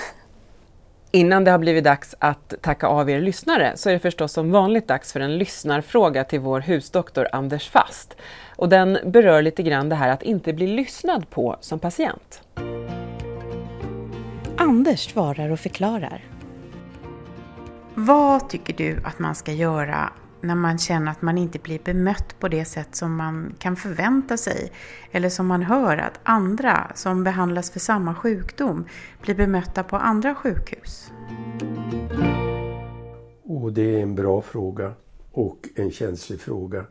Innan 1.12 1.44
det 1.44 1.52
har 1.52 1.58
blivit 1.58 1.84
dags 1.84 2.16
att 2.20 2.54
tacka 2.62 2.88
av 2.88 3.10
er 3.10 3.22
lyssnare 3.22 3.72
så 3.76 3.90
är 3.90 3.94
det 3.94 4.00
förstås 4.00 4.34
som 4.34 4.52
vanligt 4.52 4.88
dags 4.88 5.14
för 5.14 5.20
en 5.20 5.38
lyssnarfråga 5.38 6.24
till 6.24 6.40
vår 6.40 6.60
husdoktor 6.60 7.28
Anders 7.32 7.70
Fast. 7.70 8.16
Och 8.56 8.70
den 8.70 8.98
berör 9.06 9.42
lite 9.42 9.64
grann 9.64 9.90
det 9.90 9.96
här 9.96 10.10
att 10.10 10.24
inte 10.24 10.54
bli 10.54 10.68
lyssnad 10.68 11.30
på 11.30 11.56
som 11.62 11.80
patient. 11.80 12.42
Anders 14.62 15.12
svarar 15.12 15.50
och 15.50 15.60
förklarar. 15.60 16.26
Vad 17.96 18.50
tycker 18.50 18.74
du 18.74 18.98
att 19.04 19.20
man 19.20 19.36
ska 19.36 19.52
göra 19.52 20.14
när 20.42 20.56
man 20.56 20.78
känner 20.78 21.12
att 21.12 21.22
man 21.22 21.38
inte 21.38 21.60
blir 21.60 21.80
bemött 21.80 22.40
på 22.40 22.48
det 22.48 22.66
sätt 22.66 22.96
som 22.96 23.16
man 23.16 23.56
kan 23.60 23.76
förvänta 23.76 24.38
sig 24.38 24.72
eller 25.12 25.30
som 25.30 25.48
man 25.48 25.62
hör 25.62 25.98
att 25.98 26.20
andra 26.24 26.92
som 26.96 27.24
behandlas 27.24 27.72
för 27.72 27.80
samma 27.80 28.16
sjukdom 28.16 28.86
blir 29.22 29.36
bemötta 29.36 29.84
på 29.84 29.96
andra 29.96 30.36
sjukhus? 30.36 31.12
Och 33.44 33.74
det 33.74 33.96
är 33.96 34.04
en 34.04 34.16
bra 34.16 34.42
fråga 34.42 34.94
och 35.32 35.70
en 35.76 35.92
känslig 35.92 36.40
fråga. 36.40 36.86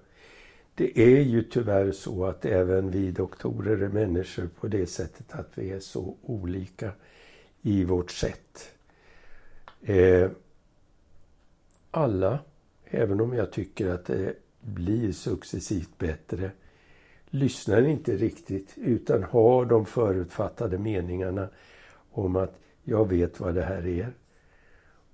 Det 0.74 0.98
är 0.98 1.22
ju 1.22 1.42
tyvärr 1.42 1.92
så 1.92 2.24
att 2.24 2.44
även 2.44 2.90
vi 2.90 3.10
doktorer 3.10 3.82
är 3.82 3.88
människor 3.88 4.48
på 4.60 4.68
det 4.68 4.86
sättet 4.86 5.32
att 5.34 5.50
vi 5.54 5.70
är 5.70 5.80
så 5.80 6.16
olika 6.22 6.90
i 7.62 7.84
vårt 7.84 8.10
sätt. 8.10 8.70
Eh, 9.82 10.30
alla 11.90 12.38
Även 12.92 13.20
om 13.20 13.32
jag 13.32 13.52
tycker 13.52 13.88
att 13.88 14.04
det 14.04 14.34
blir 14.60 15.12
successivt 15.12 15.98
bättre 15.98 16.50
lyssnar 17.26 17.82
inte 17.82 18.16
riktigt 18.16 18.72
utan 18.76 19.22
har 19.22 19.64
de 19.64 19.86
förutfattade 19.86 20.78
meningarna 20.78 21.48
om 22.10 22.36
att 22.36 22.58
jag 22.82 23.08
vet 23.08 23.40
vad 23.40 23.54
det 23.54 23.62
här 23.62 23.86
är. 23.86 24.12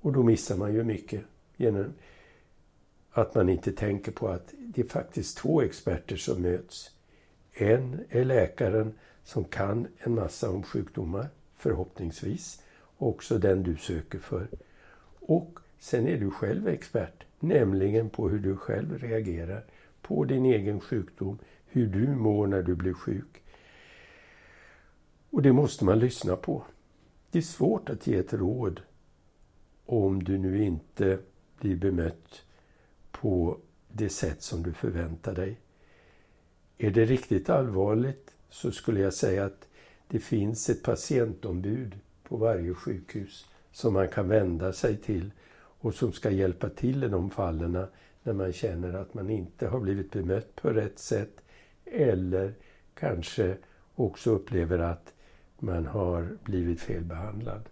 Och 0.00 0.12
då 0.12 0.22
missar 0.22 0.56
man 0.56 0.74
ju 0.74 0.84
mycket 0.84 1.20
genom 1.56 1.92
att 3.10 3.34
man 3.34 3.48
inte 3.48 3.72
tänker 3.72 4.12
på 4.12 4.28
att 4.28 4.54
det 4.58 4.80
är 4.80 4.88
faktiskt 4.88 5.38
två 5.38 5.62
experter 5.62 6.16
som 6.16 6.42
möts. 6.42 6.90
En 7.52 8.04
är 8.08 8.24
läkaren 8.24 8.94
som 9.24 9.44
kan 9.44 9.86
en 9.98 10.14
massa 10.14 10.50
om 10.50 10.62
sjukdomar, 10.62 11.28
förhoppningsvis, 11.66 12.62
också 12.98 13.38
den 13.38 13.62
du 13.62 13.76
söker 13.76 14.18
för. 14.18 14.48
Och 15.20 15.58
sen 15.78 16.08
är 16.08 16.18
du 16.18 16.30
själv 16.30 16.68
expert 16.68 17.24
nämligen 17.40 18.10
på 18.10 18.28
hur 18.28 18.38
du 18.38 18.56
själv 18.56 18.98
reagerar 18.98 19.64
på 20.02 20.24
din 20.24 20.44
egen 20.44 20.80
sjukdom, 20.80 21.38
hur 21.66 21.86
du 21.86 22.08
mår 22.08 22.46
när 22.46 22.62
du 22.62 22.74
blir 22.74 22.92
sjuk. 22.92 23.42
Och 25.30 25.42
det 25.42 25.52
måste 25.52 25.84
man 25.84 25.98
lyssna 25.98 26.36
på. 26.36 26.62
Det 27.30 27.38
är 27.38 27.42
svårt 27.42 27.90
att 27.90 28.06
ge 28.06 28.16
ett 28.16 28.32
råd 28.32 28.80
om 29.86 30.24
du 30.24 30.38
nu 30.38 30.64
inte 30.64 31.18
blir 31.60 31.76
bemött 31.76 32.42
på 33.10 33.58
det 33.88 34.08
sätt 34.08 34.42
som 34.42 34.62
du 34.62 34.72
förväntar 34.72 35.34
dig. 35.34 35.60
Är 36.78 36.90
det 36.90 37.04
riktigt 37.04 37.50
allvarligt 37.50 38.34
så 38.50 38.70
skulle 38.70 39.00
jag 39.00 39.14
säga 39.14 39.44
att 39.44 39.68
det 40.08 40.18
finns 40.18 40.70
ett 40.70 40.82
patientombud 40.82 41.94
på 42.22 42.36
varje 42.36 42.74
sjukhus 42.74 43.46
som 43.72 43.92
man 43.92 44.08
kan 44.08 44.28
vända 44.28 44.72
sig 44.72 44.96
till 44.96 45.30
och 45.56 45.94
som 45.94 46.12
ska 46.12 46.30
hjälpa 46.30 46.68
till 46.68 47.04
i 47.04 47.08
de 47.08 47.30
fallen 47.30 47.86
när 48.22 48.32
man 48.32 48.52
känner 48.52 48.94
att 48.94 49.14
man 49.14 49.30
inte 49.30 49.68
har 49.68 49.80
blivit 49.80 50.10
bemött 50.10 50.56
på 50.56 50.70
rätt 50.70 50.98
sätt 50.98 51.44
eller 51.84 52.54
kanske 52.94 53.56
också 53.94 54.30
upplever 54.30 54.78
att 54.78 55.12
man 55.58 55.86
har 55.86 56.38
blivit 56.44 56.80
felbehandlad. 56.80 57.68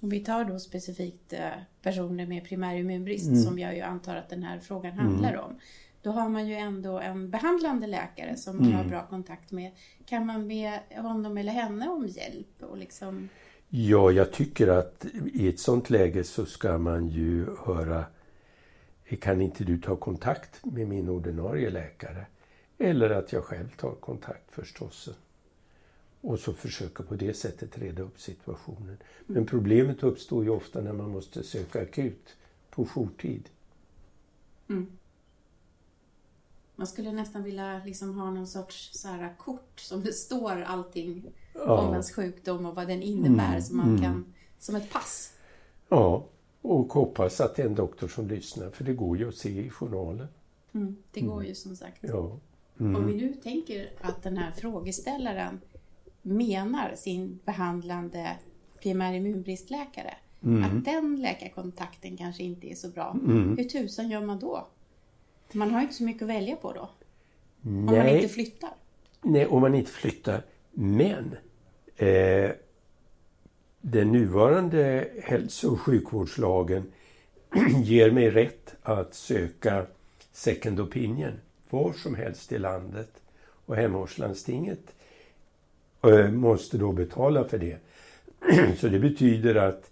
Om 0.00 0.08
vi 0.08 0.20
tar 0.20 0.44
då 0.44 0.58
specifikt 0.58 1.32
eh, 1.32 1.48
personer 1.82 2.26
med 2.26 2.44
primär 2.44 2.74
immunbrist 2.74 3.28
mm. 3.28 3.42
som 3.42 3.58
jag 3.58 3.76
ju 3.76 3.80
antar 3.80 4.16
att 4.16 4.28
den 4.28 4.42
här 4.42 4.60
frågan 4.60 4.92
handlar 4.92 5.32
mm. 5.32 5.44
om. 5.44 5.58
Då 6.02 6.10
har 6.10 6.28
man 6.28 6.48
ju 6.48 6.54
ändå 6.54 6.98
en 6.98 7.30
behandlande 7.30 7.86
läkare 7.86 8.36
som 8.36 8.56
man 8.56 8.66
mm. 8.66 8.76
har 8.76 8.84
bra 8.84 9.06
kontakt 9.06 9.52
med. 9.52 9.72
Kan 10.04 10.26
man 10.26 10.48
be 10.48 10.80
honom 10.96 11.38
eller 11.38 11.52
henne 11.52 11.88
om 11.88 12.06
hjälp? 12.06 12.62
Och 12.62 12.76
liksom... 12.76 13.28
Ja, 13.68 14.10
jag 14.10 14.32
tycker 14.32 14.68
att 14.68 15.06
i 15.32 15.48
ett 15.48 15.60
sånt 15.60 15.90
läge 15.90 16.24
så 16.24 16.46
ska 16.46 16.78
man 16.78 17.08
ju 17.08 17.56
höra 17.64 18.04
kan 19.16 19.40
inte 19.40 19.64
du 19.64 19.80
ta 19.80 19.96
kontakt 19.96 20.64
med 20.64 20.88
min 20.88 21.08
ordinarie 21.08 21.70
läkare? 21.70 22.26
Eller 22.78 23.10
att 23.10 23.32
jag 23.32 23.44
själv 23.44 23.68
tar 23.76 23.94
kontakt 23.94 24.52
förstås. 24.52 25.08
Och 26.20 26.38
så 26.38 26.52
försöka 26.52 27.02
på 27.02 27.14
det 27.14 27.34
sättet 27.34 27.78
reda 27.78 28.02
upp 28.02 28.20
situationen. 28.20 28.96
Men 29.26 29.46
problemet 29.46 30.02
uppstår 30.02 30.44
ju 30.44 30.50
ofta 30.50 30.80
när 30.80 30.92
man 30.92 31.10
måste 31.10 31.42
söka 31.42 31.82
akut 31.82 32.36
på 32.70 32.86
jourtid. 32.86 33.48
Mm. 34.68 34.86
Man 36.80 36.86
skulle 36.86 37.12
nästan 37.12 37.42
vilja 37.42 37.80
liksom 37.84 38.18
ha 38.18 38.30
någon 38.30 38.46
sorts 38.46 38.90
så 38.92 39.08
här 39.08 39.34
kort 39.38 39.80
som 39.80 40.02
det 40.02 40.12
står 40.12 40.62
allting 40.62 41.32
ja. 41.54 41.80
om 41.80 41.92
ens 41.92 42.12
sjukdom 42.12 42.66
och 42.66 42.74
vad 42.74 42.88
den 42.88 43.02
innebär 43.02 43.48
mm, 43.48 43.62
som 43.62 43.76
man 43.76 43.88
mm. 43.88 44.02
kan, 44.02 44.34
som 44.58 44.76
ett 44.76 44.92
pass. 44.92 45.32
Ja, 45.88 46.26
och 46.62 46.92
hoppas 46.92 47.40
att 47.40 47.56
det 47.56 47.62
är 47.62 47.66
en 47.66 47.74
doktor 47.74 48.08
som 48.08 48.28
lyssnar 48.28 48.70
för 48.70 48.84
det 48.84 48.92
går 48.92 49.18
ju 49.18 49.28
att 49.28 49.34
se 49.34 49.66
i 49.66 49.70
journalen. 49.70 50.28
Mm, 50.72 50.96
det 51.12 51.20
går 51.20 51.44
ju 51.44 51.54
som 51.54 51.76
sagt. 51.76 51.98
Ja. 52.00 52.38
Mm. 52.80 52.96
Om 52.96 53.06
vi 53.06 53.14
nu 53.14 53.34
tänker 53.34 53.92
att 54.00 54.22
den 54.22 54.36
här 54.36 54.52
frågeställaren 54.52 55.60
menar 56.22 56.94
sin 56.96 57.38
behandlande 57.44 58.36
primär. 58.82 59.14
Mm. 60.42 60.64
att 60.64 60.84
den 60.84 61.22
läkarkontakten 61.22 62.16
kanske 62.16 62.42
inte 62.42 62.72
är 62.72 62.74
så 62.74 62.88
bra. 62.88 63.16
Mm. 63.24 63.56
Hur 63.56 63.64
tusan 63.64 64.10
gör 64.10 64.26
man 64.26 64.38
då? 64.38 64.66
Man 65.54 65.70
har 65.70 65.82
inte 65.82 65.94
så 65.94 66.04
mycket 66.04 66.22
att 66.22 66.28
välja 66.28 66.56
på 66.56 66.72
då. 66.72 66.88
Om 67.64 67.84
man 67.84 67.94
Nej. 67.94 68.16
inte 68.16 68.28
flyttar. 68.28 68.70
Nej, 69.22 69.46
om 69.46 69.60
man 69.60 69.74
inte 69.74 69.90
flyttar. 69.90 70.42
Men 70.72 71.36
eh, 71.96 72.50
den 73.80 74.12
nuvarande 74.12 75.08
hälso 75.22 75.72
och 75.72 75.80
sjukvårdslagen 75.80 76.92
ger 77.82 78.10
mig 78.10 78.30
rätt 78.30 78.74
att 78.82 79.14
söka 79.14 79.86
second 80.32 80.80
opinion 80.80 81.32
var 81.70 81.92
som 81.92 82.14
helst 82.14 82.52
i 82.52 82.58
landet. 82.58 83.10
Och 83.66 83.76
hemortslandstinget 83.76 84.94
eh, 86.02 86.30
måste 86.30 86.78
då 86.78 86.92
betala 86.92 87.44
för 87.44 87.58
det. 87.58 87.78
Så 88.78 88.88
det 88.88 88.98
betyder 88.98 89.54
att 89.54 89.90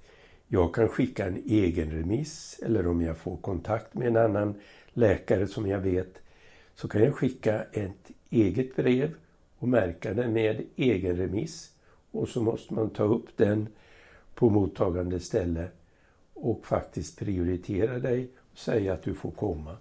jag 0.49 0.75
kan 0.75 0.89
skicka 0.89 1.27
en 1.27 1.43
egen 1.47 1.91
remiss 1.91 2.61
eller 2.63 2.87
om 2.87 3.03
jag 3.03 3.19
får 3.19 3.37
kontakt 3.37 3.95
med 3.95 4.09
en 4.09 4.17
annan 4.17 4.55
läkare 4.93 5.47
som 5.47 5.66
jag 5.66 5.80
vet 5.80 6.22
så 6.74 6.89
kan 6.89 7.03
jag 7.03 7.14
skicka 7.14 7.62
ett 7.72 8.11
eget 8.30 8.76
brev 8.76 9.14
och 9.59 9.68
märka 9.68 10.14
den 10.14 10.32
med 10.32 10.66
egen 10.76 11.16
remiss. 11.16 11.72
Och 12.11 12.28
så 12.28 12.43
måste 12.43 12.74
man 12.74 12.91
ta 12.91 13.03
upp 13.03 13.36
den 13.36 13.68
på 14.34 14.51
mottagande 14.51 15.20
ställe 15.20 15.68
och 16.34 16.66
faktiskt 16.66 17.18
prioritera 17.18 17.99
dig 17.99 18.28
och 18.53 18.59
säga 18.59 18.93
att 18.93 19.03
du 19.03 19.14
får 19.14 19.30
komma 19.30 19.76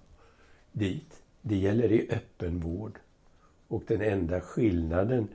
dit. 0.72 1.22
Det 1.42 1.58
gäller 1.58 1.92
i 1.92 2.12
öppenvård. 2.12 3.00
Och 3.68 3.84
den 3.88 4.02
enda 4.02 4.42
skillnaden 4.42 5.28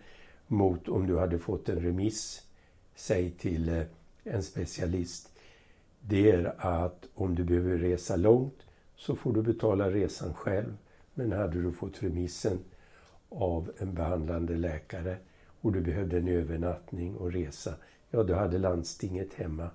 mot 0.47 0.89
om 0.89 1.07
du 1.07 1.19
hade 1.19 1.39
fått 1.39 1.69
en 1.69 1.81
remiss, 1.81 2.43
säg 2.95 3.31
till 3.31 3.69
eh, 3.69 3.83
en 4.25 4.43
specialist, 4.43 5.33
det 6.01 6.31
är 6.31 6.55
att 6.59 7.09
om 7.15 7.35
du 7.35 7.45
behöver 7.45 7.79
resa 7.79 8.17
långt 8.17 8.67
så 9.03 9.17
får 9.17 9.33
du 9.33 9.43
betala 9.43 9.91
resan 9.91 10.35
själv. 10.35 10.77
Men 11.15 11.33
hade 11.33 11.63
du 11.63 11.73
fått 11.73 12.03
remissen 12.03 12.59
av 13.29 13.73
en 13.79 13.95
behandlande 13.95 14.57
läkare 14.57 15.17
och 15.61 15.73
du 15.73 15.81
behövde 15.81 16.19
en 16.19 16.29
övernattning 16.29 17.17
och 17.17 17.33
resa, 17.33 17.75
ja 18.11 18.23
då 18.23 18.35
hade 18.35 18.59
landstinget 18.59 19.35
hemma 19.35 19.71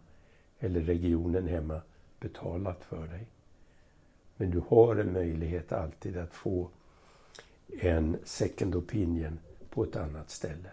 eller 0.59 0.81
regionen 0.81 1.47
hemma 1.47 1.81
betalat 2.19 2.83
för 2.83 3.07
dig. 3.07 3.27
Men 4.37 4.51
du 4.51 4.61
har 4.67 4.95
en 4.95 5.13
möjlighet 5.13 5.71
alltid 5.71 6.17
att 6.17 6.33
få 6.33 6.69
en 7.81 8.17
second 8.23 8.75
opinion 8.75 9.39
på 9.69 9.83
ett 9.83 9.95
annat 9.95 10.29
ställe. 10.29 10.69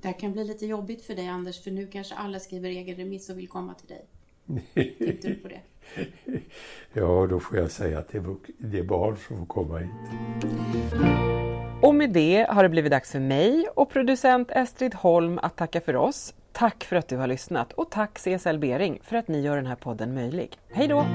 Det 0.00 0.08
här 0.08 0.18
kan 0.18 0.32
bli 0.32 0.44
lite 0.44 0.66
jobbigt 0.66 1.02
för 1.02 1.14
dig 1.14 1.28
Anders, 1.28 1.64
för 1.64 1.70
nu 1.70 1.86
kanske 1.86 2.14
alla 2.14 2.40
skriver 2.40 2.68
egen 2.68 2.96
remiss 2.96 3.30
och 3.30 3.38
vill 3.38 3.48
komma 3.48 3.74
till 3.74 3.88
dig. 3.88 4.06
Tänkte 4.74 5.28
du 5.28 5.34
på 5.34 5.48
det? 5.48 5.60
Ja, 6.92 7.26
då 7.30 7.40
får 7.40 7.58
jag 7.58 7.70
säga 7.70 7.98
att 7.98 8.08
det 8.08 8.78
är, 8.78 8.82
barn 8.82 9.16
som 9.16 9.38
får 9.38 9.46
komma 9.46 9.78
hit. 9.78 9.90
Och 11.82 11.94
med 11.94 12.10
det 12.10 12.46
har 12.50 12.62
det 12.62 12.68
blivit 12.68 12.90
dags 12.90 13.12
för 13.12 13.20
mig 13.20 13.68
och 13.74 13.90
producent 13.90 14.50
Estrid 14.50 14.94
Holm 14.94 15.38
att 15.42 15.56
tacka 15.56 15.80
för 15.80 15.96
oss. 15.96 16.34
Tack 16.52 16.84
för 16.84 16.96
att 16.96 17.08
du 17.08 17.16
har 17.16 17.26
lyssnat 17.26 17.72
och 17.72 17.90
tack 17.90 18.18
CSL 18.18 18.58
Bering 18.58 18.98
för 19.02 19.16
att 19.16 19.28
ni 19.28 19.40
gör 19.40 19.56
den 19.56 19.66
här 19.66 19.76
podden 19.76 20.14
möjlig. 20.14 20.58
Hej 20.70 20.88
då! 20.88 21.06